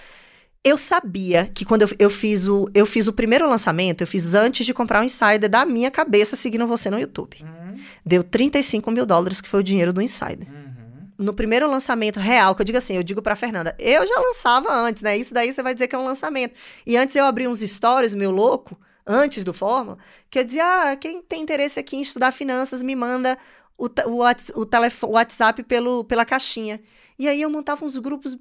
[0.66, 4.34] Eu sabia que quando eu, eu, fiz o, eu fiz o primeiro lançamento, eu fiz
[4.34, 7.36] antes de comprar o Insider da minha cabeça seguindo você no YouTube.
[7.40, 7.80] Uhum.
[8.04, 10.48] Deu 35 mil dólares, que foi o dinheiro do Insider.
[10.48, 11.08] Uhum.
[11.18, 14.74] No primeiro lançamento real, que eu digo assim, eu digo pra Fernanda, eu já lançava
[14.74, 15.16] antes, né?
[15.16, 16.56] Isso daí você vai dizer que é um lançamento.
[16.84, 19.98] E antes eu abri uns stories, meu louco, antes do Fórmula,
[20.28, 23.38] que eu dizia, ah, quem tem interesse aqui em estudar finanças, me manda
[23.78, 26.80] o, o, o, telefone, o WhatsApp pelo, pela caixinha.
[27.16, 28.36] E aí eu montava uns grupos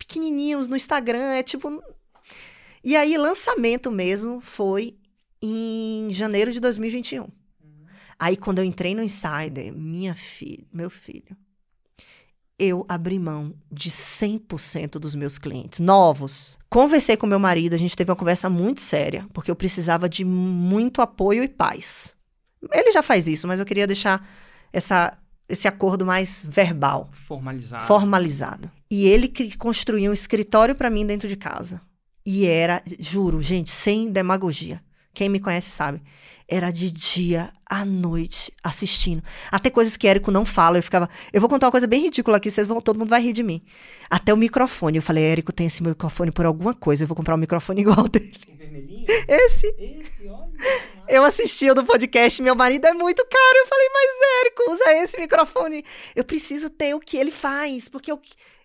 [0.00, 1.82] pequenininhos no Instagram, é tipo.
[2.82, 4.96] E aí, lançamento mesmo foi
[5.40, 7.22] em janeiro de 2021.
[7.22, 7.30] Uhum.
[8.18, 11.36] Aí, quando eu entrei no Insider, minha filha, meu filho,
[12.58, 16.58] eu abri mão de 100% dos meus clientes novos.
[16.68, 20.24] Conversei com meu marido, a gente teve uma conversa muito séria, porque eu precisava de
[20.24, 22.16] muito apoio e paz.
[22.72, 24.26] Ele já faz isso, mas eu queria deixar
[24.72, 25.16] essa
[25.48, 27.08] esse acordo mais verbal.
[27.12, 27.84] Formalizado.
[27.84, 28.70] Formalizado.
[28.90, 31.80] E ele construiu um escritório para mim dentro de casa.
[32.26, 34.82] E era, juro, gente, sem demagogia.
[35.14, 36.02] Quem me conhece sabe.
[36.48, 39.22] Era de dia à noite assistindo.
[39.50, 40.78] Até coisas que Érico não fala.
[40.78, 41.08] Eu ficava.
[41.32, 43.42] Eu vou contar uma coisa bem ridícula aqui, vocês vão, todo mundo vai rir de
[43.42, 43.62] mim.
[44.08, 44.98] Até o microfone.
[44.98, 47.04] Eu falei, Érico tem esse microfone por alguma coisa.
[47.04, 48.32] Eu vou comprar um microfone igual dele.
[48.56, 49.06] Vermelhinho?
[49.28, 49.66] Esse.
[49.78, 50.50] Esse, olha.
[51.08, 53.58] Eu assistia do podcast, meu marido é muito caro.
[53.58, 55.84] Eu falei, mas Érico, usa esse microfone.
[56.14, 58.20] Eu preciso ter o que ele faz, porque eu.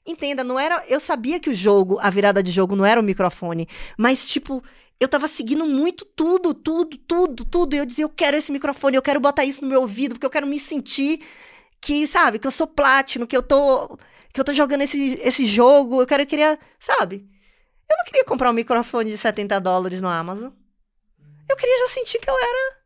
[0.06, 0.84] Entenda, não era.
[0.88, 4.64] Eu sabia que o jogo, a virada de jogo não era o microfone, mas, tipo,
[5.00, 7.74] eu tava seguindo muito tudo, tudo, tudo, tudo.
[7.74, 10.26] E eu dizia, eu quero esse microfone, eu quero botar isso no meu ouvido, porque
[10.26, 11.22] eu quero me sentir
[11.82, 13.98] que, sabe, que eu sou platino, que eu tô.
[14.32, 16.02] Que eu tô jogando esse, esse jogo.
[16.02, 17.26] Eu quero, eu queria, sabe?
[17.90, 20.52] Eu não queria comprar um microfone de 70 dólares no Amazon.
[21.50, 22.85] Eu queria já sentir que eu era.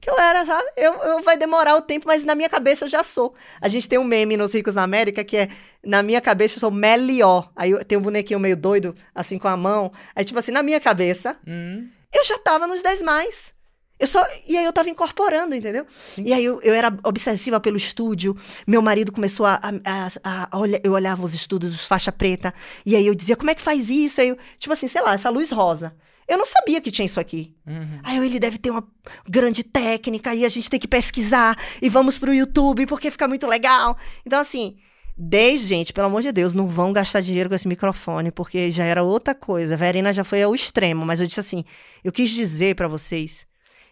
[0.00, 0.66] Que eu era, sabe?
[0.76, 3.34] Eu, eu vai demorar o tempo, mas na minha cabeça eu já sou.
[3.60, 5.48] A gente tem um meme nos Ricos na América que é
[5.84, 7.50] na minha cabeça eu sou melhor.
[7.54, 9.92] Aí tem um bonequinho meio doido, assim, com a mão.
[10.14, 11.88] Aí, tipo assim, na minha cabeça, hum.
[12.12, 13.54] eu já tava nos 10 mais.
[14.00, 14.26] Eu só.
[14.46, 15.86] E aí eu tava incorporando, entendeu?
[16.14, 16.22] Sim.
[16.24, 18.34] E aí eu, eu, era obsessiva pelo estúdio.
[18.66, 19.60] Meu marido começou a.
[19.62, 22.54] a, a, a olhar, eu olhava os estúdios, os faixa preta.
[22.86, 24.22] E aí eu dizia, como é que faz isso?
[24.22, 25.94] Aí eu, tipo assim, sei lá, essa luz rosa.
[26.30, 27.56] Eu não sabia que tinha isso aqui.
[27.66, 27.98] Uhum.
[28.04, 28.86] Aí ele deve ter uma
[29.28, 33.48] grande técnica e a gente tem que pesquisar e vamos pro YouTube porque fica muito
[33.48, 33.98] legal.
[34.24, 34.76] Então, assim,
[35.18, 38.84] desde, gente, pelo amor de Deus, não vão gastar dinheiro com esse microfone porque já
[38.84, 39.74] era outra coisa.
[39.74, 41.64] A Verena já foi ao extremo, mas eu disse assim:
[42.04, 43.44] eu quis dizer para vocês,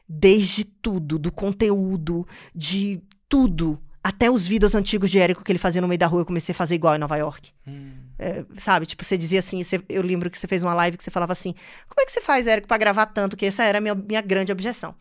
[0.09, 2.25] desde tudo, do conteúdo,
[2.55, 6.21] de tudo, até os vídeos antigos de Érico que ele fazia no meio da rua,
[6.21, 7.51] eu comecei a fazer igual em Nova York.
[7.67, 8.08] Hum.
[8.19, 8.85] É, sabe?
[8.85, 11.33] Tipo, você dizia assim, você, eu lembro que você fez uma live que você falava
[11.33, 11.55] assim:
[11.89, 13.37] como é que você faz, Érico, para gravar tanto?
[13.37, 14.95] Que essa era a minha, minha grande objeção.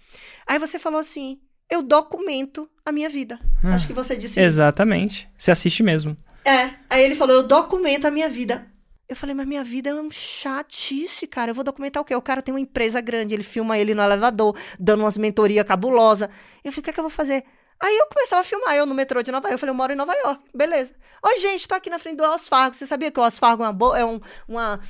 [0.45, 1.39] Aí você falou assim:
[1.69, 3.39] eu documento a minha vida.
[3.63, 5.21] Hum, Acho que você disse Exatamente.
[5.21, 5.27] Isso.
[5.37, 6.15] Você assiste mesmo.
[6.45, 6.69] É.
[6.89, 8.67] Aí ele falou: eu documento a minha vida.
[9.09, 11.51] Eu falei, mas minha vida é um chatice, cara.
[11.51, 12.13] Eu vou documentar o quê?
[12.13, 16.27] O cara tem uma empresa grande, ele filma ele no elevador, dando umas mentorias cabulosas.
[16.61, 17.45] Eu falei, o que é que eu vou fazer?
[17.79, 19.53] Aí eu começava a filmar, eu no metrô de Nova York.
[19.53, 20.43] Eu falei, eu moro em Nova York.
[20.53, 20.95] Beleza.
[21.23, 22.75] Oi, gente, tô aqui na frente do Wells Fargo.
[22.75, 24.81] Você sabia que o Wells Fargo é uma, é um, uma,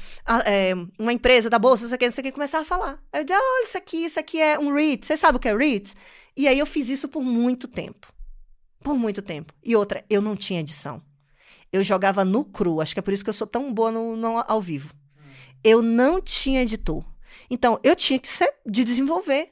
[0.45, 2.31] é uma empresa da bolsa, não sei o que, não sei o que.
[2.31, 3.03] Começava a falar.
[3.11, 5.05] Aí eu dizia, olha, isso aqui, isso aqui é um REIT.
[5.05, 5.93] Você sabe o que é REIT?
[6.37, 8.07] E aí eu fiz isso por muito tempo.
[8.81, 9.53] Por muito tempo.
[9.65, 11.01] E outra, eu não tinha edição.
[11.73, 12.79] Eu jogava no cru.
[12.79, 14.93] Acho que é por isso que eu sou tão boa no, no ao vivo.
[15.61, 17.03] Eu não tinha editor.
[17.49, 19.51] Então, eu tinha que ser de desenvolver.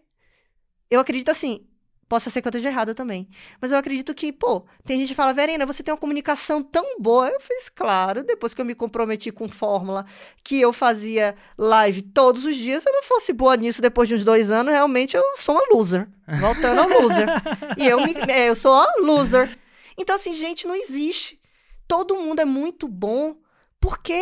[0.90, 1.68] Eu acredito assim,
[2.08, 3.28] Possa ser que eu esteja errada também.
[3.60, 7.00] Mas eu acredito que, pô, tem gente que fala, Verena, você tem uma comunicação tão
[7.00, 7.30] boa.
[7.30, 10.06] Eu fiz, claro, depois que eu me comprometi com fórmula,
[10.44, 12.84] que eu fazia live todos os dias.
[12.84, 15.66] Se eu não fosse boa nisso depois de uns dois anos, realmente eu sou uma
[15.72, 16.08] loser.
[16.40, 17.28] Voltando a loser.
[17.76, 19.58] e eu, me, é, eu sou uma loser.
[19.98, 21.42] Então, assim, gente, não existe.
[21.88, 23.36] Todo mundo é muito bom,
[23.80, 24.22] porque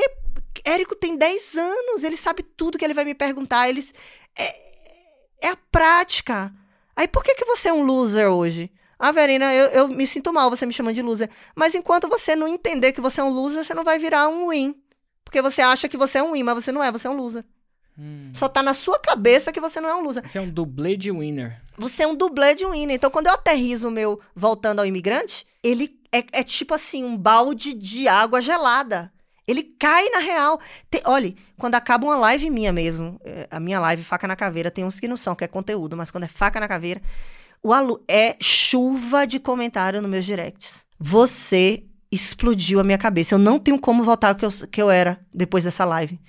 [0.64, 3.68] Érico tem 10 anos, ele sabe tudo que ele vai me perguntar.
[3.68, 3.94] Eles,
[4.38, 4.56] é,
[5.42, 6.54] é a prática.
[6.96, 8.72] Aí por que, que você é um loser hoje?
[8.98, 11.30] Ah, Verena, eu, eu me sinto mal você me chamando de loser.
[11.56, 14.50] Mas enquanto você não entender que você é um loser, você não vai virar um
[14.50, 14.76] win.
[15.24, 17.18] Porque você acha que você é um win, mas você não é, você é um
[17.18, 17.44] loser.
[17.98, 18.32] Hum.
[18.34, 20.28] Só tá na sua cabeça que você não é um loser.
[20.28, 21.62] Você é um dublê de winner.
[21.78, 22.96] Você é um dublê de winner.
[22.96, 27.18] Então, quando eu aterrizo o meu voltando ao imigrante, ele é, é tipo assim, um
[27.18, 29.13] balde de água gelada.
[29.48, 30.60] Ele cai na real.
[30.90, 34.72] Tem, olha, quando acaba uma live minha mesmo, é, a minha live Faca na Caveira,
[34.72, 37.02] tem uns que não são, que é conteúdo, mas quando é Faca na Caveira,
[37.62, 40.86] o alu é chuva de comentário nos meus directs.
[41.00, 43.36] Você explodiu a minha cabeça.
[43.36, 46.20] Eu não tenho como voltar ao que eu, que eu era depois dessa live.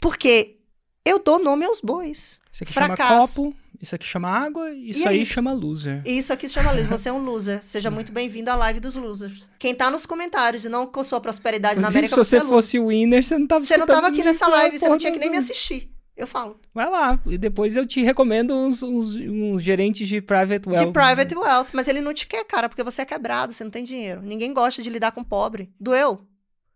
[0.00, 0.56] Porque
[1.04, 2.40] eu dou nome aos bois.
[2.50, 3.08] Você que Fracasso.
[3.08, 5.34] chama copo Isso aqui chama água, isso E é aí isso.
[5.34, 6.00] chama loser.
[6.06, 6.88] Isso aqui chama loser.
[6.88, 7.62] Você é um loser.
[7.62, 9.46] Seja muito bem-vindo à live dos losers.
[9.58, 12.38] Quem tá nos comentários e não alcançou a prosperidade na Inclusive, América, se você é
[12.40, 12.54] loser.
[12.54, 15.12] fosse o winner, você não tava Você não tava aqui nessa live, você não tinha
[15.12, 15.90] que nem me assistir.
[16.16, 16.58] Eu falo.
[16.72, 20.86] Vai lá, e depois eu te recomendo uns, uns, uns gerentes de private wealth.
[20.86, 23.70] De private wealth, mas ele não te quer, cara, porque você é quebrado, você não
[23.70, 24.22] tem dinheiro.
[24.22, 25.70] Ninguém gosta de lidar com pobre.
[25.78, 26.20] Doeu?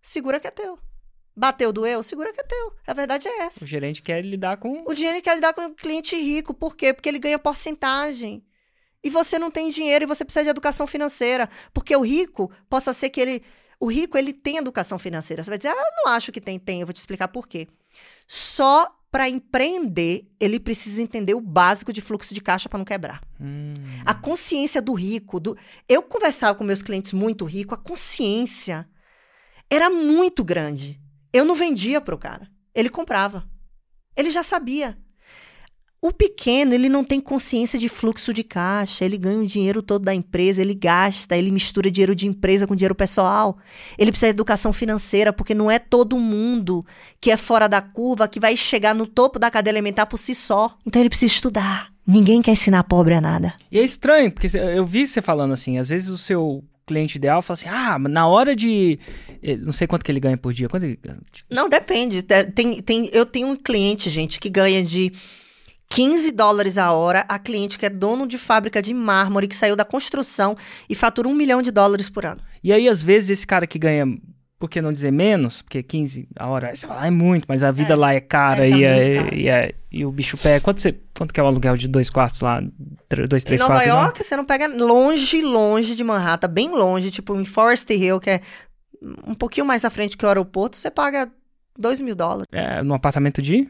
[0.03, 0.77] Segura que é teu.
[1.39, 2.03] Bateu, doeu?
[2.03, 2.73] Segura que é teu.
[2.87, 3.65] A verdade é essa.
[3.65, 4.83] O gerente quer lidar com...
[4.85, 6.53] O dinheiro quer lidar com o cliente rico.
[6.53, 6.93] Por quê?
[6.93, 8.45] Porque ele ganha porcentagem.
[9.05, 11.49] E você não tem dinheiro e você precisa de educação financeira.
[11.73, 13.43] Porque o rico, possa ser que ele.
[13.79, 15.43] O rico, ele tem educação financeira.
[15.43, 16.59] Você vai dizer, ah, eu não acho que tem.
[16.59, 17.69] Tem, eu vou te explicar por quê.
[18.27, 23.23] Só para empreender, ele precisa entender o básico de fluxo de caixa para não quebrar.
[23.41, 23.75] Hum,
[24.05, 25.57] A consciência do rico, do
[25.89, 28.89] eu conversava com meus clientes muito ricos, a consciência
[29.71, 31.01] era muito grande.
[31.33, 33.45] Eu não vendia pro cara, ele comprava.
[34.17, 34.97] Ele já sabia.
[36.01, 40.05] O pequeno, ele não tem consciência de fluxo de caixa, ele ganha o dinheiro todo
[40.05, 43.59] da empresa, ele gasta, ele mistura dinheiro de empresa com dinheiro pessoal.
[43.99, 46.87] Ele precisa de educação financeira, porque não é todo mundo
[47.21, 50.37] que é fora da curva que vai chegar no topo da cadeia alimentar por si
[50.37, 50.77] só.
[50.87, 51.93] Então ele precisa estudar.
[52.07, 53.55] Ninguém quer ensinar pobre a nada.
[53.71, 57.41] E é estranho, porque eu vi você falando assim, às vezes o seu cliente ideal
[57.43, 58.99] fala assim, ah, na hora de...
[59.43, 60.69] eh, Não sei quanto que ele ganha por dia.
[60.69, 60.99] Quanto ele...
[61.51, 62.23] Não, depende.
[62.23, 65.13] Te- Tem, tem, eu tenho um cliente, gente, que ganha de
[65.91, 69.75] 15 dólares a hora, a cliente que é dono de fábrica de mármore, que saiu
[69.77, 70.57] da construção
[70.89, 72.41] e fatura um milhão de dólares por ano.
[72.63, 74.05] E aí, às vezes, esse cara que ganha,
[74.59, 75.63] por que não dizer menos?
[75.63, 78.21] Porque 15 a hora, você fala, ah, é muito, mas a vida É, lá é
[78.21, 79.35] cara, é, tá e, é, caro.
[79.35, 80.59] e, é- e o bicho pé.
[80.61, 82.61] Quanto, você, quanto que é o aluguel de dois quartos lá?
[83.29, 83.89] Dois, três em Nova quartos?
[83.95, 84.03] não?
[84.03, 88.31] York, você não pega longe, longe de Manhattan, bem longe, tipo em Forest Hill, que
[88.31, 88.41] é
[89.27, 91.31] um pouquinho mais à frente que o aeroporto, você paga
[91.79, 92.47] 2 mil dólares.
[92.53, 93.69] É, num apartamento de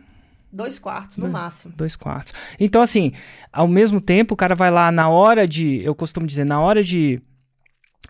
[0.50, 1.32] Dois quartos, no Dois.
[1.34, 1.74] máximo.
[1.76, 2.32] dois quartos.
[2.58, 3.12] Então, assim,
[3.52, 5.84] ao mesmo tempo, o cara vai lá na hora de.
[5.84, 7.20] Eu costumo dizer, na hora de.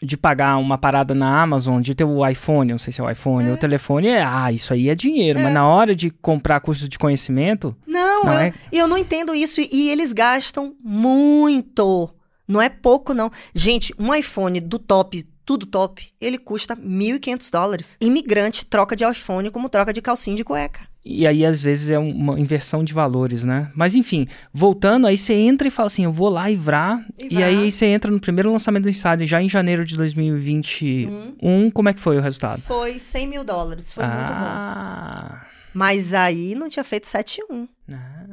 [0.01, 3.11] De pagar uma parada na Amazon, de ter o iPhone, não sei se é o
[3.11, 3.49] iPhone, É.
[3.51, 5.39] ou o telefone, é, ah, isso aí é dinheiro.
[5.41, 5.43] É.
[5.43, 8.55] Mas na hora de comprar curso de conhecimento, Não, Não eu, é?
[8.73, 9.61] e eu não entendo isso.
[9.61, 12.11] E eles gastam muito.
[12.47, 13.31] Não é pouco, não.
[13.55, 17.97] Gente, um iPhone do top, tudo top, ele custa 1.500 dólares.
[18.01, 20.81] Imigrante troca de iPhone como troca de calcinha de cueca.
[21.11, 23.73] E aí, às vezes, é um- uma inversão de valores, né?
[23.75, 27.03] Mas, enfim, voltando, aí você entra e fala assim, eu vou lá e vrar.
[27.19, 31.71] E E, aí você entra no primeiro lançamento do Insider, já em janeiro de 2021.
[31.71, 32.61] Como é que foi o resultado?
[32.61, 33.93] Foi 100 mil dólares.
[33.93, 34.35] Foi muito bom.
[34.35, 37.67] ah, Mas aí não tinha feito 7-1.
[37.91, 38.27] ah.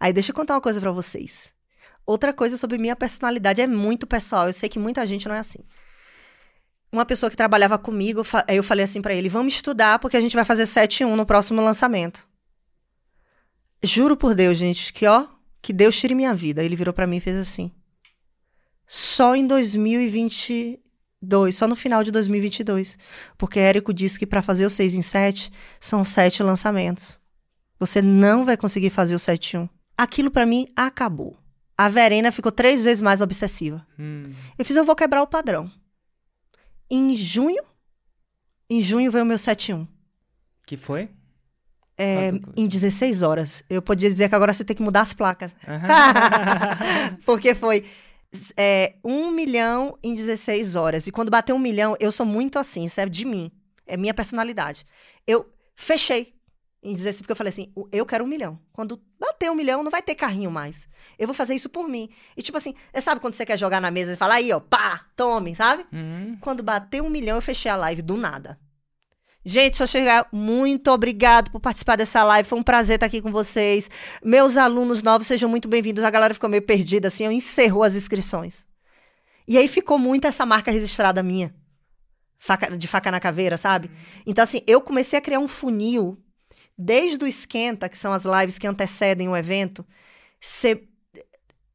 [0.00, 1.50] Aí deixa eu contar uma coisa pra vocês.
[2.06, 4.46] Outra coisa sobre minha personalidade é muito pessoal.
[4.46, 5.58] Eu sei que muita gente não é assim.
[6.90, 10.20] Uma pessoa que trabalhava comigo, aí eu falei assim pra ele: vamos estudar porque a
[10.20, 12.26] gente vai fazer 7-1 no próximo lançamento.
[13.82, 15.26] Juro por Deus, gente, que ó,
[15.60, 16.62] que Deus tire minha vida.
[16.64, 17.70] Ele virou pra mim e fez assim.
[18.86, 22.98] Só em 2022, só no final de 2022.
[23.36, 27.20] Porque Érico disse que pra fazer o 6 em 7 são 7 lançamentos.
[27.78, 29.68] Você não vai conseguir fazer o 7-1.
[29.96, 31.36] Aquilo pra mim acabou.
[31.76, 33.86] A Verena ficou três vezes mais obsessiva.
[33.98, 34.32] Hum.
[34.58, 35.70] Eu fiz, eu vou quebrar o padrão.
[36.90, 37.62] Em junho,
[38.70, 39.86] em junho veio o meu 7-1.
[40.66, 41.08] Que foi?
[41.96, 43.64] É, em 16 horas.
[43.68, 45.54] Eu podia dizer que agora você tem que mudar as placas.
[47.26, 47.84] Porque foi
[48.56, 51.06] é, 1 milhão em 16 horas.
[51.06, 53.50] E quando bater um milhão, eu sou muito assim, isso é de mim.
[53.86, 54.86] É minha personalidade.
[55.26, 56.37] Eu fechei
[56.82, 58.58] em 16, porque eu falei assim, "O- eu quero um milhão.
[58.72, 60.88] Quando bater um milhão, não vai ter carrinho mais.
[61.18, 62.08] Eu vou fazer isso por mim.
[62.36, 64.60] E tipo assim, você sabe quando você quer jogar na mesa e falar aí, ó,
[64.60, 65.84] pá, tome, sabe?
[65.92, 66.36] Hum.
[66.40, 68.58] Quando bateu um milhão, eu fechei a live do nada.
[69.44, 72.48] Gente, só chegar, muito obrigado por participar dessa live.
[72.48, 73.88] Foi um prazer estar aqui com vocês.
[74.22, 76.04] Meus alunos novos, sejam muito bem-vindos.
[76.04, 78.66] A galera ficou meio perdida, assim, eu encerrou as inscrições.
[79.46, 81.54] E aí ficou muito essa marca registrada minha.
[82.38, 83.90] Faca- de faca na caveira, sabe?
[84.26, 86.18] Então, assim, eu comecei a criar um funil
[86.78, 89.84] desde o esquenta, que são as lives que antecedem o evento.
[90.40, 90.84] Você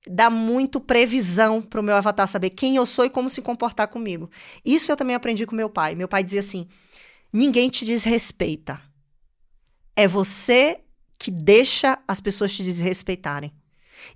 [0.09, 4.29] dá muito previsão pro meu avatar saber quem eu sou e como se comportar comigo.
[4.63, 5.95] Isso eu também aprendi com meu pai.
[5.95, 6.67] Meu pai dizia assim:
[7.31, 8.79] ninguém te desrespeita.
[9.95, 10.79] É você
[11.19, 13.53] que deixa as pessoas te desrespeitarem.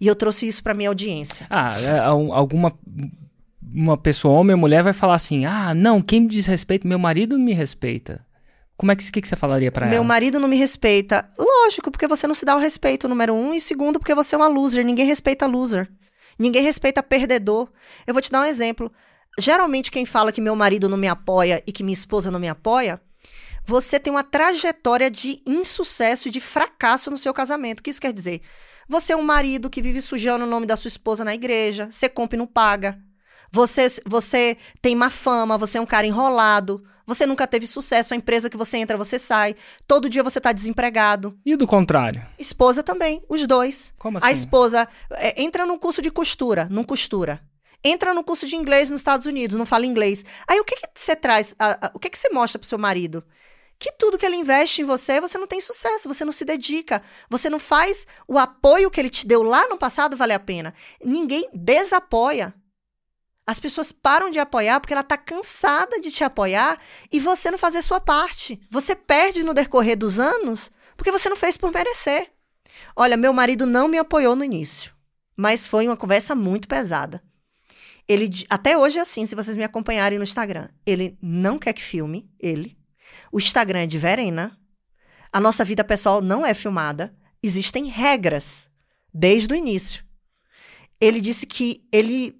[0.01, 1.47] E eu trouxe isso pra minha audiência.
[1.49, 2.77] Ah, é, al- alguma
[3.73, 6.87] uma pessoa, homem ou mulher, vai falar assim: ah, não, quem me diz respeito?
[6.87, 8.25] Meu marido me respeita.
[8.77, 10.03] Como é que, que, que você falaria pra Meu ela?
[10.03, 11.27] marido não me respeita.
[11.37, 13.53] Lógico, porque você não se dá o respeito, número um.
[13.53, 14.85] E segundo, porque você é uma loser.
[14.85, 15.89] Ninguém respeita loser.
[16.37, 17.69] Ninguém respeita perdedor.
[18.05, 18.91] Eu vou te dar um exemplo.
[19.39, 22.47] Geralmente, quem fala que meu marido não me apoia e que minha esposa não me
[22.47, 23.01] apoia,
[23.65, 27.79] você tem uma trajetória de insucesso e de fracasso no seu casamento.
[27.79, 28.41] O que isso quer dizer?
[28.87, 32.07] Você é um marido que vive sujando o nome da sua esposa na igreja, você
[32.07, 32.97] compra e não paga.
[33.51, 38.17] Você, você tem má fama, você é um cara enrolado, você nunca teve sucesso, a
[38.17, 39.55] empresa que você entra, você sai.
[39.87, 41.39] Todo dia você tá desempregado.
[41.45, 42.21] E do contrário?
[42.37, 43.93] Esposa também, os dois.
[43.97, 44.27] Como assim?
[44.27, 47.41] A esposa é, entra num curso de costura, não costura.
[47.81, 50.25] Entra no curso de inglês nos Estados Unidos, não fala inglês.
[50.45, 52.77] Aí o que que você traz, a, a, o que que você mostra pro seu
[52.77, 53.23] marido?
[53.79, 57.01] Que tudo que ele investe em você, você não tem sucesso, você não se dedica,
[57.29, 60.73] você não faz o apoio que ele te deu lá no passado valer a pena.
[61.01, 62.53] Ninguém desapoia.
[63.47, 66.77] As pessoas param de apoiar porque ela tá cansada de te apoiar
[67.09, 68.59] e você não fazer sua parte.
[68.69, 72.29] Você perde no decorrer dos anos porque você não fez por merecer.
[72.93, 74.93] Olha, meu marido não me apoiou no início,
[75.35, 77.23] mas foi uma conversa muito pesada.
[78.05, 80.67] Ele até hoje é assim, se vocês me acompanharem no Instagram.
[80.85, 82.77] Ele não quer que filme, ele.
[83.31, 84.57] O Instagram é de Verena.
[85.31, 87.15] A nossa vida pessoal não é filmada.
[87.41, 88.69] Existem regras
[89.13, 90.03] desde o início.
[90.99, 92.36] Ele disse que ele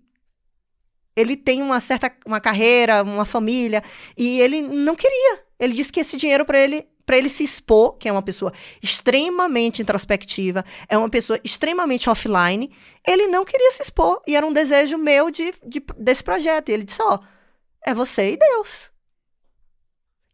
[1.18, 3.84] ele tem uma certa uma carreira, uma família
[4.16, 5.40] e ele não queria.
[5.60, 8.52] Ele disse que esse dinheiro para ele para ele se expor, que é uma pessoa
[8.84, 12.70] extremamente introspectiva, é uma pessoa extremamente offline,
[13.08, 14.22] ele não queria se expor.
[14.28, 16.68] E era um desejo meu de, de desse projeto.
[16.68, 17.20] E ele disse: Ó, oh,
[17.82, 18.92] é você e Deus.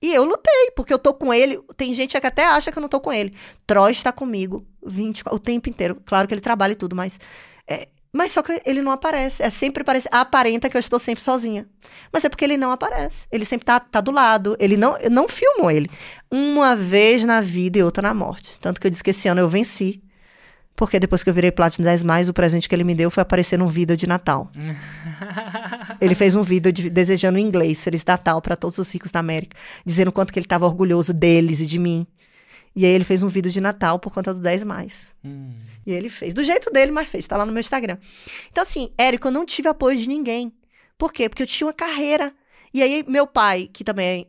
[0.02, 1.62] E eu lutei, porque eu tô com ele.
[1.78, 3.34] Tem gente que até acha que eu não tô com ele.
[3.66, 6.02] Troy está comigo 20, o tempo inteiro.
[6.04, 7.18] Claro que ele trabalha e tudo, mas.
[7.66, 9.42] É, mas só que ele não aparece.
[9.42, 11.66] É sempre parece, aparenta que eu estou sempre sozinha.
[12.12, 13.28] Mas é porque ele não aparece.
[13.32, 14.56] Ele sempre tá, tá do lado.
[14.60, 15.90] Ele não, eu não filmo ele.
[16.30, 18.60] Uma vez na vida e outra na morte.
[18.60, 20.00] Tanto que eu disse que esse ano eu venci.
[20.76, 23.22] Porque depois que eu virei Platinum 10 mais, o presente que ele me deu foi
[23.22, 24.50] aparecer num vídeo de Natal.
[26.00, 29.20] ele fez um vídeo de, desejando em inglês Feliz Natal para todos os ricos da
[29.20, 32.08] América, dizendo quanto que ele estava orgulhoso deles e de mim.
[32.76, 35.14] E aí ele fez um vídeo de Natal por conta do 10 mais.
[35.24, 35.54] Hum.
[35.86, 36.34] E ele fez.
[36.34, 37.28] Do jeito dele, mas fez.
[37.28, 37.98] Tá lá no meu Instagram.
[38.52, 40.52] Então, assim, Érico, eu não tive apoio de ninguém.
[40.98, 41.30] Por quê?
[41.30, 42.34] Porque eu tinha uma carreira.
[42.74, 44.28] E aí, meu pai, que também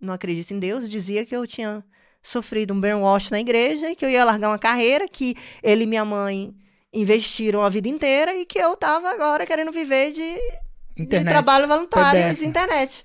[0.00, 1.84] não acredita em Deus, dizia que eu tinha
[2.22, 5.86] sofrido um brainwash na igreja e que eu ia largar uma carreira que ele e
[5.86, 6.54] minha mãe
[6.92, 10.36] investiram a vida inteira e que eu tava agora querendo viver de
[10.96, 11.24] Internet.
[11.24, 13.04] De trabalho voluntário de internet.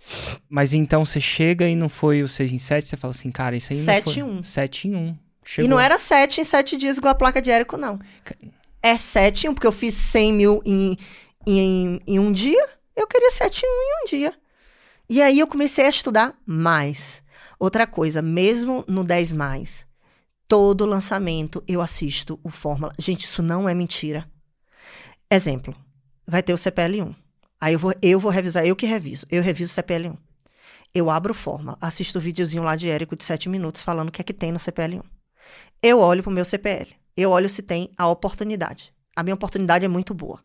[0.50, 3.56] Mas então você chega e não foi o 6 em 7, você fala assim, cara,
[3.56, 4.40] isso aí 7 não foi...
[4.40, 4.44] 1.
[4.44, 5.18] 7 em 1.
[5.46, 5.66] Chegou.
[5.66, 7.98] E não era 7 em 7 dias igual a placa de Érico, não.
[8.84, 10.98] É 7 em 1, porque eu fiz 100 mil em,
[11.46, 14.34] em, em um dia, eu queria 7 em 1 em um dia.
[15.10, 17.24] E aí eu comecei a estudar mais.
[17.58, 19.88] Outra coisa, mesmo no 10 mais,
[20.48, 22.92] todo lançamento eu assisto o Fórmula.
[23.00, 24.30] Gente, isso não é mentira.
[25.32, 25.74] Exemplo,
[26.28, 27.27] vai ter o CPL 1.
[27.60, 29.26] Aí eu vou, eu vou revisar, eu que reviso.
[29.30, 30.18] Eu reviso o CPL1.
[30.94, 34.22] Eu abro forma, assisto o videozinho lá de Érico de 7 minutos falando o que
[34.22, 35.04] é que tem no CPL1.
[35.82, 36.96] Eu olho pro meu CPL.
[37.16, 38.94] Eu olho se tem a oportunidade.
[39.16, 40.40] A minha oportunidade é muito boa.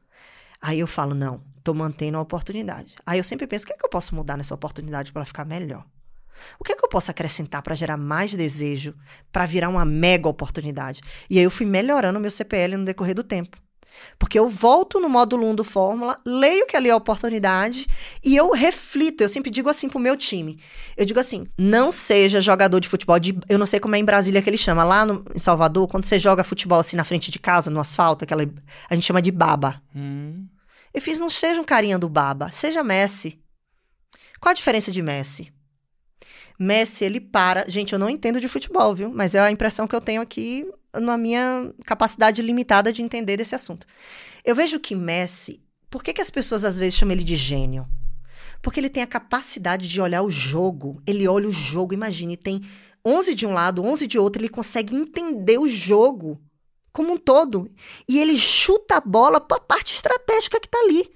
[0.61, 2.97] Aí eu falo, não, tô mantendo a oportunidade.
[3.05, 5.45] Aí eu sempre penso, o que é que eu posso mudar nessa oportunidade para ficar
[5.45, 5.85] melhor?
[6.59, 8.95] O que é que eu posso acrescentar para gerar mais desejo,
[9.31, 11.01] para virar uma mega oportunidade?
[11.29, 13.62] E aí eu fui melhorando o meu CPL no decorrer do tempo.
[14.19, 17.87] Porque eu volto no módulo 1 do Fórmula, leio que ali é a oportunidade
[18.25, 19.23] e eu reflito.
[19.23, 20.59] Eu sempre digo assim pro meu time.
[20.97, 23.19] Eu digo assim: não seja jogador de futebol.
[23.19, 24.85] De, eu não sei como é em Brasília que ele chama.
[24.85, 28.25] Lá no, em Salvador, quando você joga futebol assim na frente de casa, no asfalto,
[28.25, 28.45] aquela,
[28.89, 29.83] a gente chama de baba.
[29.95, 30.47] Hum.
[30.95, 33.41] Eu fiz: não seja um carinha do baba, seja Messi.
[34.41, 35.53] Qual a diferença de Messi?
[36.59, 37.69] Messi, ele para.
[37.69, 39.11] Gente, eu não entendo de futebol, viu?
[39.13, 40.67] Mas é a impressão que eu tenho aqui
[41.01, 43.87] na minha capacidade limitada de entender esse assunto.
[44.45, 47.87] Eu vejo que Messi, por que, que as pessoas às vezes chamam ele de gênio?
[48.61, 51.03] Porque ele tem a capacidade de olhar o jogo.
[51.07, 52.61] Ele olha o jogo, imagine, tem
[53.05, 56.41] 11 de um lado, 11 de outro, ele consegue entender o jogo
[56.93, 57.71] como um todo.
[58.09, 61.11] E ele chuta a bola para a parte estratégica que está ali.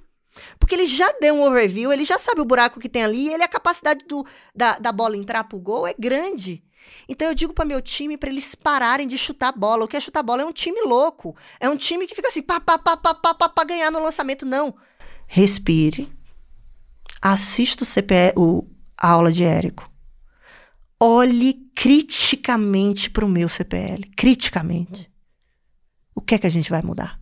[0.59, 3.33] Porque ele já deu um overview, ele já sabe o buraco que tem ali, e
[3.33, 6.63] ele, a capacidade do, da, da bola entrar pro gol é grande.
[7.09, 9.85] Então eu digo para meu time para eles pararem de chutar bola.
[9.85, 11.37] O que é chutar bola é um time louco.
[11.61, 14.03] É um time que fica assim, pá, pá, pá, pá, pá, pá, pá ganhar no
[14.03, 14.45] lançamento.
[14.45, 14.75] Não.
[15.27, 16.13] Respire.
[17.21, 18.65] Assista o, CPE, o
[18.97, 19.91] a aula de Érico.
[20.99, 24.11] Olhe criticamente para o meu CPL.
[24.17, 25.11] Criticamente.
[26.15, 27.21] O que é que a gente vai mudar?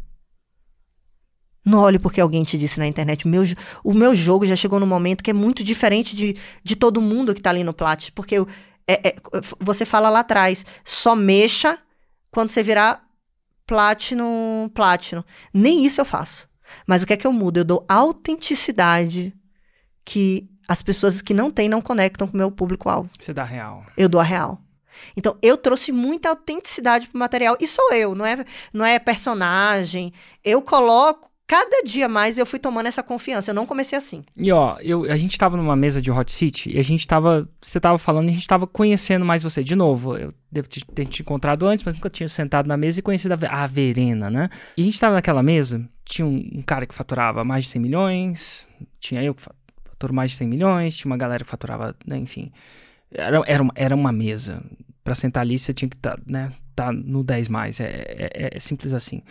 [1.65, 3.24] Não olhe porque alguém te disse na internet.
[3.24, 3.43] O meu,
[3.82, 7.32] o meu jogo já chegou num momento que é muito diferente de, de todo mundo
[7.32, 8.11] que está ali no Plat.
[8.15, 8.47] Porque eu,
[8.86, 9.15] é, é,
[9.61, 11.78] você fala lá atrás, só mexa
[12.31, 13.05] quando você virar
[13.66, 15.24] platino, platino.
[15.52, 16.48] Nem isso eu faço.
[16.86, 17.59] Mas o que é que eu mudo?
[17.59, 19.35] Eu dou autenticidade
[20.05, 23.11] que as pessoas que não têm não conectam com o meu público-alvo.
[23.19, 23.85] Você dá real.
[23.97, 24.61] Eu dou a real.
[25.16, 27.56] Então, eu trouxe muita autenticidade pro material.
[27.61, 30.12] E sou eu, não é, não é personagem.
[30.43, 33.51] Eu coloco cada dia mais eu fui tomando essa confiança.
[33.51, 34.25] Eu não comecei assim.
[34.37, 37.49] E ó, eu, a gente tava numa mesa de Hot City e a gente tava.
[37.61, 39.62] Você tava falando e a gente tava conhecendo mais você.
[39.62, 43.03] De novo, eu devo ter te encontrado antes, mas nunca tinha sentado na mesa e
[43.03, 44.49] conhecido a, a Verena, né?
[44.77, 47.83] E a gente tava naquela mesa, tinha um, um, cara que faturava mais de 100
[47.83, 48.66] milhões,
[48.99, 52.53] tinha eu que faturo mais de 100 milhões, tinha uma galera que faturava, né, enfim.
[53.11, 54.62] Era, era, uma, era uma mesa.
[55.05, 56.53] Para sentar ali, você tinha que estar, tá, né?
[56.75, 57.79] Tá no 10 mais.
[57.79, 59.23] É, é, é simples assim.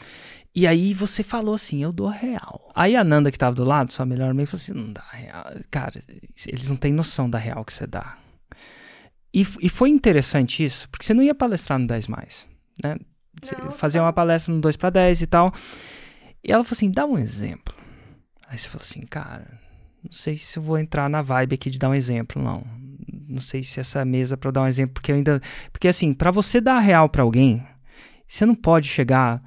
[0.55, 2.71] E aí você falou assim, eu dou real.
[2.75, 5.45] Aí a Nanda que tava do lado, sua melhor amiga, falou assim, não dá real.
[5.71, 5.99] Cara,
[6.47, 8.17] eles não têm noção da real que você dá.
[9.33, 12.45] E, e foi interessante isso, porque você não ia palestrar no 10 mais,
[12.83, 12.97] né?
[13.41, 15.51] Você não, fazia uma palestra no 2 para 10 e tal.
[16.43, 17.73] E ela falou assim, dá um exemplo.
[18.47, 19.59] Aí você falou assim, cara,
[20.03, 22.63] não sei se eu vou entrar na vibe aqui de dar um exemplo, não.
[23.27, 26.29] Não sei se essa mesa para dar um exemplo, porque eu ainda, porque assim, para
[26.29, 27.65] você dar real para alguém,
[28.27, 29.41] você não pode chegar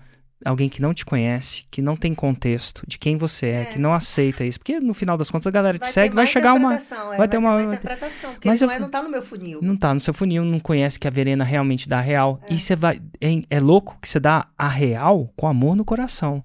[0.45, 3.65] alguém que não te conhece, que não tem contexto de quem você é, é.
[3.67, 4.59] que não aceita isso.
[4.59, 6.75] Porque no final das contas a galera vai te segue, vai chegar uma.
[6.75, 8.33] É, vai, ter uma, uma interpretação.
[8.33, 9.61] Porque mas não, é, não tá no meu funil.
[9.63, 12.41] Não tá no seu funil, não conhece que a Verena realmente dá real.
[12.45, 12.55] É.
[12.55, 13.01] E você vai.
[13.21, 16.45] É, é louco que você dá a real com amor no coração.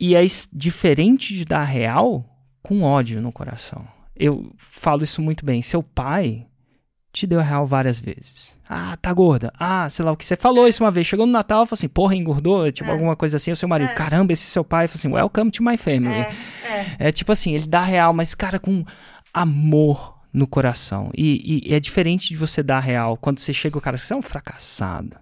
[0.00, 2.24] E é diferente de dar real
[2.68, 3.82] com ódio no coração.
[4.14, 5.62] Eu falo isso muito bem.
[5.62, 6.46] Seu pai
[7.10, 8.54] te deu a real várias vezes.
[8.68, 9.50] Ah, tá gorda.
[9.58, 11.06] Ah, sei lá o que você falou isso uma vez.
[11.06, 12.92] Chegou no Natal, falou assim, porra, engordou, tipo, é.
[12.92, 13.50] alguma coisa assim.
[13.50, 13.94] O seu marido, é.
[13.94, 16.14] caramba, esse seu pai, falou assim, welcome to my family.
[16.14, 16.34] É,
[16.98, 17.08] é.
[17.08, 18.84] é tipo assim, ele dá real, mas, cara, com
[19.32, 21.10] amor no coração.
[21.16, 23.16] E, e, é diferente de você dar real.
[23.16, 25.16] Quando você chega, o cara, você é um fracassado.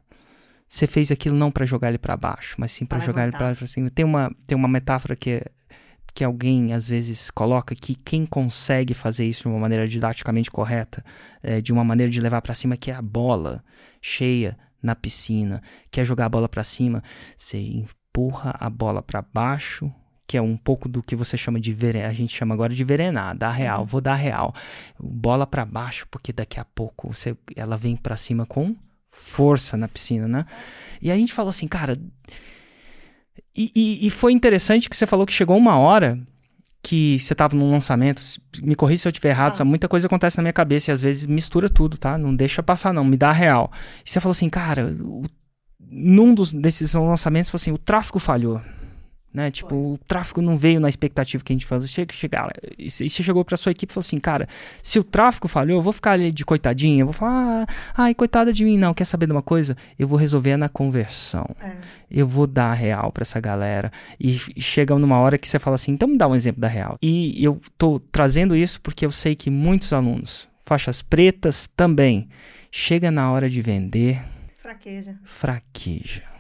[0.67, 3.55] Você fez aquilo não para jogar ele para baixo, mas sim para jogar ele para
[3.67, 3.89] cima.
[3.89, 5.43] Tem uma, tem uma metáfora que é
[6.17, 11.05] que alguém às vezes coloca que quem consegue fazer isso de uma maneira didaticamente correta,
[11.43, 13.63] é, de uma maneira de levar para cima, que é a bola
[14.01, 17.03] cheia na piscina, quer jogar a bola para cima,
[17.37, 19.93] você empurra a bola para baixo,
[20.27, 23.37] que é um pouco do que você chama de a gente chama agora de verenar,
[23.37, 23.87] dar real, uhum.
[23.87, 24.55] vou dar real,
[24.99, 28.75] bola para baixo, porque daqui a pouco você, ela vem para cima com
[29.11, 30.47] força na piscina, né?
[31.03, 31.95] E aí a gente falou assim, cara,
[33.55, 36.19] e, e, e, foi interessante que você falou que chegou uma hora
[36.83, 38.23] que você estava num lançamento.
[38.63, 39.65] Me corri se eu estiver errado, ah.
[39.65, 42.17] muita coisa acontece na minha cabeça e às vezes mistura tudo, tá?
[42.17, 43.73] Não deixa passar, não, me dá real.
[44.05, 45.23] E você falou assim, cara, o,
[45.81, 48.61] num dos, desses lançamentos, você falou assim: o tráfego falhou
[49.37, 49.51] né?
[49.51, 49.79] Tipo, Foi.
[49.79, 51.87] o tráfego não veio na expectativa que a gente faz.
[51.91, 54.49] Chega, chegar, e você chegou para sua equipe e falou assim, cara,
[54.83, 58.15] se o tráfego falhou, eu vou ficar ali de coitadinha, eu vou falar, ah, ai,
[58.15, 59.77] coitada de mim, não, quer saber de uma coisa?
[59.99, 61.47] Eu vou resolver na conversão.
[61.61, 61.77] É.
[62.11, 63.93] Eu vou dar real para essa galera.
[64.19, 66.69] E, e chega numa hora que você fala assim, então me dá um exemplo da
[66.69, 66.97] real.
[67.03, 72.27] E eu tô trazendo isso porque eu sei que muitos alunos, faixas pretas também,
[72.71, 74.25] chega na hora de vender,
[74.63, 75.15] fraqueja.
[75.25, 76.36] Fraqueja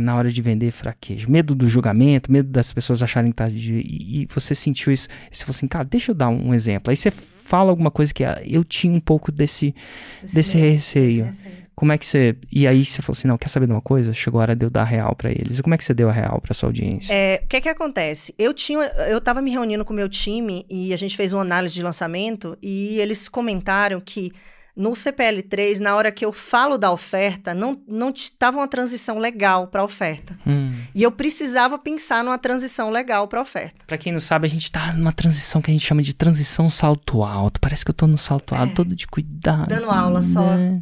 [0.00, 1.28] na hora de vender fraqueja.
[1.28, 5.08] Medo do julgamento, medo das pessoas acharem que tá de, e, e, você sentiu isso.
[5.30, 6.90] E você falou assim, cara, deixa eu dar um, exemplo.
[6.90, 9.74] Aí você fala alguma coisa que ah, eu tinha um pouco desse,
[10.22, 11.24] desse, desse medo, receio.
[11.26, 11.64] Desse receio.
[11.74, 12.36] Como é que você.
[12.52, 14.14] E aí você falou assim: não, quer saber de uma coisa?
[14.14, 15.58] Chegou a hora de eu dar real para eles.
[15.58, 17.12] E como é que você deu a real para sua audiência?
[17.12, 18.32] É, o que é que acontece?
[18.38, 18.80] Eu tinha.
[19.08, 21.82] Eu tava me reunindo com o meu time e a gente fez uma análise de
[21.82, 24.32] lançamento e eles comentaram que
[24.76, 29.68] no CPL3, na hora que eu falo da oferta, não não estava uma transição legal
[29.68, 30.36] para a oferta.
[30.46, 30.70] Hum.
[30.94, 33.84] E eu precisava pensar numa transição legal para a oferta.
[33.86, 36.68] Para quem não sabe, a gente está numa transição que a gente chama de transição
[36.68, 37.60] salto alto.
[37.60, 38.74] Parece que eu estou no salto alto, é.
[38.74, 39.68] todo de cuidado.
[39.68, 40.54] Dando aula só.
[40.54, 40.80] É.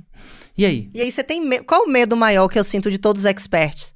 [0.57, 0.91] E aí?
[0.95, 1.61] E aí você tem me...
[1.61, 3.95] qual o medo maior que eu sinto de todos os experts?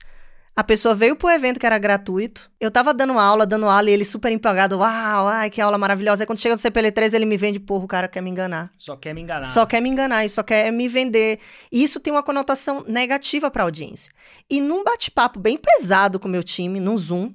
[0.59, 2.51] A pessoa veio pro evento que era gratuito.
[2.59, 4.79] Eu tava dando aula, dando aula, e ele super empolgado.
[4.79, 6.23] Uau, ai, que aula maravilhosa.
[6.23, 8.73] Aí quando chega no CPL3, ele me vende, porra, o cara quer me enganar.
[8.79, 9.43] Só quer me enganar.
[9.45, 11.41] Só quer me enganar e só quer me vender.
[11.71, 14.11] E isso tem uma conotação negativa pra audiência.
[14.49, 17.35] E num bate-papo bem pesado com o meu time, num Zoom,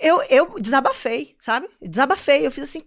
[0.00, 1.68] eu, eu desabafei, sabe?
[1.82, 2.46] Desabafei.
[2.46, 2.82] Eu fiz assim,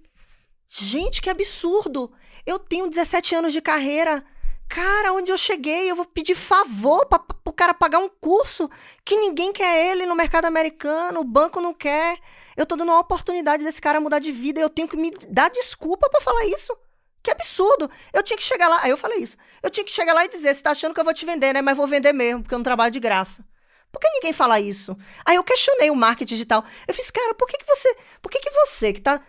[0.69, 2.13] gente, que absurdo.
[2.45, 4.23] Eu tenho 17 anos de carreira.
[4.69, 8.69] Cara, onde eu cheguei, eu vou pedir favor para o cara pagar um curso
[9.03, 12.19] que ninguém quer ele no mercado americano, o banco não quer.
[12.55, 15.49] Eu tô dando uma oportunidade desse cara mudar de vida, eu tenho que me dar
[15.49, 16.77] desculpa para falar isso.
[17.23, 17.89] Que absurdo!
[18.13, 19.37] Eu tinha que chegar lá, aí eu falei isso.
[19.63, 21.51] Eu tinha que chegar lá e dizer: você tá achando que eu vou te vender,
[21.51, 21.61] né?
[21.63, 23.43] Mas vou vender mesmo, porque eu não trabalho de graça.
[23.91, 24.95] Por que ninguém fala isso?
[25.25, 26.63] Aí eu questionei o marketing digital.
[26.87, 27.95] Eu fiz, cara, por que, que você.
[28.21, 29.19] Por que, que você que tá.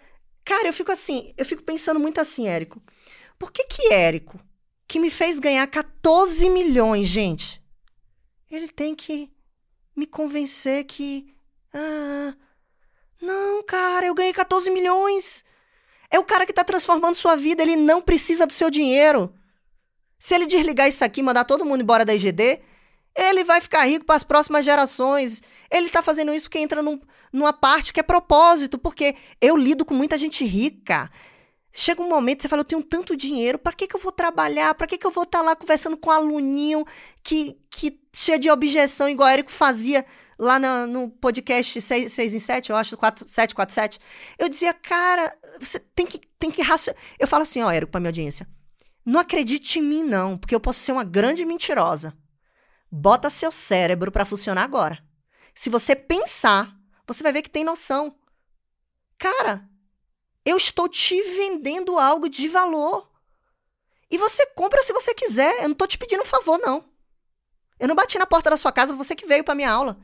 [0.45, 2.81] Cara, eu fico assim, eu fico pensando muito assim, Érico.
[3.39, 4.39] Por que que Érico,
[4.91, 7.63] que me fez ganhar 14 milhões, gente.
[8.51, 9.31] Ele tem que
[9.95, 11.33] me convencer que.
[11.73, 12.35] Ah,
[13.23, 15.45] não, cara, eu ganhei 14 milhões.
[16.11, 19.33] É o cara que tá transformando sua vida, ele não precisa do seu dinheiro.
[20.19, 22.61] Se ele desligar isso aqui, mandar todo mundo embora da IGD,
[23.15, 25.41] ele vai ficar rico para as próximas gerações.
[25.71, 27.01] Ele está fazendo isso porque entra num,
[27.33, 31.09] numa parte que é propósito, porque eu lido com muita gente rica.
[31.73, 34.75] Chega um momento você fala, eu tenho tanto dinheiro, para que, que eu vou trabalhar?
[34.75, 36.85] Para que, que eu vou estar tá lá conversando com um aluninho
[37.23, 40.05] que, que cheia de objeção, igual o Érico fazia
[40.37, 44.01] lá no, no podcast 6, 6 em 7, eu acho, 4, 7, 4, 7.
[44.39, 47.01] Eu dizia, cara, você tem que, tem que raciocinar.
[47.19, 48.49] Eu falo assim, ó, Érico, pra minha audiência,
[49.05, 52.17] não acredite em mim, não, porque eu posso ser uma grande mentirosa.
[52.91, 54.99] Bota seu cérebro para funcionar agora.
[55.55, 56.75] Se você pensar,
[57.07, 58.17] você vai ver que tem noção.
[59.19, 59.69] Cara,
[60.45, 63.09] eu estou te vendendo algo de valor.
[64.11, 65.57] E você compra se você quiser.
[65.59, 66.85] Eu não estou te pedindo um favor, não.
[67.79, 69.99] Eu não bati na porta da sua casa, você que veio para minha aula.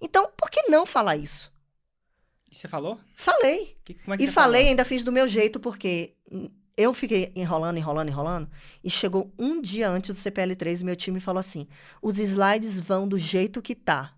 [0.00, 1.52] Então, por que não falar isso?
[2.50, 2.98] E você falou?
[3.14, 3.76] Falei.
[3.84, 4.56] Que, é e falei, falou?
[4.56, 6.14] ainda fiz do meu jeito, porque
[6.76, 8.50] eu fiquei enrolando, enrolando, enrolando,
[8.82, 11.68] e chegou um dia antes do CPL3 e meu time falou assim:
[12.00, 14.14] os slides vão do jeito que tá.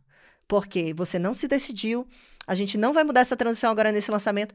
[0.46, 2.06] Porque você não se decidiu,
[2.46, 4.54] a gente não vai mudar essa transição agora nesse lançamento.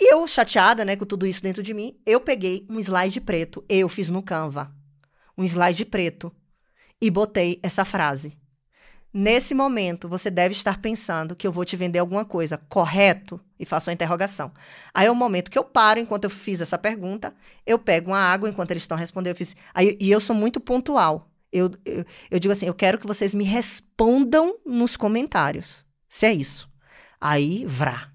[0.00, 3.64] E eu, chateada, né, com tudo isso dentro de mim, eu peguei um slide preto,
[3.68, 4.72] eu fiz no Canva,
[5.36, 6.32] um slide preto,
[7.00, 8.36] e botei essa frase.
[9.14, 13.38] Nesse momento, você deve estar pensando que eu vou te vender alguma coisa, correto?
[13.60, 14.50] E faço uma interrogação.
[14.94, 17.34] Aí é o momento que eu paro, enquanto eu fiz essa pergunta,
[17.66, 19.32] eu pego uma água enquanto eles estão respondendo.
[19.32, 21.28] Eu fiz, aí, e eu sou muito pontual.
[21.52, 25.84] Eu, eu, eu digo assim: eu quero que vocês me respondam nos comentários.
[26.08, 26.70] Se é isso.
[27.20, 28.11] Aí, vrá.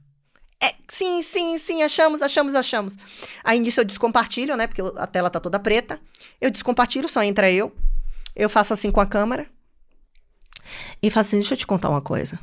[0.61, 2.97] É, sim, sim, sim, achamos, achamos, achamos.
[3.43, 4.67] Aí nisso eu descompartilho, né?
[4.67, 5.99] Porque a tela tá toda preta.
[6.41, 7.75] Eu descompartilho, só entra eu.
[8.35, 9.47] Eu faço assim com a câmera.
[11.01, 12.39] E fala assim: deixa eu te contar uma coisa.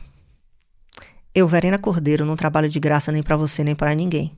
[1.35, 4.37] Eu, Verena Cordeiro, não trabalho de graça nem para você nem para ninguém.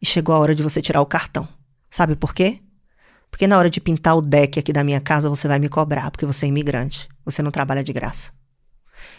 [0.00, 1.48] E chegou a hora de você tirar o cartão.
[1.90, 2.60] Sabe por quê?
[3.30, 6.10] Porque na hora de pintar o deck aqui da minha casa, você vai me cobrar,
[6.10, 7.08] porque você é imigrante.
[7.24, 8.32] Você não trabalha de graça.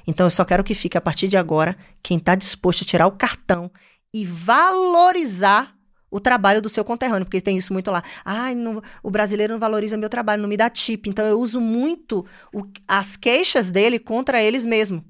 [0.05, 3.07] Então eu só quero que fique a partir de agora quem está disposto a tirar
[3.07, 3.71] o cartão
[4.13, 5.75] e valorizar
[6.09, 8.01] o trabalho do seu conterrâneo, porque tem isso muito lá.
[8.23, 11.07] Ai, não, o brasileiro não valoriza meu trabalho, não me dá tip.
[11.07, 15.03] Então eu uso muito o, as queixas dele contra eles mesmo.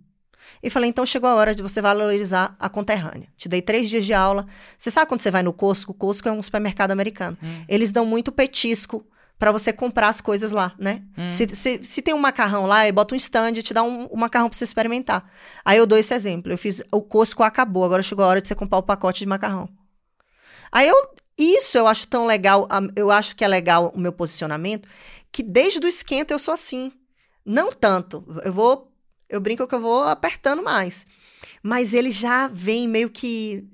[0.63, 3.27] E falei, então chegou a hora de você valorizar a conterrânea.
[3.37, 4.47] Te dei três dias de aula.
[4.75, 5.91] Você sabe quando você vai no Costco?
[5.91, 7.37] O Costco é um supermercado americano.
[7.43, 7.63] Hum.
[7.67, 9.05] Eles dão muito petisco
[9.37, 11.03] para você comprar as coisas lá, né?
[11.17, 11.31] Hum.
[11.31, 14.17] Se, se, se, tem um macarrão lá, bota um stand e te dá um, um
[14.17, 15.29] macarrão para você experimentar.
[15.63, 16.51] Aí eu dou esse exemplo.
[16.51, 19.25] Eu fiz, o Costco acabou, agora chegou a hora de você comprar o pacote de
[19.25, 19.69] macarrão.
[20.71, 21.15] Aí eu.
[21.37, 24.87] Isso eu acho tão legal, eu acho que é legal o meu posicionamento,
[25.33, 26.93] que desde o esquenta eu sou assim.
[27.45, 28.25] Não tanto.
[28.43, 28.89] Eu vou.
[29.27, 31.05] Eu brinco que eu vou apertando mais.
[31.61, 33.67] Mas ele já vem meio que.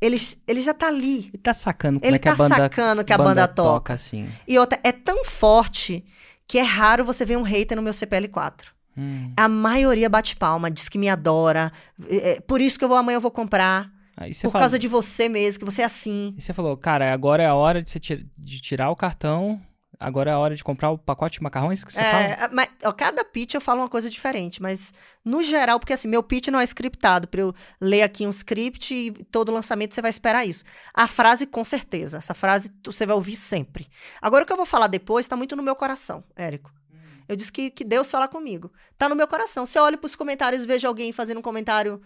[0.00, 1.28] Ele, ele já tá ali.
[1.32, 3.48] Ele tá sacando como ele é que tá a banda, sacando que a banda, banda
[3.48, 3.70] toca.
[3.70, 3.94] toca.
[3.94, 4.28] assim.
[4.46, 6.04] E outra, é tão forte
[6.46, 8.64] que é raro você ver um hater no meu CPL4.
[8.96, 9.32] Hum.
[9.36, 11.72] A maioria bate palma, diz que me adora.
[12.08, 13.90] É, por isso que eu vou amanhã eu vou comprar.
[14.16, 14.62] Por fala...
[14.62, 16.34] causa de você mesmo, que você é assim.
[16.38, 18.26] E você falou, cara, agora é a hora de, você tir...
[18.38, 19.60] de tirar o cartão,
[19.98, 22.50] agora é a hora de comprar o pacote de macarrões que você é, fala?
[22.52, 24.92] Mas, ó, cada pitch eu falo uma coisa diferente, mas
[25.24, 28.94] no geral, porque assim, meu pitch não é scriptado, para eu ler aqui um script
[28.94, 30.64] e todo lançamento você vai esperar isso.
[30.92, 33.88] A frase, com certeza, essa frase você vai ouvir sempre.
[34.20, 36.72] Agora o que eu vou falar depois está muito no meu coração, Érico.
[36.92, 36.98] Hum.
[37.28, 38.72] Eu disse que, que Deus fala comigo.
[38.96, 39.66] Tá no meu coração.
[39.66, 42.00] Se eu olho pros comentários e vejo alguém fazendo um comentário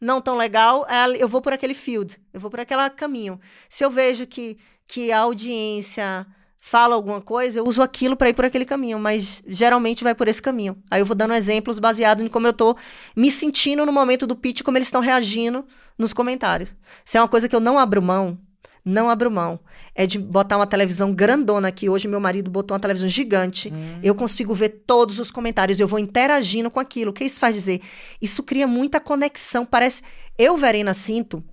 [0.00, 3.40] não tão legal, é eu vou por aquele field, eu vou por aquele caminho.
[3.68, 6.26] Se eu vejo que, que a audiência
[6.66, 10.28] fala alguma coisa, eu uso aquilo para ir por aquele caminho, mas geralmente vai por
[10.28, 10.78] esse caminho.
[10.90, 12.74] Aí eu vou dando exemplos baseado em como eu tô
[13.14, 15.66] me sentindo no momento do pitch, como eles estão reagindo
[15.98, 16.74] nos comentários.
[17.04, 18.38] Se é uma coisa que eu não abro mão,
[18.82, 19.60] não abro mão.
[19.94, 21.90] É de botar uma televisão grandona aqui.
[21.90, 23.70] Hoje meu marido botou uma televisão gigante.
[23.70, 23.98] Hum.
[24.02, 25.78] Eu consigo ver todos os comentários.
[25.78, 27.10] Eu vou interagindo com aquilo.
[27.10, 27.82] O que isso faz dizer?
[28.22, 29.66] Isso cria muita conexão.
[29.66, 30.02] Parece.
[30.38, 31.44] Eu, Verena, sinto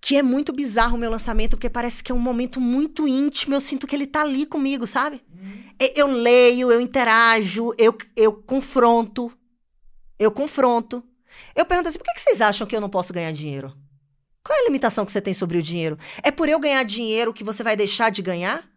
[0.00, 3.54] que é muito bizarro o meu lançamento, porque parece que é um momento muito íntimo.
[3.54, 5.22] Eu sinto que ele tá ali comigo, sabe?
[5.32, 5.64] Hum.
[5.94, 9.32] Eu leio, eu interajo, eu, eu confronto.
[10.18, 11.04] Eu confronto.
[11.54, 13.76] Eu pergunto assim: por que, que vocês acham que eu não posso ganhar dinheiro?
[14.42, 15.98] Qual é a limitação que você tem sobre o dinheiro?
[16.22, 18.68] É por eu ganhar dinheiro que você vai deixar de ganhar?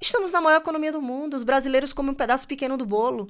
[0.00, 1.34] Estamos na maior economia do mundo.
[1.34, 3.28] Os brasileiros comem um pedaço pequeno do bolo.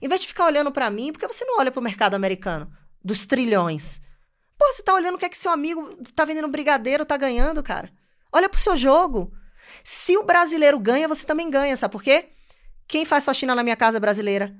[0.00, 2.14] Em vez de ficar olhando para mim, por que você não olha para o mercado
[2.14, 2.70] americano?
[3.02, 4.00] Dos trilhões.
[4.58, 7.62] Pô, você tá olhando o que é que seu amigo tá vendendo brigadeiro, tá ganhando,
[7.62, 7.90] cara?
[8.32, 9.32] Olha pro seu jogo.
[9.84, 12.30] Se o brasileiro ganha, você também ganha, sabe por quê?
[12.88, 14.56] Quem faz faxina na minha casa é brasileira.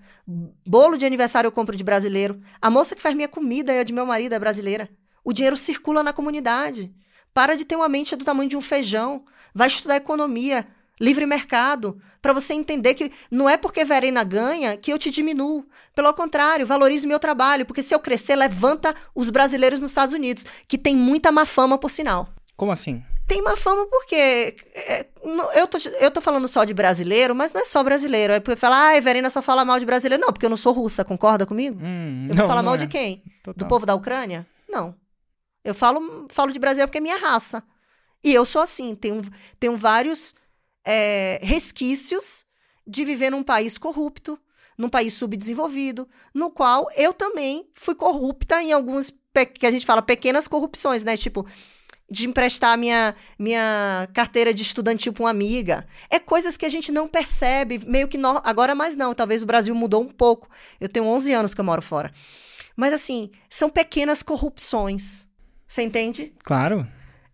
[0.66, 2.40] Bolo de aniversário eu compro de brasileiro.
[2.60, 4.90] A moça que faz minha comida é de meu marido, é brasileira.
[5.24, 6.92] O dinheiro circula na comunidade.
[7.32, 9.24] Para de ter uma mente do tamanho de um feijão.
[9.54, 10.66] Vai estudar economia.
[11.00, 15.64] Livre mercado, para você entender que não é porque Verena ganha que eu te diminuo.
[15.94, 20.44] Pelo contrário, valorize meu trabalho, porque se eu crescer, levanta os brasileiros nos Estados Unidos,
[20.66, 22.28] que tem muita má fama, por sinal.
[22.56, 23.02] Como assim?
[23.26, 25.06] Tem má fama porque é,
[25.56, 28.32] eu, tô, eu tô falando só de brasileiro, mas não é só brasileiro.
[28.32, 30.24] É porque falar, ai, Verena só fala mal de brasileiro.
[30.24, 31.78] Não, porque eu não sou russa, concorda comigo?
[31.82, 32.78] Hum, eu vou não, falar não mal é.
[32.78, 33.24] de quem?
[33.42, 33.54] Total.
[33.58, 34.46] Do povo da Ucrânia?
[34.68, 34.94] Não.
[35.64, 37.64] Eu falo, falo de brasileiro porque é minha raça.
[38.22, 39.22] E eu sou assim, tenho,
[39.58, 40.32] tenho vários
[40.86, 42.44] é, resquícios
[42.86, 44.38] de viver num país corrupto,
[44.78, 49.84] num país subdesenvolvido, no qual eu também fui corrupta em alguns pe- que a gente
[49.84, 51.16] fala pequenas corrupções, né?
[51.16, 51.46] Tipo,
[52.08, 55.84] de emprestar minha, minha carteira de estudantil para uma amiga.
[56.08, 59.46] É coisas que a gente não percebe, meio que no- agora mais não, talvez o
[59.46, 60.48] Brasil mudou um pouco.
[60.80, 62.12] Eu tenho 11 anos que eu moro fora.
[62.76, 65.26] Mas assim, são pequenas corrupções.
[65.66, 66.32] Você entende?
[66.44, 66.86] Claro.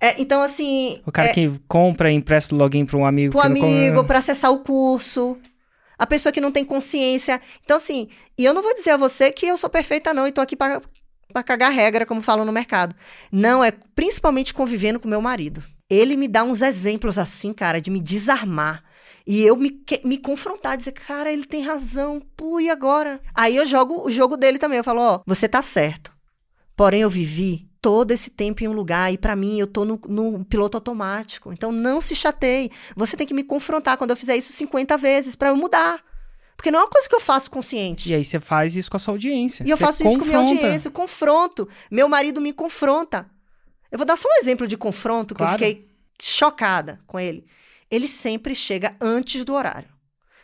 [0.02, 1.00] É, então, assim.
[1.06, 3.32] O cara é, que compra e empresta o login para um amigo.
[3.36, 5.38] não come- amigo, para acessar o curso.
[5.96, 7.40] A pessoa que não tem consciência.
[7.62, 10.32] Então, assim, e eu não vou dizer a você que eu sou perfeita, não, e
[10.32, 10.80] tô aqui pra
[11.44, 12.96] cagar regra, como falam no mercado.
[13.30, 15.62] Não, é principalmente convivendo com meu marido.
[15.88, 18.82] Ele me dá uns exemplos assim, cara, de me desarmar.
[19.24, 19.70] E eu me,
[20.04, 23.20] me confrontar, dizer, cara, ele tem razão, pô, e agora?
[23.32, 24.78] Aí eu jogo o jogo dele também.
[24.78, 26.12] Eu falo, ó, você tá certo.
[26.74, 30.00] Porém, eu vivi todo esse tempo em um lugar e pra mim eu tô no,
[30.08, 31.52] no piloto automático.
[31.52, 32.70] Então não se chateie.
[32.96, 36.00] Você tem que me confrontar quando eu fizer isso 50 vezes pra eu mudar.
[36.56, 38.08] Porque não é uma coisa que eu faço consciente.
[38.10, 39.64] E aí você faz isso com a sua audiência.
[39.64, 40.62] E eu Você faço isso com minha confronta.
[40.62, 41.68] audiência, eu confronto.
[41.90, 43.28] Meu marido me confronta.
[43.90, 45.54] Eu vou dar só um exemplo de confronto que Claro.
[45.54, 45.88] eu fiquei
[46.20, 47.44] chocada com ele.
[47.90, 49.88] Ele sempre chega antes do horário.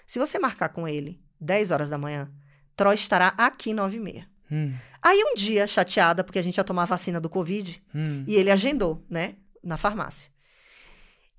[0.06, 2.28] Se você marcar com ele 10 horas da manhã,
[2.74, 4.28] Troy estará aqui 9 e meia.
[4.51, 8.25] Hum, Aí um dia, chateada, porque a gente ia tomar a vacina do Covid, hum.
[8.27, 9.37] e ele agendou, né?
[9.62, 10.31] Na farmácia.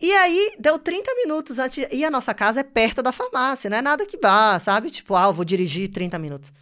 [0.01, 1.85] E aí, deu 30 minutos antes.
[1.91, 4.89] E a nossa casa é perto da farmácia, não é nada que vá, sabe?
[4.89, 6.53] Tipo, ah, eu vou dirigir 30 minutos.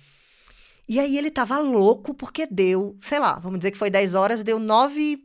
[0.89, 4.41] E aí ele tava louco porque deu, sei lá, vamos dizer que foi 10 horas,
[4.41, 5.23] deu 9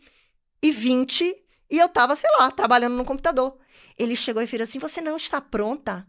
[0.60, 1.36] e 20
[1.70, 3.56] e eu tava, sei lá, trabalhando no computador.
[3.98, 6.06] Ele chegou e fez assim: Você não está pronta?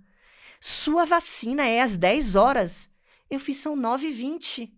[0.59, 2.89] Sua vacina é às 10 horas.
[3.29, 4.73] Eu fiz, são 9 e 20.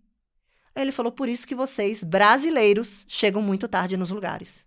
[0.76, 4.66] Ele falou: Por isso que vocês, brasileiros, chegam muito tarde nos lugares.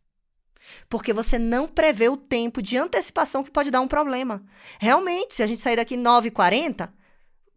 [0.90, 4.44] Porque você não prevê o tempo de antecipação que pode dar um problema.
[4.80, 6.90] Realmente, se a gente sair daqui 9h40,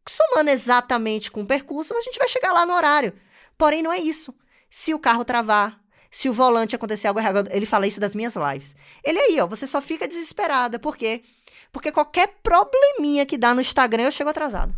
[0.08, 3.12] somando exatamente com o percurso, a gente vai chegar lá no horário.
[3.56, 4.34] Porém, não é isso.
[4.70, 5.78] Se o carro travar,
[6.10, 8.74] se o volante acontecer algo errado, ele fala isso das minhas lives.
[9.04, 10.78] Ele aí, ó, você só fica desesperada.
[10.78, 11.22] Por quê?
[11.70, 14.74] Porque qualquer probleminha que dá no Instagram, eu chego atrasado.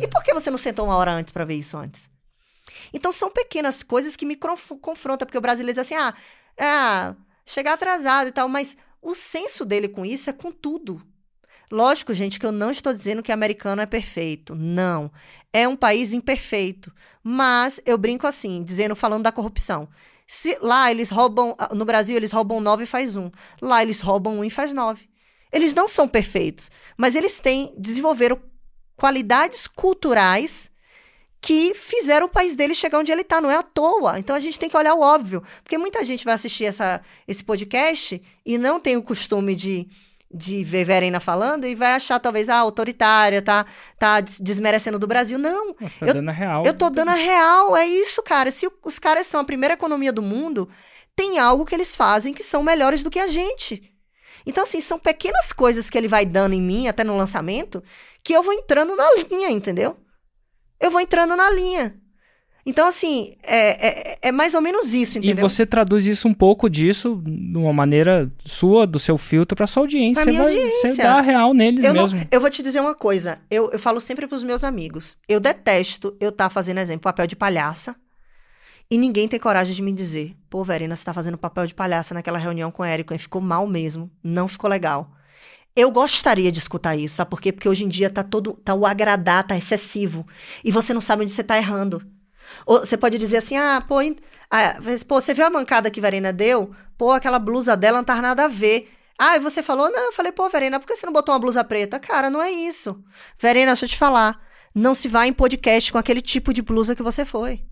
[0.00, 2.09] E por que você não sentou uma hora antes para ver isso antes?
[2.92, 6.14] Então são pequenas coisas que me conf- confrontam, porque o brasileiro diz assim: ah,
[6.58, 7.14] ah,
[7.44, 11.02] chegar atrasado e tal, mas o senso dele com isso é com tudo.
[11.70, 14.56] Lógico, gente, que eu não estou dizendo que americano é perfeito.
[14.56, 15.10] Não.
[15.52, 16.92] É um país imperfeito.
[17.22, 19.88] Mas eu brinco assim, dizendo, falando da corrupção.
[20.26, 23.30] Se lá eles roubam, ah, no Brasil eles roubam nove e faz um.
[23.62, 25.08] Lá eles roubam um e faz nove.
[25.52, 28.40] Eles não são perfeitos, mas eles têm, desenvolveram
[28.96, 30.69] qualidades culturais
[31.40, 34.18] que fizeram o país dele chegar onde ele está, não é à toa.
[34.18, 37.42] Então a gente tem que olhar o óbvio, porque muita gente vai assistir essa, esse
[37.42, 39.88] podcast e não tem o costume de,
[40.32, 43.64] de ver Verena falando e vai achar talvez ah, autoritária, tá,
[43.98, 45.38] tá des- desmerecendo do Brasil.
[45.38, 46.62] Não, Você tá Eu- dando a real.
[46.66, 48.50] eu tô dando a real, é isso, cara.
[48.50, 50.68] Se os caras são a primeira economia do mundo,
[51.16, 53.82] tem algo que eles fazem que são melhores do que a gente.
[54.46, 57.82] Então, assim, são pequenas coisas que ele vai dando em mim, até no lançamento,
[58.22, 59.96] que eu vou entrando na linha, entendeu?
[60.80, 61.94] Eu vou entrando na linha.
[62.64, 65.48] Então, assim, é, é, é mais ou menos isso, E entendeu?
[65.48, 69.82] você traduz isso um pouco disso de uma maneira sua, do seu filtro, pra sua
[69.84, 70.22] audiência.
[70.22, 70.94] Pra Você minha vai- audiência.
[70.94, 72.26] Você dá a real neles Eu, não- mesmo.
[72.30, 73.38] eu vou te dizer uma coisa.
[73.50, 75.16] Eu, eu falo sempre pros meus amigos.
[75.26, 77.96] Eu detesto eu estar fazendo, exemplo, papel de palhaça.
[78.90, 80.34] E ninguém tem coragem de me dizer.
[80.50, 83.14] Pô, Verena, você tá fazendo papel de palhaça naquela reunião com o Érico.
[83.14, 84.10] E ficou mal mesmo.
[84.22, 85.10] Não ficou legal.
[85.80, 87.16] Eu gostaria de escutar isso.
[87.16, 87.52] Sabe por quê?
[87.52, 88.52] Porque hoje em dia tá todo.
[88.52, 90.26] Tá o agradar, tá excessivo.
[90.62, 92.02] E você não sabe onde você tá errando.
[92.66, 93.96] Ou você pode dizer assim, ah, pô,
[94.50, 94.74] ah,
[95.08, 96.74] pô, você viu a mancada que Verena deu?
[96.98, 98.92] Pô, aquela blusa dela não tá nada a ver.
[99.18, 101.38] Ah, e você falou, não, eu falei, pô, Verena, por que você não botou uma
[101.38, 101.98] blusa preta?
[101.98, 103.02] Cara, não é isso.
[103.38, 104.38] Verena, deixa eu te falar.
[104.74, 107.64] Não se vai em podcast com aquele tipo de blusa que você foi.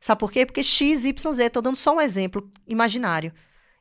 [0.00, 0.46] Sabe por quê?
[0.46, 3.32] Porque X, Y, Z, tô dando só um exemplo imaginário.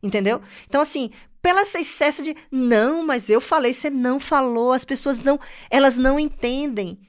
[0.01, 0.41] Entendeu?
[0.67, 1.11] Então, assim,
[1.47, 2.35] pelo excesso de.
[2.51, 5.39] Não, mas eu falei, você não falou, as pessoas não.
[5.71, 6.99] Elas não entendem.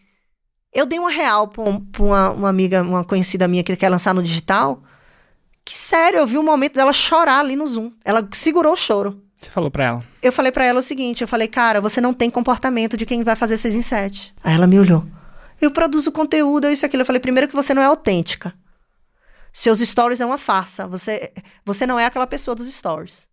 [0.73, 3.89] Eu dei uma real pra, um- pra uma, uma amiga, uma conhecida minha que quer
[3.89, 4.83] lançar no digital.
[5.65, 7.91] Que sério, eu vi o momento dela chorar ali no Zoom.
[8.05, 9.23] Ela segurou o choro.
[9.41, 10.03] Você falou pra ela?
[10.23, 13.23] Eu falei pra ela o seguinte: eu falei, cara, você não tem comportamento de quem
[13.25, 14.35] vai fazer seis em sete.
[14.43, 15.05] Aí ela me olhou.
[15.61, 17.03] Eu produzo conteúdo, eu isso aquilo.
[17.03, 18.55] Eu falei, primeiro que você não é autêntica.
[19.53, 20.87] Seus stories é uma farsa.
[20.87, 21.33] Você,
[21.65, 23.28] você não é aquela pessoa dos stories.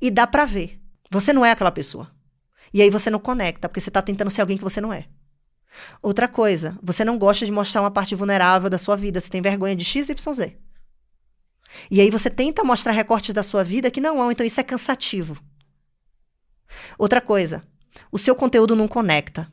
[0.00, 0.80] E dá pra ver.
[1.10, 2.10] Você não é aquela pessoa.
[2.72, 5.06] E aí você não conecta, porque você tá tentando ser alguém que você não é.
[6.02, 9.40] Outra coisa, você não gosta de mostrar uma parte vulnerável da sua vida, você tem
[9.40, 10.56] vergonha de X, Y, Z.
[11.90, 14.64] E aí você tenta mostrar recortes da sua vida que não são, então isso é
[14.64, 15.38] cansativo.
[16.98, 17.66] Outra coisa,
[18.10, 19.50] o seu conteúdo não conecta.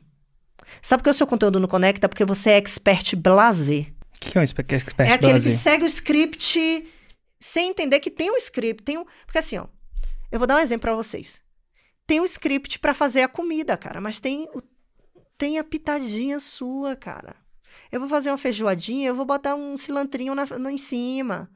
[0.82, 2.08] Sabe por que o seu conteúdo não conecta?
[2.08, 3.92] Porque você é expert blazer.
[4.16, 5.52] O que, que é um expert, expert É aquele blazer?
[5.52, 6.92] que segue o script
[7.38, 8.82] sem entender que tem um script.
[8.82, 9.04] Tem um...
[9.24, 9.66] Porque assim, ó,
[10.30, 11.40] eu vou dar um exemplo pra vocês.
[12.06, 14.62] Tem um script pra fazer a comida, cara, mas tem, o...
[15.36, 17.36] tem a pitadinha sua, cara.
[17.90, 21.50] Eu vou fazer uma feijoadinha, eu vou botar um cilantrinho na, na- em cima.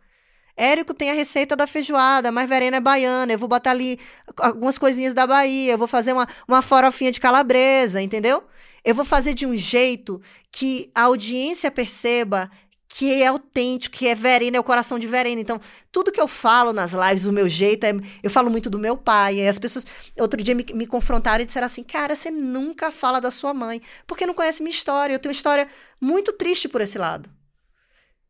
[0.57, 3.33] Érico tem a receita da feijoada, mas Verena é baiana.
[3.33, 3.99] Eu vou botar ali
[4.37, 5.73] algumas coisinhas da Bahia.
[5.73, 8.45] Eu vou fazer uma, uma farofinha de calabresa, entendeu?
[8.85, 10.21] Eu vou fazer de um jeito
[10.53, 12.51] que a audiência perceba
[12.93, 15.41] que é autêntico, que é Verena, é o coração de Verena.
[15.41, 15.61] Então,
[15.93, 18.97] tudo que eu falo nas lives, o meu jeito, é, eu falo muito do meu
[18.97, 19.37] pai.
[19.37, 19.87] E as pessoas,
[20.19, 23.81] outro dia, me, me confrontaram e disseram assim: Cara, você nunca fala da sua mãe,
[24.09, 25.15] porque não conhece minha história.
[25.15, 25.69] Eu tenho uma história
[26.01, 27.31] muito triste por esse lado.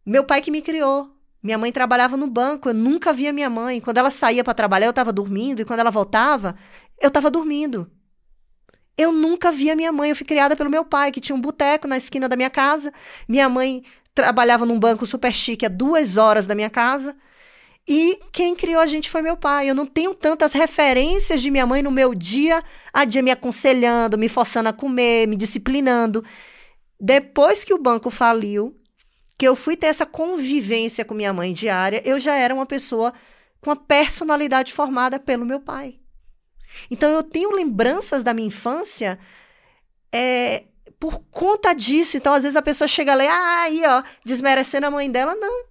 [0.04, 1.10] Meu pai que me criou.
[1.42, 3.80] Minha mãe trabalhava no banco, eu nunca via minha mãe.
[3.80, 6.54] Quando ela saía para trabalhar, eu estava dormindo, e quando ela voltava,
[7.00, 7.90] eu estava dormindo.
[8.94, 11.88] Eu nunca via minha mãe, eu fui criada pelo meu pai, que tinha um boteco
[11.88, 12.92] na esquina da minha casa.
[13.26, 13.82] Minha mãe
[14.14, 17.16] trabalhava num banco super chique a duas horas da minha casa.
[17.88, 19.68] E quem criou a gente foi meu pai.
[19.68, 22.62] Eu não tenho tantas referências de minha mãe no meu dia
[22.92, 26.24] a dia me aconselhando, me forçando a comer, me disciplinando.
[27.00, 28.76] Depois que o banco faliu,
[29.38, 33.12] que eu fui ter essa convivência com minha mãe diária, eu já era uma pessoa
[33.60, 35.98] com a personalidade formada pelo meu pai.
[36.90, 39.18] Então eu tenho lembranças da minha infância
[40.12, 40.64] é,
[40.98, 42.16] por conta disso.
[42.16, 45.64] Então às vezes a pessoa chega lá, ah, aí ó, desmerecendo a mãe dela, não.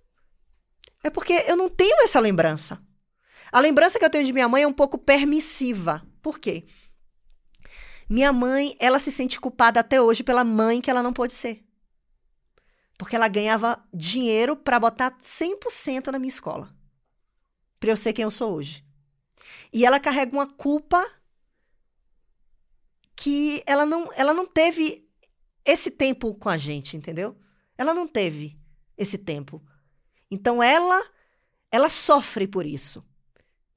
[1.03, 2.81] É porque eu não tenho essa lembrança.
[3.51, 6.05] A lembrança que eu tenho de minha mãe é um pouco permissiva.
[6.21, 6.65] Por quê?
[8.09, 11.63] Minha mãe, ela se sente culpada até hoje pela mãe que ela não pôde ser.
[12.97, 16.73] Porque ela ganhava dinheiro para botar 100% na minha escola.
[17.79, 18.83] Para eu ser quem eu sou hoje.
[19.71, 21.05] E ela carrega uma culpa
[23.15, 25.08] que ela não, ela não teve
[25.69, 27.37] esse tempo com a gente, entendeu?
[27.77, 28.57] Ela não teve
[28.97, 29.61] esse tempo.
[30.29, 31.01] Então ela
[31.71, 33.05] ela sofre por isso.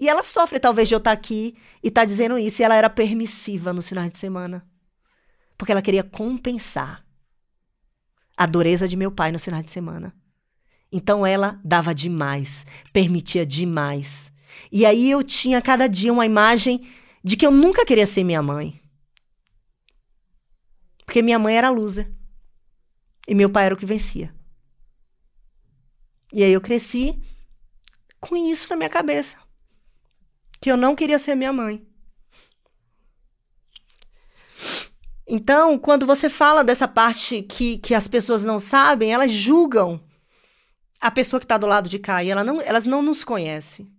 [0.01, 2.91] E ela sofre talvez de eu estar aqui e estar dizendo isso, e ela era
[2.91, 4.67] permissiva nos finais de semana.
[5.57, 7.07] Porque ela queria compensar
[8.37, 10.13] a dureza de meu pai nos finais de semana.
[10.91, 14.33] Então ela dava demais, permitia demais.
[14.73, 16.85] E aí eu tinha cada dia uma imagem
[17.23, 18.82] de que eu nunca queria ser minha mãe.
[21.13, 22.11] Porque minha mãe era loser.
[23.29, 24.35] E meu pai era o que vencia.
[26.33, 27.21] E aí eu cresci
[28.19, 29.37] com isso na minha cabeça.
[30.59, 31.87] Que eu não queria ser minha mãe.
[35.29, 40.03] Então, quando você fala dessa parte que, que as pessoas não sabem, elas julgam
[40.99, 43.93] a pessoa que está do lado de cá e ela não, elas não nos conhecem.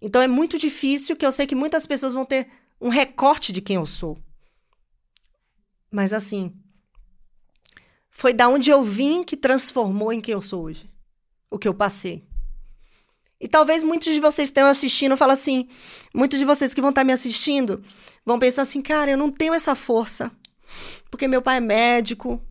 [0.00, 2.48] Então é muito difícil, que eu sei que muitas pessoas vão ter
[2.80, 4.16] um recorte de quem eu sou.
[5.90, 6.54] Mas assim,
[8.10, 10.90] foi da onde eu vim que transformou em quem eu sou hoje.
[11.50, 12.24] O que eu passei.
[13.40, 15.68] E talvez muitos de vocês estejam assistindo, fala assim,
[16.12, 17.84] muitos de vocês que vão estar me assistindo,
[18.26, 20.32] vão pensar assim, cara, eu não tenho essa força,
[21.10, 22.42] porque meu pai é médico.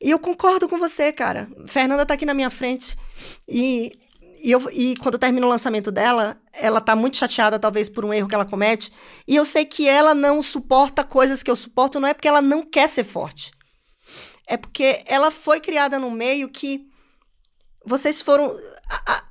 [0.00, 1.48] E eu concordo com você, cara.
[1.66, 2.96] Fernanda tá aqui na minha frente
[3.48, 3.92] e
[4.44, 8.12] e, eu, e quando termina o lançamento dela, ela tá muito chateada, talvez, por um
[8.12, 8.92] erro que ela comete.
[9.26, 12.42] E eu sei que ela não suporta coisas que eu suporto, não é porque ela
[12.42, 13.52] não quer ser forte.
[14.46, 16.86] É porque ela foi criada num meio que
[17.86, 18.54] vocês foram.
[18.86, 19.24] A, a,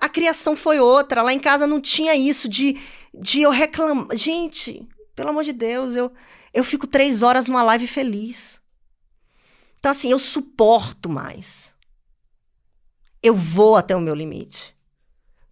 [0.00, 1.22] a criação foi outra.
[1.22, 2.78] Lá em casa não tinha isso de,
[3.18, 4.14] de eu reclamar.
[4.18, 4.86] Gente,
[5.16, 6.12] pelo amor de Deus, eu,
[6.52, 8.60] eu fico três horas numa live feliz.
[9.78, 11.74] Então, assim, eu suporto mais
[13.22, 14.76] eu vou até o meu limite.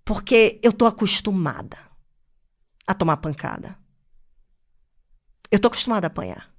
[0.04, 1.78] Porque eu tô acostumada
[2.86, 3.76] a tomar pancada.
[5.50, 6.54] Eu tô acostumada a apanhar.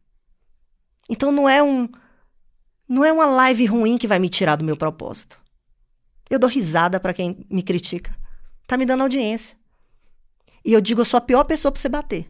[1.09, 1.89] Então não é um
[2.87, 5.41] não é uma live ruim que vai me tirar do meu propósito.
[6.29, 8.15] Eu dou risada para quem me critica.
[8.65, 9.57] Tá me dando audiência.
[10.63, 12.29] E eu digo, eu sou a pior pessoa para você bater.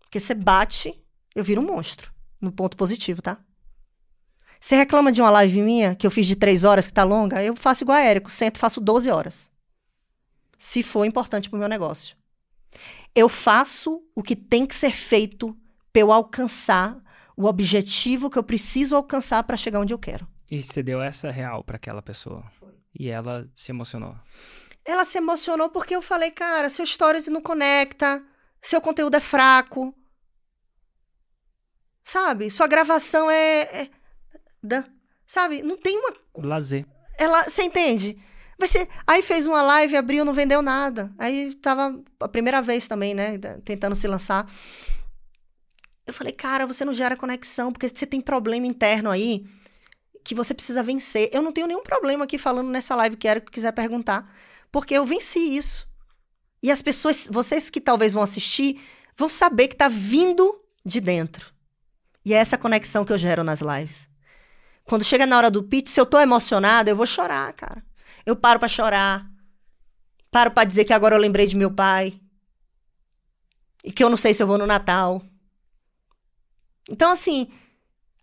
[0.00, 1.00] Porque você bate,
[1.34, 2.12] eu viro um monstro.
[2.40, 3.38] No ponto positivo, tá?
[4.60, 7.42] Você reclama de uma live minha, que eu fiz de três horas, que tá longa,
[7.42, 9.50] eu faço igual a Érico, sento e faço 12 horas.
[10.58, 12.14] Se for importante pro meu negócio.
[13.14, 15.56] Eu faço o que tem que ser feito
[15.90, 16.96] para eu alcançar
[17.34, 20.28] o objetivo que eu preciso alcançar para chegar onde eu quero.
[20.52, 22.44] E você deu essa real para aquela pessoa?
[22.94, 24.14] E ela se emocionou?
[24.84, 28.22] Ela se emocionou porque eu falei, cara, seu stories não conecta,
[28.60, 29.94] seu conteúdo é fraco.
[32.04, 32.50] Sabe?
[32.50, 33.62] Sua gravação é.
[33.62, 33.99] é
[35.26, 35.62] sabe?
[35.62, 36.14] Não tem uma.
[36.36, 36.86] Lazer.
[37.18, 38.16] Ela, você entende?
[38.58, 38.88] Vai ser.
[39.06, 41.12] Aí fez uma live, abriu, não vendeu nada.
[41.18, 43.38] Aí tava a primeira vez também, né?
[43.64, 44.46] Tentando se lançar.
[46.06, 49.46] Eu falei, cara, você não gera conexão, porque você tem problema interno aí
[50.24, 51.30] que você precisa vencer.
[51.32, 54.30] Eu não tenho nenhum problema aqui falando nessa live, quero que quiser perguntar,
[54.70, 55.88] porque eu venci isso.
[56.62, 58.78] E as pessoas, vocês que talvez vão assistir,
[59.16, 61.54] vão saber que tá vindo de dentro.
[62.24, 64.09] E é essa conexão que eu gero nas lives.
[64.90, 67.80] Quando chega na hora do pitch, se eu tô emocionada, eu vou chorar, cara.
[68.26, 69.24] Eu paro para chorar.
[70.32, 72.20] Paro para dizer que agora eu lembrei de meu pai.
[73.84, 75.22] E que eu não sei se eu vou no Natal.
[76.88, 77.46] Então, assim,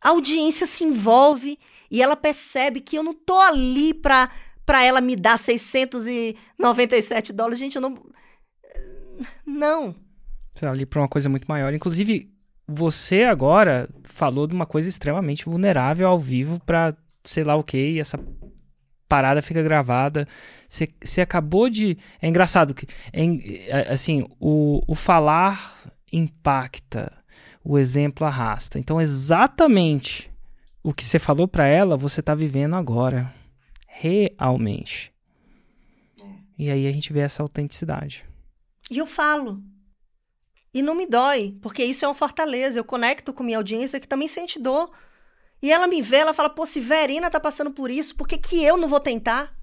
[0.01, 1.57] a audiência se envolve
[1.89, 4.29] e ela percebe que eu não tô ali pra,
[4.65, 7.59] pra ela me dar 697 dólares.
[7.59, 7.97] Gente, eu não.
[9.45, 9.95] Não.
[10.53, 11.73] Você tá ali pra uma coisa muito maior.
[11.73, 12.29] Inclusive,
[12.67, 17.77] você agora falou de uma coisa extremamente vulnerável ao vivo pra sei lá o que,
[17.77, 18.19] e essa
[19.07, 20.27] parada fica gravada.
[20.67, 21.97] Você, você acabou de.
[22.21, 22.87] É engraçado que.
[23.13, 23.23] É,
[23.67, 27.11] é, assim, o, o falar impacta,
[27.63, 28.79] o exemplo arrasta.
[28.79, 30.31] Então, exatamente
[30.83, 33.33] o que você falou para ela, você tá vivendo agora.
[33.87, 35.11] Realmente.
[36.21, 36.25] É.
[36.57, 38.25] E aí a gente vê essa autenticidade.
[38.91, 39.61] E eu falo.
[40.73, 42.79] E não me dói, porque isso é uma fortaleza.
[42.79, 44.91] Eu conecto com minha audiência que também sente dor.
[45.61, 48.37] E ela me vê, ela fala: pô, se Verena tá passando por isso, por que,
[48.37, 49.55] que eu não vou tentar?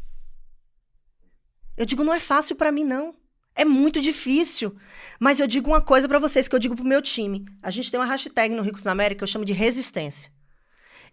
[1.77, 3.15] Eu digo: não é fácil para mim, não.
[3.55, 4.75] É muito difícil.
[5.21, 7.45] Mas eu digo uma coisa para vocês que eu digo pro meu time.
[7.63, 10.33] A gente tem uma hashtag no Ricos na América que eu chamo de resistência.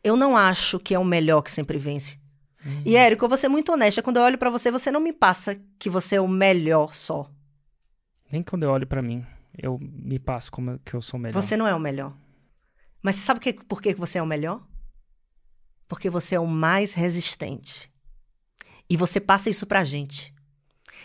[0.04, 2.20] Eu não acho que é o melhor que sempre vence.
[2.66, 2.82] Uhum.
[2.84, 4.02] E, Érico, eu vou ser muito honesta.
[4.02, 7.30] Quando eu olho para você, você não me passa que você é o melhor só.
[8.32, 9.24] Nem quando eu olho para mim,
[9.58, 11.42] eu me passo como que eu sou o melhor.
[11.42, 12.16] Você não é o melhor.
[13.02, 14.66] Mas você sabe que, por que você é o melhor?
[15.88, 17.92] Porque você é o mais resistente.
[18.90, 20.34] E você passa isso pra gente.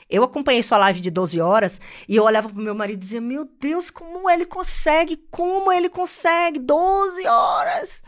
[0.08, 3.20] Eu acompanhei sua live de 12 horas e eu olhava pro meu marido e dizia:
[3.20, 5.16] Meu Deus, como ele consegue?
[5.30, 6.60] Como ele consegue?
[6.60, 8.02] 12 horas!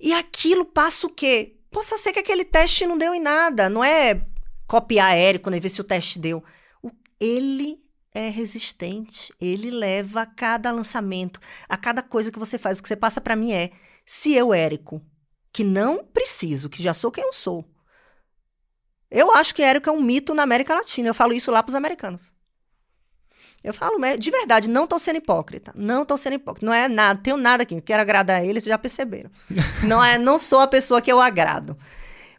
[0.00, 1.56] E aquilo passa o quê?
[1.70, 3.70] Possa ser que aquele teste não deu em nada.
[3.70, 4.26] Não é
[4.66, 6.44] copiar aéreo quando ver se o teste deu.
[7.18, 7.83] Ele
[8.14, 9.34] é resistente.
[9.40, 12.78] Ele leva a cada lançamento, a cada coisa que você faz.
[12.78, 13.72] O que você passa para mim é:
[14.06, 15.02] se eu, Érico,
[15.52, 17.68] que não preciso, que já sou quem eu sou.
[19.10, 21.08] Eu acho que Érico é um mito na América Latina.
[21.08, 22.32] Eu falo isso lá pros americanos.
[23.62, 25.72] Eu falo, de verdade, não tô sendo hipócrita.
[25.74, 26.66] Não tô sendo hipócrita.
[26.66, 27.80] Não é nada, tenho nada aqui.
[27.80, 29.30] Quero agradar eles, já perceberam.
[29.86, 31.76] não é, não sou a pessoa que eu agrado.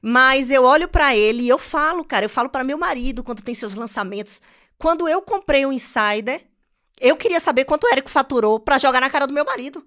[0.01, 3.41] Mas eu olho para ele e eu falo, cara, eu falo para meu marido quando
[3.41, 4.39] tem seus lançamentos.
[4.77, 6.45] Quando eu comprei o Insider,
[6.99, 9.85] eu queria saber quanto o Érico faturou para jogar na cara do meu marido.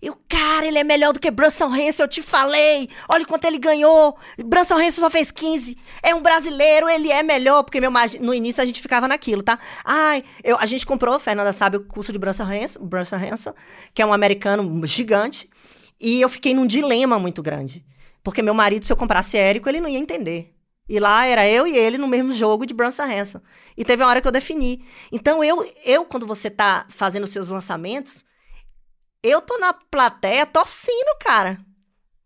[0.00, 2.88] E o cara, ele é melhor do que Brunson Hanson, eu te falei.
[3.08, 4.16] Olha quanto ele ganhou.
[4.44, 5.76] Brunson Hanson só fez 15.
[6.02, 7.64] É um brasileiro, ele é melhor.
[7.64, 9.58] Porque meu no início a gente ficava naquilo, tá?
[9.84, 13.54] Ai, eu, a gente comprou, Fernanda sabe, o curso de Brunson Hanson, Brunson Hanson,
[13.92, 15.50] que é um americano gigante.
[16.00, 17.84] E eu fiquei num dilema muito grande.
[18.22, 20.54] Porque meu marido, se eu comprasse Érico, ele não ia entender.
[20.88, 23.40] E lá era eu e ele no mesmo jogo de Brunson Hanson.
[23.76, 24.84] E teve uma hora que eu defini.
[25.12, 28.24] Então, eu, eu quando você tá fazendo seus lançamentos,
[29.22, 31.58] eu tô na plateia torcendo, cara.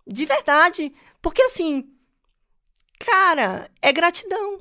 [0.07, 0.93] De verdade.
[1.21, 1.89] Porque assim,
[2.99, 4.61] cara, é gratidão.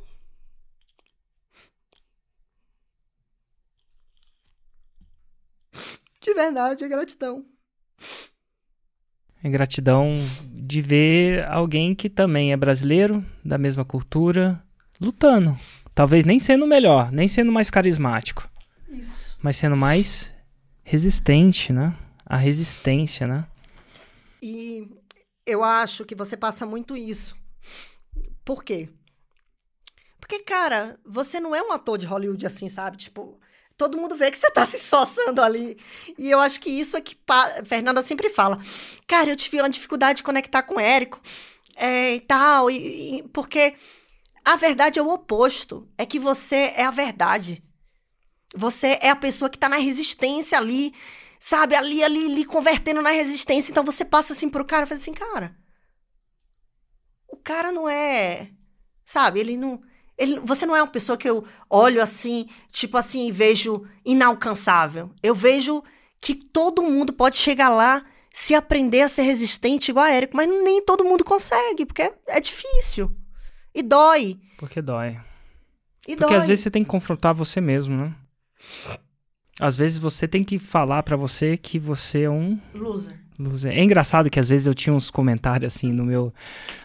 [6.22, 7.45] De verdade, é gratidão.
[9.43, 10.13] É gratidão
[10.45, 14.61] de ver alguém que também é brasileiro, da mesma cultura,
[14.99, 15.57] lutando.
[15.93, 18.49] Talvez nem sendo melhor, nem sendo mais carismático.
[18.88, 19.38] Isso.
[19.41, 20.31] Mas sendo mais
[20.84, 21.95] resistente, né?
[22.31, 23.45] a resistência, né?
[24.41, 24.89] E
[25.45, 27.35] eu acho que você passa muito isso.
[28.45, 28.88] Por quê?
[30.18, 32.95] Porque, cara, você não é um ator de Hollywood assim, sabe?
[32.95, 33.38] Tipo,
[33.82, 35.76] todo mundo vê que você tá se esforçando ali.
[36.18, 37.64] E eu acho que isso é que pa...
[37.66, 38.60] Fernanda sempre fala.
[39.08, 41.20] Cara, eu tive uma dificuldade de conectar com o Érico
[41.76, 42.70] é, e tal.
[42.70, 43.74] E, e, porque
[44.45, 45.90] a verdade é o oposto.
[45.98, 47.64] É que você é a verdade.
[48.56, 50.94] Você é a pessoa que tá na resistência ali
[51.40, 53.72] sabe, ali, ali, ali, convertendo na resistência.
[53.72, 55.58] Então você passa assim pro cara e fala assim, cara,
[57.28, 58.52] o cara não é,
[59.03, 59.82] sabe, ele não,
[60.22, 65.10] Ele, você não é uma pessoa que eu olho assim, tipo assim, e vejo inalcançável.
[65.23, 65.84] Eu vejo
[66.19, 70.48] que todo mundo pode chegar lá se aprender a ser resistente igual a Érico, mas
[70.48, 73.11] nem todo mundo consegue, porque é, é difícil.
[73.73, 74.39] E dói.
[74.57, 75.19] Porque dói.
[76.07, 76.35] E Porque dói.
[76.35, 78.15] às vezes você tem que confrontar você mesmo, né?
[79.60, 83.19] Às vezes você tem que falar pra você que você é um Loser.
[83.69, 86.34] É engraçado que às vezes eu tinha uns comentários assim no meu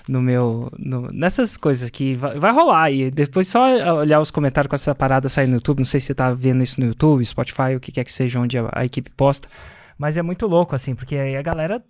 [0.09, 3.65] no meu no- nessas coisas que vai, vai rolar e depois só
[3.99, 6.63] olhar os comentários com essa parada sair no YouTube, não sei se você tá vendo
[6.63, 9.49] isso no YouTube, Spotify, o que quer que seja onde a, a equipe posta,
[9.99, 11.83] mas é muito louco assim, porque aí a galera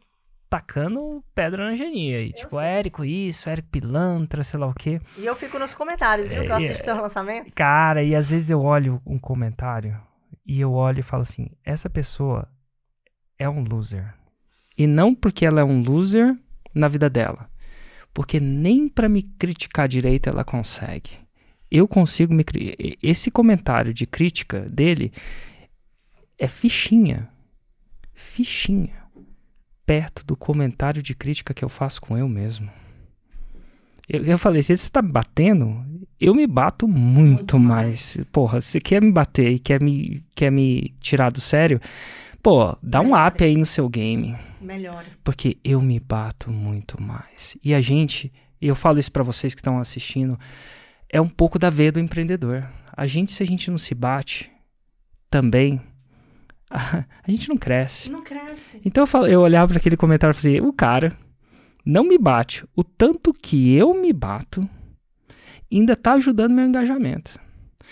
[0.48, 2.60] tacando pedra na genia e tipo, sei.
[2.60, 5.00] Érico isso, Érico pilantra, sei lá o quê.
[5.18, 6.42] E eu fico nos comentários, viu?
[6.44, 6.84] Que eu É, assisto é.
[6.84, 7.52] seus lançamentos.
[7.54, 10.00] Cara, e às vezes eu olho um comentário
[10.46, 12.48] e eu olho e falo assim: essa pessoa
[13.38, 14.14] é um loser.
[14.76, 16.36] E não porque ela é um loser
[16.74, 17.48] na vida dela,
[18.12, 21.10] porque nem pra me criticar direito ela consegue.
[21.70, 22.44] Eu consigo me
[23.02, 25.12] esse comentário de crítica dele
[26.38, 27.28] é fichinha.
[28.14, 29.04] Fichinha.
[29.84, 32.70] Perto do comentário de crítica que eu faço com eu mesmo.
[34.08, 35.84] Eu, eu falei, se você tá me batendo,
[36.20, 38.16] eu me bato muito, Muito mais.
[38.16, 38.30] mais.
[38.30, 41.80] Porra, você quer me bater e quer me, quer me tirar do sério,
[42.42, 44.36] pô, dá um up aí no seu game.
[44.66, 45.06] Melhora.
[45.22, 47.56] Porque eu me bato muito mais.
[47.62, 50.38] E a gente, e eu falo isso pra vocês que estão assistindo,
[51.08, 52.68] é um pouco da veia do empreendedor.
[52.92, 54.50] A gente, se a gente não se bate
[55.30, 55.80] também,
[56.68, 58.10] a, gente não cresce.
[58.10, 58.80] Não cresce.
[58.84, 61.16] Então eu, falo, eu olhava para aquele comentário e falei, o cara
[61.84, 62.64] não me bate.
[62.74, 64.68] O tanto que eu me bato
[65.72, 67.38] ainda tá ajudando meu engajamento.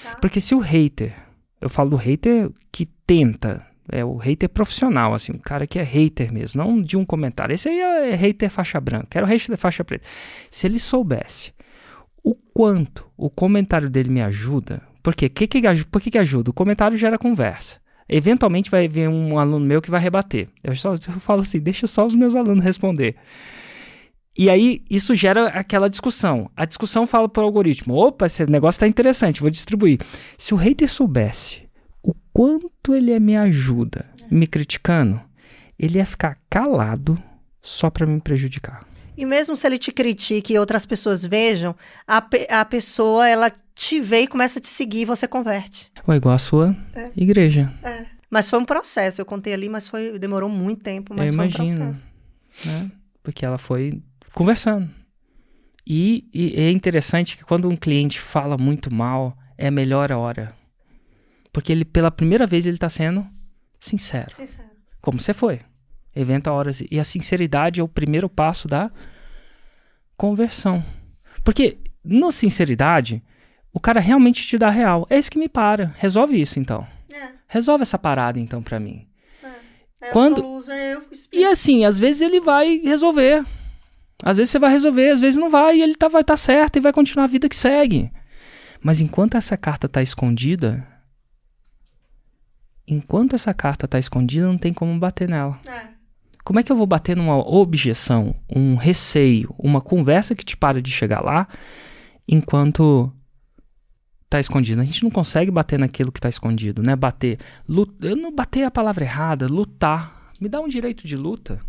[0.03, 0.17] Tá.
[0.17, 1.15] Porque se o hater,
[1.61, 5.83] eu falo do hater que tenta, é o hater profissional, assim, o cara que é
[5.83, 7.55] hater mesmo, não de um comentário.
[7.55, 10.07] Esse aí é hater faixa branca, era o hater faixa preta.
[10.51, 11.53] Se ele soubesse
[12.23, 16.51] o quanto o comentário dele me ajuda, porque que que, por que, que ajuda?
[16.51, 17.79] O comentário gera conversa.
[18.09, 20.49] Eventualmente vai vir um aluno meu que vai rebater.
[20.63, 23.17] Eu, só, eu falo assim, deixa só os meus alunos responder.
[24.37, 26.51] E aí, isso gera aquela discussão.
[26.57, 30.01] A discussão fala para o algoritmo: opa, esse negócio está interessante, vou distribuir.
[30.37, 31.64] Se o hater soubesse
[32.35, 35.19] quanto ele me ajuda me criticando,
[35.79, 37.17] ele ia ficar calado
[37.63, 38.85] só para me prejudicar.
[39.17, 41.75] E mesmo se ele te critique e outras pessoas vejam,
[42.07, 45.91] a, pe- a pessoa, ela te vê e começa a te seguir e você converte.
[46.07, 47.11] Ou igual a sua É.
[47.17, 47.73] igreja.
[48.29, 49.21] Mas foi um processo.
[49.21, 51.85] Eu contei ali, mas foi demorou muito tempo, mas Eu foi um imagino.
[51.87, 52.07] processo.
[52.65, 52.91] né?
[53.23, 54.03] Porque ela foi
[54.33, 54.91] conversando.
[55.87, 60.53] E, e é interessante que quando um cliente fala muito mal, é a melhor hora.
[61.55, 63.27] Porque ele, pela primeira vez, ele está sendo
[63.81, 64.31] sincero.
[64.35, 64.69] Sincero.
[65.01, 65.61] Como você foi.
[66.15, 66.83] Evento a horas.
[66.91, 68.91] E a sinceridade é o primeiro passo da
[70.17, 70.85] conversão.
[71.43, 73.23] Porque, na sinceridade,
[73.73, 75.07] o cara realmente te dá real.
[75.09, 75.95] É isso que me para.
[75.97, 76.87] Resolve isso, então.
[77.11, 79.07] É, Resolve essa parada, então, pra mim.
[80.01, 81.01] é, Quando- loser,
[81.33, 83.45] E assim, às vezes ele vai resolver.
[84.23, 86.77] Às vezes você vai resolver, às vezes não vai, e ele tá, vai estar certo
[86.77, 88.11] e vai continuar a vida que segue.
[88.83, 90.87] Mas enquanto essa carta tá escondida,
[92.95, 95.61] enquanto essa carta tá escondida, não tem como bater nela.
[95.67, 95.89] É.
[96.45, 100.83] Como é que eu vou bater numa objeção, um receio, uma conversa que te para
[100.83, 101.49] de chegar lá,
[102.29, 103.11] enquanto
[104.29, 104.81] tá escondido?
[104.81, 106.95] A gente não consegue bater naquilo que tá escondido, né?
[106.95, 107.39] Bater,
[107.69, 110.33] lut- eu não bater a palavra errada, lutar.
[110.41, 111.61] Me dá um direito de luta.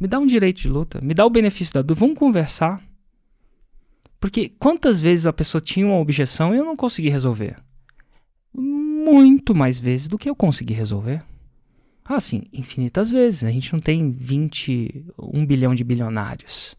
[0.00, 0.98] Me dá um direito de luta.
[1.02, 2.06] Me dá o benefício da dúvida.
[2.06, 2.82] Vamos conversar.
[4.18, 7.56] Porque quantas vezes a pessoa tinha uma objeção e eu não consegui resolver?
[9.10, 11.22] Muito mais vezes do que eu consegui resolver.
[12.04, 13.44] Ah, sim, infinitas vezes.
[13.44, 16.76] A gente não tem 20, 1 bilhão de bilionários.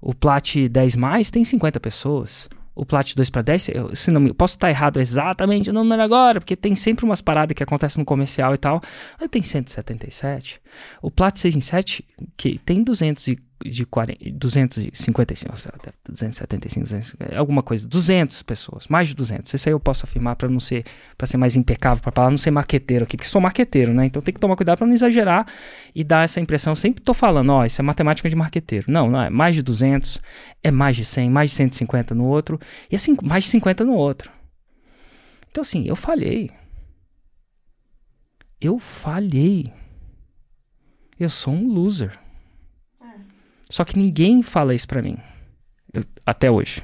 [0.00, 2.48] O Plat 10 mais tem 50 pessoas.
[2.74, 6.00] O Plat 2 para 10, eu, se não me, posso estar errado exatamente o número
[6.00, 8.80] agora, porque tem sempre umas paradas que acontecem no comercial e tal.
[9.20, 10.60] Mas tem 177.
[11.02, 12.04] O Plat 6 em 7,
[12.36, 18.88] que tem 200 e, de 40, 255, sei lá, 275, 200, alguma coisa, 200 pessoas,
[18.88, 19.52] mais de 200.
[19.52, 20.84] Isso aí eu posso afirmar para não ser
[21.16, 24.06] para ser mais impecável para não ser marqueteiro aqui, porque sou marqueteiro, né?
[24.06, 25.46] Então tem que tomar cuidado para não exagerar
[25.94, 26.74] e dar essa impressão.
[26.74, 28.90] Sempre tô falando, ó, isso é matemática de marqueteiro.
[28.90, 30.20] Não, não é mais de 200,
[30.62, 32.58] é mais de 100, mais de 150 no outro
[32.90, 34.30] e assim, mais de 50 no outro.
[35.50, 36.50] Então assim, eu falhei.
[38.60, 39.72] Eu falhei.
[41.18, 42.21] Eu sou um loser.
[43.72, 45.16] Só que ninguém fala isso pra mim.
[45.94, 46.82] Eu- até hoje.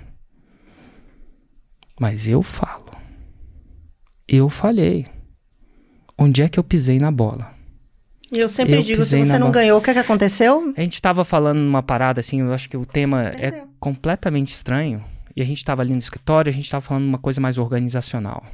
[2.00, 2.86] Mas eu falo.
[4.26, 5.06] Eu falhei.
[6.16, 7.54] Onde é que eu pisei na bola?
[8.32, 9.60] E eu sempre Eu digo, se você na não bola.
[9.60, 10.72] ganhou, o que, é que aconteceu?
[10.76, 13.68] A gente tava falando numa parada assim, eu acho que o tema é Perdeu.
[13.78, 15.04] completamente estranho.
[15.36, 18.44] e a gente estava ali no escritório, a gente estava falando uma coisa mais organizacional.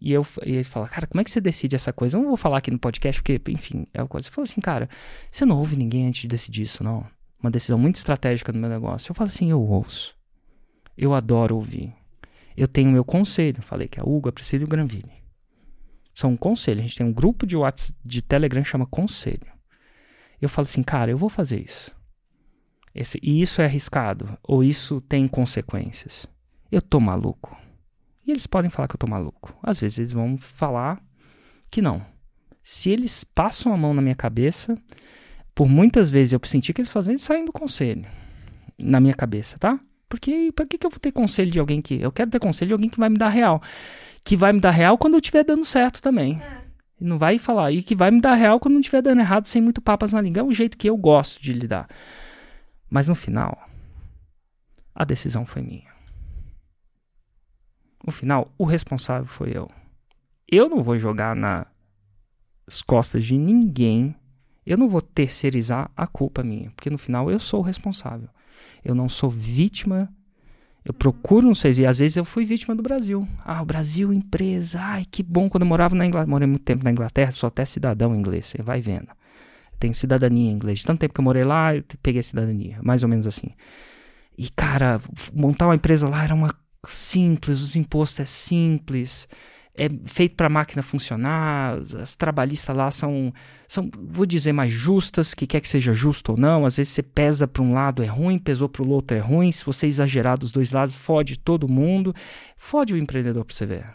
[0.00, 2.16] E, eu, e ele fala, cara, como é que você decide essa coisa?
[2.16, 4.26] Eu não vou falar aqui no podcast, porque, enfim, é uma coisa.
[4.28, 4.88] Ele falou assim, cara,
[5.30, 7.06] você não ouve ninguém antes de decidir isso, não.
[7.42, 9.10] Uma decisão muito estratégica no meu negócio.
[9.10, 10.16] Eu falo assim, eu ouço.
[10.96, 11.94] Eu adoro ouvir.
[12.56, 13.62] Eu tenho meu conselho.
[13.62, 15.12] Falei que é a Hugo, a Priscila e o Granville.
[16.12, 16.80] São um conselho.
[16.80, 19.46] A gente tem um grupo de WhatsApp, de Telegram chama Conselho.
[20.40, 21.94] Eu falo assim, cara, eu vou fazer isso.
[22.94, 24.36] Esse, e isso é arriscado?
[24.42, 26.26] Ou isso tem consequências?
[26.70, 27.56] Eu tô maluco.
[28.26, 29.56] E eles podem falar que eu tô maluco.
[29.62, 31.02] Às vezes eles vão falar
[31.70, 32.04] que não.
[32.62, 34.76] Se eles passam a mão na minha cabeça,
[35.54, 38.06] por muitas vezes eu senti que eles fazem eles saem do conselho
[38.78, 39.78] na minha cabeça, tá?
[40.08, 42.00] Porque para que, que eu vou ter conselho de alguém que.
[42.00, 43.62] Eu quero ter conselho de alguém que vai me dar real.
[44.24, 46.42] Que vai me dar real quando eu estiver dando certo também.
[46.42, 46.60] É.
[47.00, 47.70] Não vai falar.
[47.70, 50.20] E que vai me dar real quando não estiver dando errado, sem muito papas na
[50.20, 50.40] língua.
[50.40, 51.88] É o jeito que eu gosto de lidar.
[52.90, 53.56] Mas no final,
[54.92, 55.88] a decisão foi minha.
[58.04, 59.70] No final, o responsável foi eu.
[60.48, 64.16] Eu não vou jogar nas costas de ninguém.
[64.66, 68.28] Eu não vou terceirizar a culpa minha, porque no final eu sou o responsável.
[68.84, 70.08] Eu não sou vítima.
[70.84, 71.78] Eu procuro não ser.
[71.78, 73.26] E às vezes eu fui vítima do Brasil.
[73.44, 74.80] Ah, o Brasil, empresa.
[74.80, 75.48] Ai, que bom.
[75.48, 76.30] Quando eu morava na Inglaterra.
[76.30, 78.46] Morei muito tempo na Inglaterra, sou até cidadão inglês.
[78.46, 79.08] Você vai vendo.
[79.78, 80.56] Tenho cidadania.
[80.56, 82.78] De tanto tempo que eu morei lá, eu peguei cidadania.
[82.82, 83.48] Mais ou menos assim.
[84.36, 85.00] E, cara,
[85.34, 86.54] montar uma empresa lá era uma
[86.88, 89.28] simples, os impostos é simples,
[89.80, 93.32] é feito para a máquina funcionar, as trabalhistas lá são,
[93.66, 97.02] são, vou dizer, mais justas, que quer que seja justo ou não, às vezes você
[97.02, 100.38] pesa para um lado é ruim, pesou para o outro é ruim, se você exagerar
[100.38, 102.14] dos dois lados, fode todo mundo,
[102.58, 103.86] fode o empreendedor para você ver.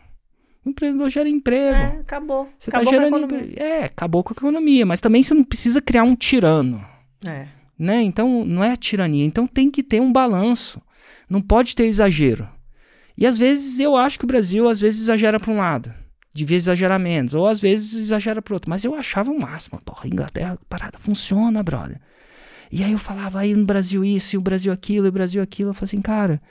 [0.66, 1.78] O empreendedor gera emprego.
[1.78, 2.50] É, acabou.
[2.58, 3.56] Você tá acabou tá gerando com a economia.
[3.60, 6.84] É, acabou com a economia, mas também você não precisa criar um tirano.
[7.24, 7.46] É.
[7.78, 8.02] Né?
[8.02, 9.24] Então, não é tirania.
[9.24, 10.82] Então tem que ter um balanço.
[11.30, 12.50] Não pode ter exagero.
[13.18, 15.94] E às vezes eu acho que o Brasil às vezes exagera para um lado,
[16.34, 18.70] devia exagerar menos, ou às vezes exagera para outro.
[18.70, 22.00] Mas eu achava o máximo, porra, Inglaterra, parada funciona, brother.
[22.72, 25.42] E aí eu falava aí no Brasil isso, e o Brasil aquilo, e o Brasil
[25.42, 25.70] aquilo.
[25.70, 26.42] Eu falei assim, cara,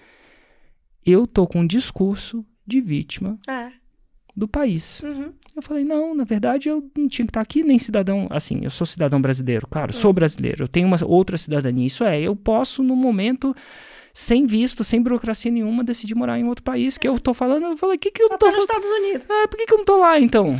[1.05, 3.71] eu tô com um discurso de vítima é.
[4.35, 5.03] do país.
[5.03, 5.33] Uhum.
[5.55, 8.27] Eu falei, não, na verdade eu não tinha que estar aqui, nem cidadão.
[8.31, 10.01] Assim, eu sou cidadão brasileiro, claro, uhum.
[10.01, 11.87] sou brasileiro, eu tenho uma outra cidadania.
[11.87, 13.55] Isso é, eu posso no momento
[14.15, 16.97] sem visto, sem burocracia nenhuma, decidir morar em outro país.
[16.97, 19.27] Que eu tô falando, eu falei, que que eu não tô nos Estados Unidos.
[19.29, 20.57] Ah, por que, que eu não tô lá, então?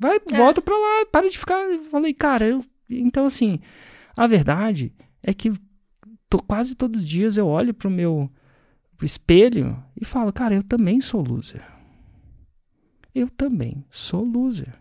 [0.00, 0.36] Vai, é.
[0.36, 1.60] volta pra lá, para de ficar.
[1.62, 2.60] Eu falei, cara, eu...
[2.90, 3.60] então assim,
[4.16, 4.92] a verdade
[5.22, 5.52] é que
[6.28, 8.28] tô, quase todos os dias eu olho pro meu
[9.00, 11.64] espelho e falo, cara, eu também sou loser.
[13.14, 14.74] Eu também sou loser.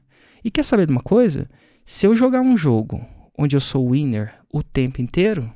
[0.44, 1.48] E quer saber de uma coisa?
[1.86, 3.06] Se eu jogar um jogo
[3.38, 5.54] onde eu sou winner o tempo inteiro,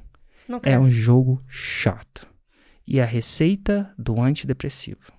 [0.63, 2.27] é um jogo chato.
[2.87, 5.13] E a receita do antidepressivo.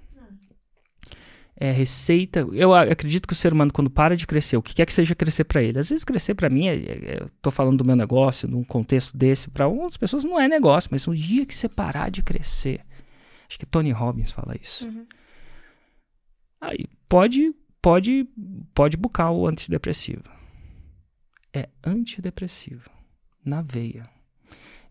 [1.59, 2.41] É a receita.
[2.53, 5.15] Eu acredito que o ser humano, quando para de crescer, o que quer que seja
[5.15, 5.79] crescer para ele.
[5.79, 9.17] Às vezes, crescer para mim, é, é, eu tô falando do meu negócio, num contexto
[9.17, 12.85] desse, para outras pessoas não é negócio, mas o dia que você parar de crescer.
[13.49, 14.87] Acho que Tony Robbins fala isso.
[14.87, 15.07] Uhum.
[16.61, 18.29] Aí pode, pode,
[18.75, 20.25] pode bucar o antidepressivo.
[21.55, 22.91] É antidepressivo.
[23.43, 24.16] Na veia.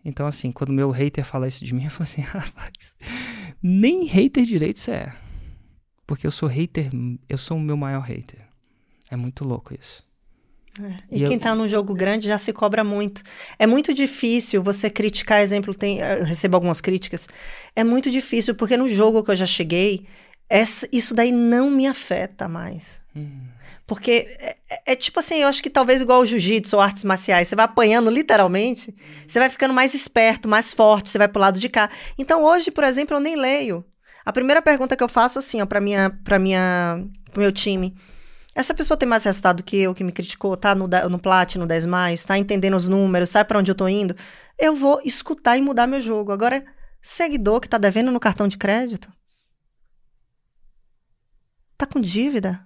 [0.05, 2.95] Então, assim, quando meu hater fala isso de mim, eu falo assim, rapaz,
[3.61, 5.13] nem hater direito você é.
[6.05, 6.91] Porque eu sou hater,
[7.27, 8.47] eu sou o meu maior hater.
[9.09, 10.05] É muito louco isso.
[10.79, 10.97] É.
[11.09, 11.39] E, e, quem eu...
[11.39, 13.23] tá num jogo grande já se cobra muito.
[13.57, 17.27] É muito difícil você criticar, exemplo, tem, eu recebo algumas críticas.
[17.75, 20.05] É muito difícil, porque no jogo que eu já cheguei,
[20.49, 23.01] essa, isso daí não me afeta mais.
[23.15, 23.47] Hum.
[23.87, 27.03] Porque é, é, é, tipo assim, eu acho que talvez igual o jiu-jitsu ou artes
[27.03, 28.93] marciais, você vai apanhando literalmente,
[29.27, 31.89] você vai ficando mais esperto, mais forte, você vai pro lado de cá.
[32.17, 33.85] Então hoje, por exemplo, eu nem leio.
[34.25, 37.95] A primeira pergunta que eu faço assim, ó, pra minha, pra minha, pro meu time.
[38.55, 41.85] Essa pessoa tem mais resultado que eu, que me criticou, tá no, no Platinum 10
[41.85, 44.15] mais, tá entendendo os números, sabe para onde eu tô indo?
[44.57, 46.31] Eu vou escutar e mudar meu jogo.
[46.31, 46.65] Agora,
[47.01, 49.11] seguidor que tá devendo no cartão de crédito,
[51.77, 52.65] tá com dívida,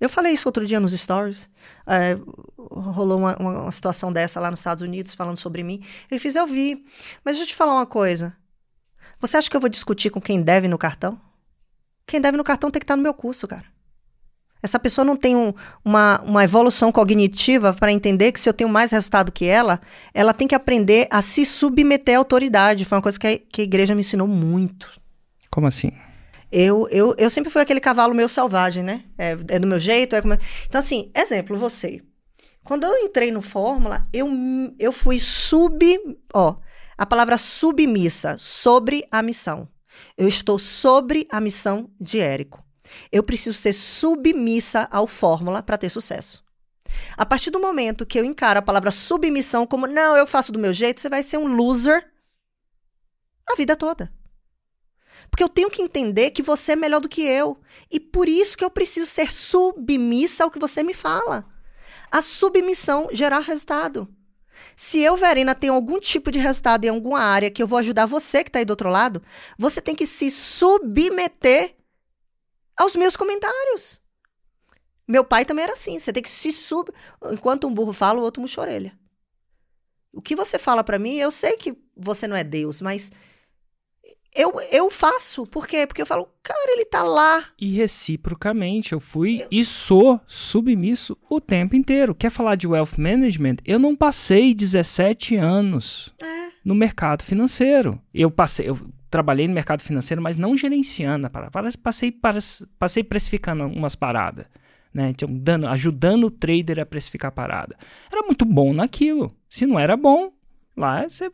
[0.00, 1.50] eu falei isso outro dia nos stories.
[1.86, 2.16] É,
[2.56, 5.82] rolou uma, uma, situação dessa lá nos Estados Unidos, falando sobre mim.
[6.10, 6.84] Eu fiz, eu vi.
[7.24, 8.36] Mas deixa eu te falar uma coisa.
[9.20, 11.20] Você acha que eu vou discutir com quem deve no cartão?
[12.06, 13.64] Quem deve no cartão tem que estar no meu curso, cara.
[14.62, 15.52] Essa pessoa não tem um,
[15.84, 19.80] uma, uma evolução cognitiva para entender que se eu tenho mais resultado que ela,
[20.12, 22.84] ela tem que aprender a se submeter à autoridade.
[22.84, 24.90] Foi uma coisa que a, que a igreja me ensinou muito.
[25.50, 25.92] Como assim?
[26.50, 29.04] Eu, eu, eu sempre fui aquele cavalo meio selvagem, né?
[29.18, 30.16] É, é do meu jeito.
[30.16, 30.36] É como...
[30.66, 32.02] Então, assim, exemplo, você.
[32.64, 34.28] Quando eu entrei no Fórmula, eu,
[34.78, 35.78] eu fui sub.
[36.32, 36.56] Ó,
[36.96, 39.68] a palavra submissa, sobre a missão.
[40.16, 42.64] Eu estou sobre a missão de Érico.
[43.12, 46.44] Eu preciso ser submissa ao fórmula para ter sucesso.
[47.16, 50.58] A partir do momento que eu encaro a palavra submissão como não, eu faço do
[50.58, 52.10] meu jeito, você vai ser um loser
[53.46, 54.12] a vida toda.
[55.30, 57.58] Porque eu tenho que entender que você é melhor do que eu.
[57.90, 61.44] E por isso que eu preciso ser submissa ao que você me fala.
[62.10, 64.08] A submissão gerar resultado.
[64.74, 68.06] Se eu, Verena, tenho algum tipo de resultado em alguma área que eu vou ajudar
[68.06, 69.22] você que está aí do outro lado,
[69.56, 71.76] você tem que se submeter
[72.76, 74.00] aos meus comentários.
[75.06, 75.98] Meu pai também era assim.
[75.98, 76.92] Você tem que se sub.
[77.32, 78.98] Enquanto um burro fala, o outro murcha orelha.
[80.12, 83.10] O que você fala para mim, eu sei que você não é Deus, mas
[84.34, 85.44] eu, eu faço.
[85.46, 85.86] Por quê?
[85.86, 87.44] Porque eu falo, cara, ele tá lá.
[87.58, 89.48] E reciprocamente, eu fui eu...
[89.50, 92.14] e sou submisso o tempo inteiro.
[92.14, 93.56] Quer falar de wealth management?
[93.64, 96.48] Eu não passei 17 anos é.
[96.64, 98.00] no mercado financeiro.
[98.12, 98.78] Eu passei, eu
[99.10, 101.70] trabalhei no mercado financeiro, mas não gerenciando a parada.
[101.82, 102.14] Passei,
[102.78, 104.46] passei precificando umas paradas.
[104.92, 105.10] Né?
[105.10, 107.76] Então, dando, ajudando o trader a precificar a parada.
[108.10, 109.32] Era muito bom naquilo.
[109.48, 110.32] Se não era bom,
[110.78, 111.28] Lá você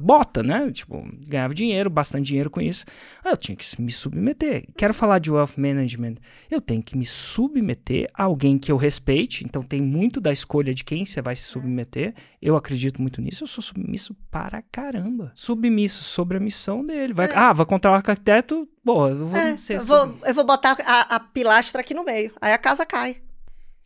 [0.00, 0.68] bota, né?
[0.72, 2.84] Tipo, ganhava dinheiro, bastante dinheiro com isso.
[3.24, 4.64] Eu tinha que me submeter.
[4.76, 6.16] Quero falar de wealth management.
[6.50, 9.44] Eu tenho que me submeter a alguém que eu respeite.
[9.44, 12.12] Então tem muito da escolha de quem você vai se submeter.
[12.42, 13.44] Eu acredito muito nisso.
[13.44, 15.30] Eu sou submisso para caramba.
[15.32, 17.14] Submisso sobre a missão dele.
[17.14, 17.36] Vai, é.
[17.36, 18.68] Ah, vou contar o arquiteto.
[18.84, 22.04] Pô, eu vou é, ser eu vou, eu vou botar a, a, pilastra aqui no
[22.04, 22.32] meio.
[22.40, 23.18] Aí a casa cai.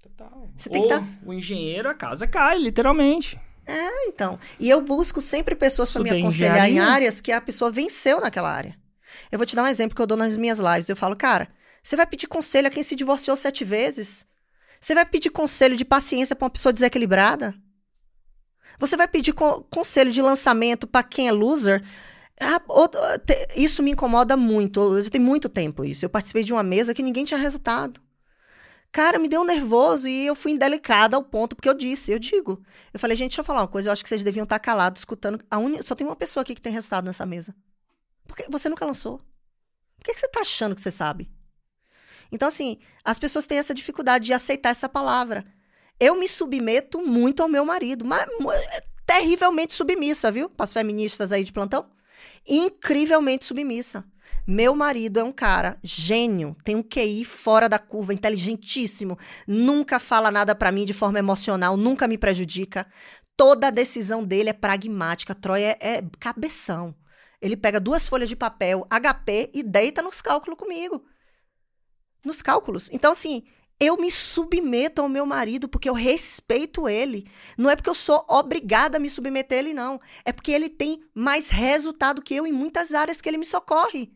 [0.02, 0.48] Total.
[0.56, 1.05] Você tem Ou que tá...
[1.26, 3.39] o engenheiro, a casa cai, literalmente.
[3.66, 4.39] É, então.
[4.59, 8.51] E eu busco sempre pessoas para me aconselhar em áreas que a pessoa venceu naquela
[8.51, 8.76] área.
[9.30, 10.89] Eu vou te dar um exemplo que eu dou nas minhas lives.
[10.89, 11.48] Eu falo, cara,
[11.82, 14.26] você vai pedir conselho a quem se divorciou sete vezes?
[14.80, 17.55] Você vai pedir conselho de paciência para uma pessoa desequilibrada?
[18.78, 21.84] Você vai pedir co conselho de lançamento para quem é loser?
[22.40, 22.60] Ah,
[23.55, 25.09] isso me incomoda muito.
[25.10, 26.05] Tem muito tempo isso.
[26.05, 28.01] Eu participei de uma mesa que ninguém tinha resultado.
[28.93, 32.62] Cara, me deu nervoso e eu fui indelicada ao ponto, porque eu disse, eu digo.
[32.93, 35.01] Eu falei, gente, deixa eu falar uma coisa, eu acho que vocês deviam estar calados,
[35.01, 35.43] escutando.
[35.51, 35.82] A un...
[35.82, 37.55] Só tem uma pessoa aqui que tem resultado nessa mesa.
[38.27, 39.19] Porque você nunca lançou.
[39.98, 41.31] Por que, que você está achando que você sabe?
[42.31, 45.47] Então, assim, as pessoas têm essa dificuldade de aceitar essa palavra.
[45.98, 48.27] Eu me submeto muito ao meu marido, mas
[49.06, 50.51] terrivelmente submissa, viu?
[50.51, 51.90] Para as feministas aí de plantão.
[52.47, 54.05] Incrivelmente submissa.
[54.46, 60.30] Meu marido é um cara gênio, tem um QI fora da curva, inteligentíssimo, nunca fala
[60.30, 62.86] nada para mim de forma emocional, nunca me prejudica.
[63.36, 65.34] Toda a decisão dele é pragmática.
[65.34, 66.94] Troy é, é cabeção.
[67.40, 71.04] Ele pega duas folhas de papel, HP, e deita nos cálculos comigo.
[72.24, 72.88] Nos cálculos.
[72.92, 73.42] Então, assim,
[73.82, 77.26] eu me submeto ao meu marido porque eu respeito ele.
[77.59, 80.00] Não é porque eu sou obrigada a me submeter a ele, não.
[80.24, 84.12] É porque ele tem mais resultado que eu em muitas áreas que ele me socorre.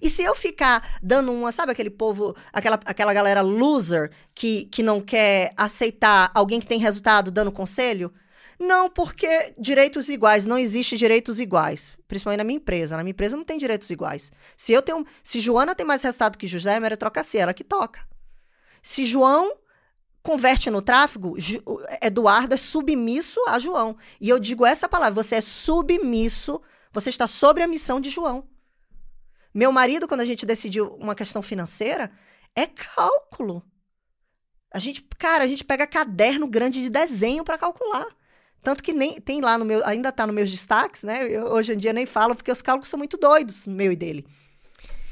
[0.00, 4.84] E se eu ficar dando uma, sabe aquele povo, aquela, aquela galera loser que, que
[4.84, 8.12] não quer aceitar alguém que tem resultado dando conselho?
[8.56, 11.92] Não, porque direitos iguais, não existe direitos iguais.
[12.06, 12.96] Principalmente na minha empresa.
[12.96, 14.30] Na minha empresa não tem direitos iguais.
[14.56, 15.04] Se eu tenho.
[15.24, 18.11] Se Joana tem mais resultado que José, é meritocracia, ela que toca.
[18.82, 19.56] Se João
[20.22, 21.36] converte no tráfego,
[22.00, 23.96] Eduardo é submisso a João.
[24.20, 26.60] E eu digo essa palavra: você é submisso,
[26.92, 28.48] você está sobre a missão de João.
[29.54, 32.10] Meu marido, quando a gente decidiu uma questão financeira,
[32.56, 33.62] é cálculo.
[34.72, 38.06] A gente, cara, a gente pega caderno grande de desenho para calcular.
[38.62, 41.26] Tanto que nem tem lá no meu, ainda tá nos meus destaques, né?
[41.28, 44.26] Eu, hoje em dia nem falo porque os cálculos são muito doidos, meu e dele.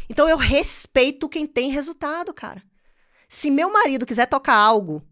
[0.08, 2.62] Então eu respeito quem tem resultado, cara.
[3.32, 5.06] Se meu marido quiser tocar algo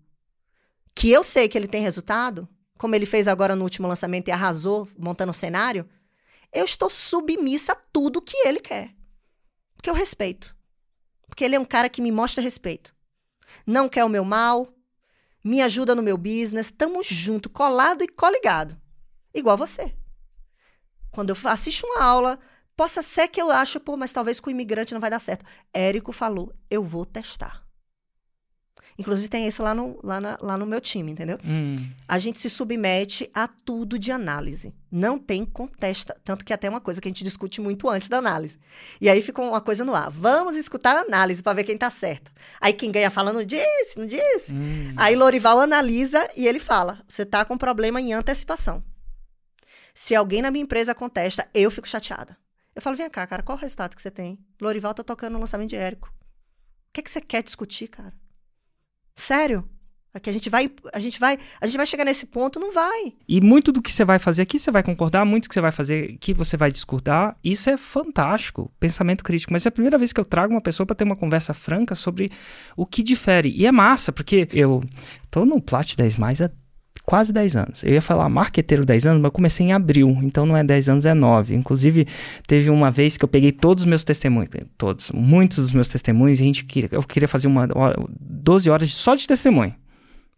[0.92, 4.32] que eu sei que ele tem resultado, como ele fez agora no último lançamento e
[4.32, 5.88] arrasou montando o cenário,
[6.52, 8.92] eu estou submissa a tudo que ele quer.
[9.76, 10.54] Porque eu respeito.
[11.28, 12.92] Porque ele é um cara que me mostra respeito.
[13.64, 14.74] Não quer o meu mal,
[15.44, 18.76] me ajuda no meu business, tamo junto, colado e coligado.
[19.32, 19.94] Igual você.
[21.12, 22.40] Quando eu assisto uma aula,
[22.76, 25.44] possa ser que eu ache, pô, mas talvez com o imigrante não vai dar certo.
[25.72, 27.67] Érico falou, eu vou testar.
[28.98, 31.38] Inclusive, tem isso lá no, lá, na, lá no meu time, entendeu?
[31.44, 31.88] Hum.
[32.08, 34.74] A gente se submete a tudo de análise.
[34.90, 36.16] Não tem contesta.
[36.24, 38.58] Tanto que é até uma coisa que a gente discute muito antes da análise.
[39.00, 40.10] E aí fica uma coisa no ar.
[40.10, 42.32] Vamos escutar a análise para ver quem tá certo.
[42.60, 44.52] Aí quem ganha fala, não disse, não disse.
[44.52, 44.92] Hum.
[44.96, 48.82] Aí Lorival analisa e ele fala: você tá com problema em antecipação.
[49.94, 52.36] Se alguém na minha empresa contesta, eu fico chateada.
[52.74, 54.38] Eu falo, vem cá, cara, qual o resultado que você tem?
[54.60, 56.08] Lorival tá tocando no lançamento de Érico.
[56.08, 58.12] O que, é que você quer discutir, cara?
[59.18, 59.68] Sério?
[60.20, 63.12] Que a gente vai, a gente vai, a gente vai chegar nesse ponto, não vai.
[63.28, 65.60] E muito do que você vai fazer aqui, você vai concordar, muito do que você
[65.60, 67.36] vai fazer aqui, você vai discordar.
[67.44, 69.52] Isso é fantástico, pensamento crítico.
[69.52, 71.94] Mas é a primeira vez que eu trago uma pessoa para ter uma conversa franca
[71.94, 72.32] sobre
[72.76, 73.50] o que difere.
[73.50, 74.82] E é massa, porque eu
[75.30, 76.50] tô no Plat 10 mais há
[77.08, 77.82] quase 10 anos.
[77.82, 81.06] Eu ia falar marqueteiro 10 anos, mas comecei em abril, então não é 10 anos,
[81.06, 81.54] é 9.
[81.54, 82.06] Inclusive,
[82.46, 86.38] teve uma vez que eu peguei todos os meus testemunhos, todos, muitos dos meus testemunhos,
[86.38, 87.66] e a gente queria, eu queria fazer uma
[88.20, 89.74] 12 horas só de testemunho.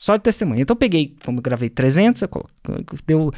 [0.00, 0.62] Só de testemunho.
[0.62, 2.46] Então eu peguei, como gravei 300, eu
[3.06, 3.30] deu,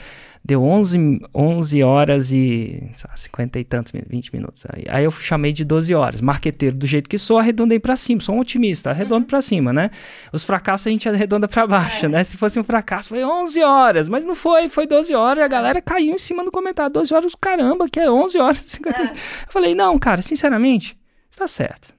[0.45, 4.65] deu 11, 11 horas e sabe, 50 e tantos, 20 minutos.
[4.73, 6.21] Aí, aí eu chamei de 12 horas.
[6.21, 8.21] Marqueteiro do jeito que sou, arredondei para cima.
[8.21, 9.27] Sou um otimista, arredondo uhum.
[9.27, 9.91] para cima, né?
[10.33, 12.09] Os fracassos a gente arredonda para baixo, é.
[12.09, 12.23] né?
[12.23, 14.07] Se fosse um fracasso, foi 11 horas.
[14.07, 16.93] Mas não foi, foi 12 horas e a galera caiu em cima do comentário.
[16.93, 19.03] 12 horas, caramba, que é 11 horas 50.
[19.03, 19.05] É.
[19.11, 19.17] Eu
[19.49, 20.97] falei, não, cara, sinceramente,
[21.29, 21.93] está certo.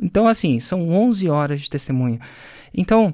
[0.00, 2.20] Então, assim, são 11 horas de testemunho.
[2.72, 3.12] Então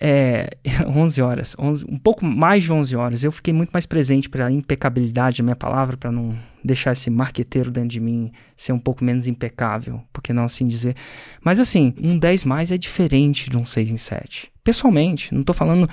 [0.00, 0.56] é,
[0.86, 3.24] 11 horas, 11, um pouco mais de 11 horas.
[3.24, 7.08] Eu fiquei muito mais presente para a impecabilidade da minha palavra, para não deixar esse
[7.10, 10.94] marqueteiro dentro de mim ser um pouco menos impecável, porque não assim dizer.
[11.42, 14.52] Mas assim, um 10 mais é diferente de um 6 em 7.
[14.62, 15.88] Pessoalmente, não estou falando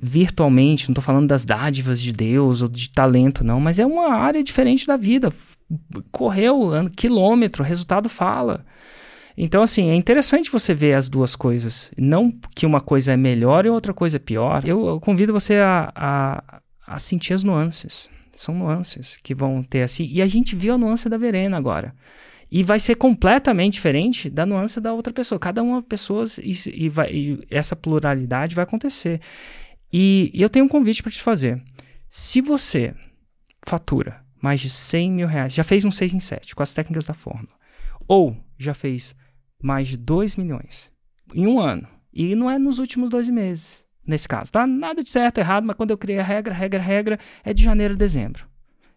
[0.00, 4.14] virtualmente, não estou falando das dádivas de Deus ou de talento, não, mas é uma
[4.14, 5.32] área diferente da vida.
[6.10, 8.64] Correu quilômetro, resultado fala.
[9.36, 11.90] Então, assim, é interessante você ver as duas coisas.
[11.96, 14.62] Não que uma coisa é melhor e outra coisa é pior.
[14.66, 18.10] Eu, eu convido você a, a, a, sentir as nuances.
[18.34, 20.06] São nuances que vão ter assim.
[20.10, 21.94] E a gente viu a nuance da Verena agora.
[22.50, 25.38] E vai ser completamente diferente da nuance da outra pessoa.
[25.38, 26.52] Cada uma pessoa e,
[26.84, 29.20] e, vai, e essa pluralidade vai acontecer.
[29.90, 31.62] E, e eu tenho um convite para te fazer.
[32.08, 32.94] Se você
[33.66, 37.06] fatura mais de 100 mil reais, já fez um 6 em 7 com as técnicas
[37.06, 37.54] da fórmula,
[38.08, 39.14] ou já fez
[39.62, 40.90] mais de 2 milhões
[41.34, 41.88] em um ano.
[42.12, 44.66] E não é nos últimos 12 meses, nesse caso, tá?
[44.66, 47.94] Nada de certo, errado, mas quando eu criei a regra, regra, regra, é de janeiro
[47.94, 48.46] a dezembro.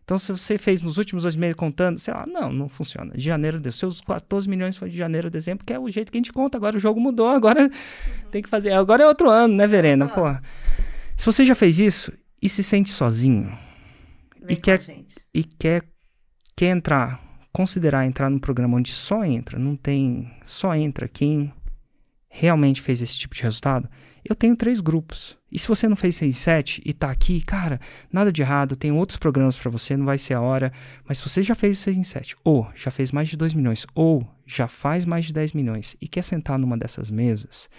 [0.04, 3.12] Então, se você fez nos últimos dois meses contando, sei lá, não, não funciona.
[3.16, 3.96] De janeiro a dezembro.
[3.96, 6.32] Seus 14 milhões foi de janeiro a dezembro, que é o jeito que a gente
[6.32, 6.58] conta.
[6.58, 7.70] Agora o jogo mudou, agora uhum.
[8.30, 8.72] tem que fazer.
[8.74, 10.08] Agora é outro ano, né, Verena?
[10.08, 10.22] Pô.
[11.18, 13.58] Se você já fez isso e se sente sozinho
[14.44, 14.80] Vem e quer,
[15.34, 15.84] e quer,
[16.56, 17.25] quer entrar
[17.56, 21.54] considerar entrar num programa onde só entra, não tem, só entra quem
[22.28, 23.88] realmente fez esse tipo de resultado,
[24.26, 25.38] eu tenho três grupos.
[25.50, 27.80] E se você não fez 6 e 7 e tá aqui, cara,
[28.12, 30.70] nada de errado, tem outros programas para você, não vai ser a hora.
[31.08, 33.54] Mas se você já fez o 6 em 7, ou já fez mais de 2
[33.54, 37.70] milhões, ou já faz mais de 10 milhões e quer sentar numa dessas mesas,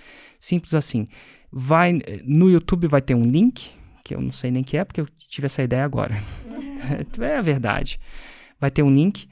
[0.40, 1.06] simples assim.
[1.52, 3.72] Vai no YouTube vai ter um link,
[4.02, 6.16] que eu não sei nem que é, porque eu tive essa ideia agora.
[7.20, 8.00] é a verdade.
[8.58, 9.28] Vai ter um link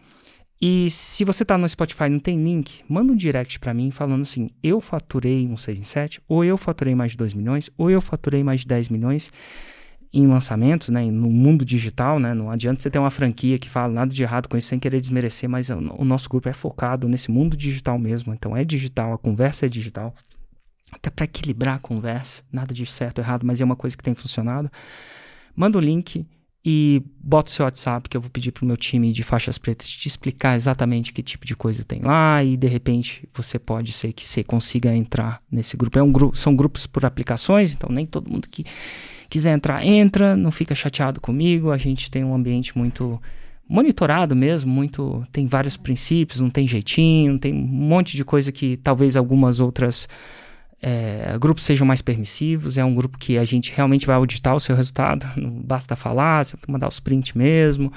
[0.61, 3.91] e se você tá no Spotify e não tem link, manda um direct para mim
[3.91, 7.71] falando assim: eu faturei um 6 em 7, ou eu faturei mais de 2 milhões,
[7.77, 9.31] ou eu faturei mais de 10 milhões
[10.13, 13.93] em lançamentos, né, no mundo digital, né, não adianta você ter uma franquia que fala
[13.93, 17.33] nada de errado com isso sem querer desmerecer, mas o, nosso grupo é focado nesse
[17.33, 20.15] mundo digital mesmo, então é digital, a conversa é digital,
[20.93, 24.05] até para equilibrar a conversa, nada de certo ou errado, mas é uma coisa que
[24.05, 24.71] tem funcionado.
[25.57, 26.25] Manda o link,
[26.65, 29.87] e bota o seu WhatsApp que eu vou pedir pro meu time de faixas pretas
[29.89, 34.15] te explicar exatamente que tipo de coisa tem lá e de repente você pode ser
[34.15, 35.99] que você consiga entrar nesse grupo.
[35.99, 38.65] É um grupo, são grupos por aplicações, então nem todo mundo que
[39.29, 41.71] quiser entrar entra, não fica chateado comigo.
[41.71, 43.21] A gente tem um ambiente muito
[43.69, 48.79] monitorado mesmo, muito tem vários princípios, não tem jeitinho, tem um monte de coisa que
[48.79, 50.09] talvez algumas outras
[50.81, 54.61] é, grupos sejam mais permissivos, é um grupo que a gente realmente vai auditar o
[54.61, 57.93] seu resultado, não basta falar, você tem que mandar os prints mesmo.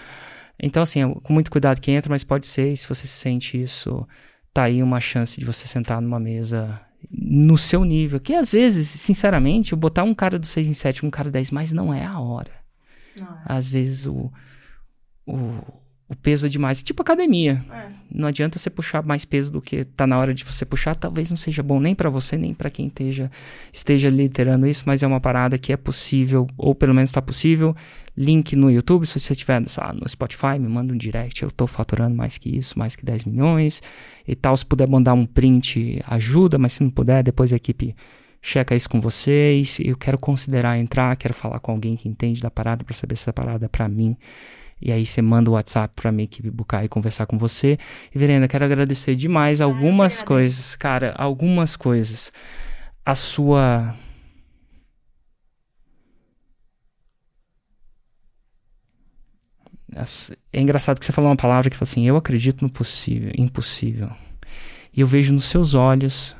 [0.60, 3.14] Então, assim, é com muito cuidado que entra, mas pode ser, e se você se
[3.14, 4.08] sente isso,
[4.54, 6.82] tá aí uma chance de você sentar numa mesa
[7.12, 11.08] no seu nível, que às vezes, sinceramente, botar um cara do 6 em 7 com
[11.08, 12.52] um cara 10 mais não é a hora.
[13.20, 13.42] Não é.
[13.46, 14.32] Às vezes o,
[15.26, 15.62] o
[16.10, 16.82] o peso é demais.
[16.82, 17.66] Tipo academia.
[17.70, 17.88] É.
[18.10, 20.96] Não adianta você puxar mais peso do que tá na hora de você puxar.
[20.96, 23.30] Talvez não seja bom nem para você, nem para quem esteja,
[23.74, 27.76] esteja liderando isso, mas é uma parada que é possível, ou pelo menos está possível.
[28.16, 31.44] Link no YouTube, se você tiver no Spotify, me manda um direct.
[31.44, 33.84] Eu tô faturando mais que isso, mais que 10 milhões
[34.26, 34.56] e tal.
[34.56, 37.94] Se puder mandar um print, ajuda, mas se não puder, depois a equipe
[38.42, 39.78] checa isso com vocês.
[39.82, 43.24] Eu quero considerar entrar, quero falar com alguém que entende da parada para saber se
[43.24, 44.16] essa parada é para mim
[44.82, 47.78] e aí você manda o WhatsApp para minha equipe buscar e conversar com você.
[48.14, 52.32] E Verena, quero agradecer demais algumas coisas, cara, algumas coisas.
[53.06, 53.96] A sua
[60.54, 64.12] É engraçado que você falou uma palavra que fala assim: eu acredito no possível, impossível.
[64.94, 66.36] E eu vejo nos seus olhos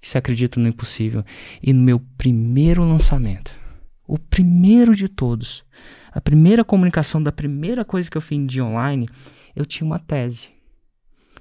[0.00, 1.24] que você acredita no impossível.
[1.62, 3.50] E no meu primeiro lançamento,
[4.06, 5.64] o primeiro de todos,
[6.14, 9.08] a primeira comunicação da primeira coisa que eu fiz online,
[9.54, 10.48] eu tinha uma tese.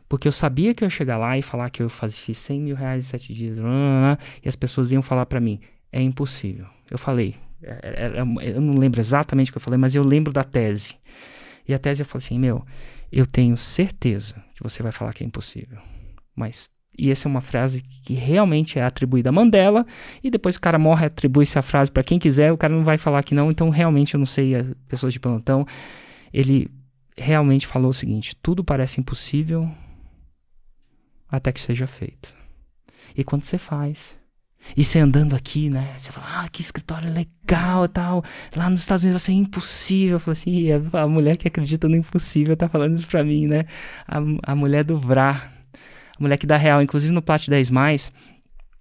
[0.10, 2.60] Porque eu sabia que eu ia chegar lá e falar que eu fazia, fiz 100
[2.60, 3.58] mil reais em 7 dias,
[4.44, 5.60] e as pessoas iam falar para mim,
[5.92, 6.66] é impossível.
[6.90, 10.04] Eu falei, é, é, é, eu não lembro exatamente o que eu falei, mas eu
[10.04, 10.96] lembro da tese.
[11.68, 12.66] E a tese eu falei assim, meu,
[13.12, 15.80] eu tenho certeza que você vai falar que é impossível.
[16.36, 19.86] Mas e essa é uma frase que realmente é atribuída a Mandela,
[20.24, 22.98] e depois o cara morre, atribui-se a frase para quem quiser, o cara não vai
[22.98, 24.54] falar que não, então realmente eu não sei,
[24.88, 25.66] pessoas de plantão,
[26.32, 26.70] ele
[27.18, 29.70] realmente falou o seguinte: tudo parece impossível
[31.30, 32.34] até que seja feito.
[33.16, 34.16] E quando você faz,
[34.78, 35.94] e você andando aqui, né?
[35.98, 38.24] Você fala, ah, que escritório legal e tal.
[38.56, 40.16] Lá nos Estados Unidos vai ser impossível.
[40.16, 43.66] Eu falo assim, a, mulher que acredita no impossível tá falando isso pra mim, né?
[44.08, 44.20] A,
[44.52, 45.53] a mulher do VRA, a
[46.20, 46.82] mulher que dá real.
[46.82, 47.72] Inclusive no Plat 10,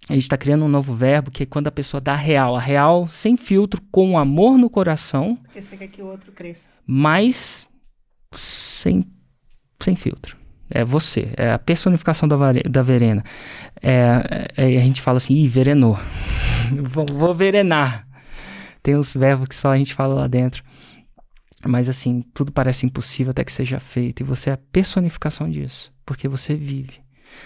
[0.09, 2.55] a gente tá criando um novo verbo que é quando a pessoa dá real.
[2.55, 5.37] A real sem filtro, com amor no coração.
[5.43, 6.69] Porque você quer que o outro cresça.
[6.85, 7.65] Mas
[8.33, 9.05] sem,
[9.79, 10.37] sem filtro.
[10.69, 12.35] É você, é a personificação da,
[12.69, 13.23] da Verena.
[13.81, 15.99] É, é, a gente fala assim, ih, verenou.
[16.89, 18.07] vou, vou verenar.
[18.81, 20.63] Tem uns verbos que só a gente fala lá dentro.
[21.65, 24.21] Mas assim, tudo parece impossível até que seja feito.
[24.21, 27.02] E você é a personificação disso, porque você vive.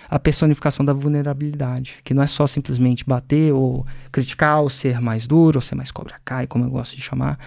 [0.09, 5.27] A personificação da vulnerabilidade, que não é só simplesmente bater ou criticar, ou ser mais
[5.27, 7.37] duro, ou ser mais cobra cai, como eu gosto de chamar,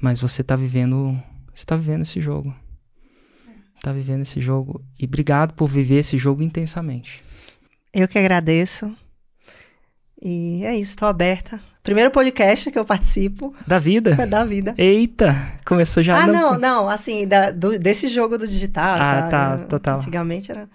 [0.00, 1.20] mas você está vivendo,
[1.54, 2.54] está vivendo esse jogo
[3.82, 4.82] tá vivendo esse jogo.
[4.98, 7.22] E obrigado por viver esse jogo intensamente.
[7.92, 8.92] Eu que agradeço.
[10.20, 11.60] E é isso, estou aberta.
[11.82, 13.54] Primeiro podcast que eu participo.
[13.66, 14.10] Da vida?
[14.18, 14.74] É da vida.
[14.76, 15.34] Eita,
[15.64, 16.22] começou já.
[16.22, 18.96] Ah, não, não, não assim, da, do, desse jogo do digital.
[19.00, 19.96] Ah, tá, tá total.
[19.98, 20.68] Antigamente era.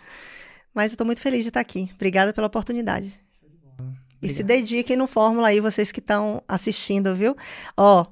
[0.74, 1.90] Mas eu tô muito feliz de estar aqui.
[1.94, 3.20] Obrigada pela oportunidade.
[4.22, 7.36] E se dediquem no Fórmula aí, vocês que estão assistindo, viu?
[7.76, 8.06] Ó,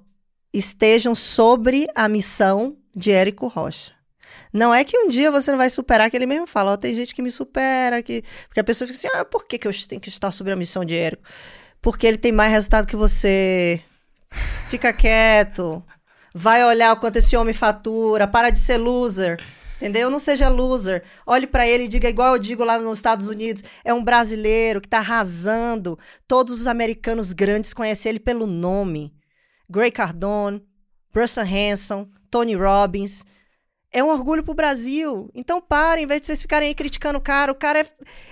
[0.54, 3.94] estejam sobre a missão de Érico Rocha.
[4.52, 6.94] Não é que um dia você não vai superar, que ele mesmo fala, oh, tem
[6.94, 8.24] gente que me supera, que...
[8.48, 10.56] porque a pessoa fica assim, ah, por que, que eu tenho que estar sobre a
[10.56, 11.24] missão de Érico?
[11.82, 13.82] Porque ele tem mais resultado que você.
[14.70, 15.84] Fica quieto.
[16.34, 19.44] Vai olhar o quanto esse homem fatura, para de ser loser.
[19.82, 20.12] Entendeu?
[20.12, 21.04] Não seja loser.
[21.26, 24.80] Olhe para ele e diga igual eu digo lá nos Estados Unidos, é um brasileiro
[24.80, 25.98] que tá arrasando.
[26.28, 29.12] Todos os americanos grandes conhecem ele pelo nome.
[29.68, 30.64] Gray Cardone,
[31.12, 33.26] Bruce Hanson, Tony Robbins
[33.92, 35.30] é um orgulho pro Brasil.
[35.36, 37.86] Então parem, em vez de vocês ficarem aí criticando o cara, o cara é,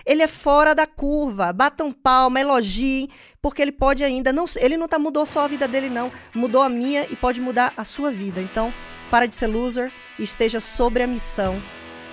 [0.06, 1.52] ele é fora da curva.
[1.52, 3.10] Batam palma, elogiem,
[3.42, 6.62] porque ele pode ainda não, ele não tá mudou só a vida dele não, mudou
[6.62, 8.42] a minha e pode mudar a sua vida.
[8.42, 8.74] Então,
[9.10, 11.62] para de ser loser e esteja sobre a missão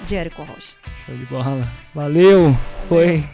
[0.06, 0.76] de Érico Rocha.
[1.04, 1.68] Show de bola.
[1.94, 2.56] Valeu.
[2.88, 3.24] Foi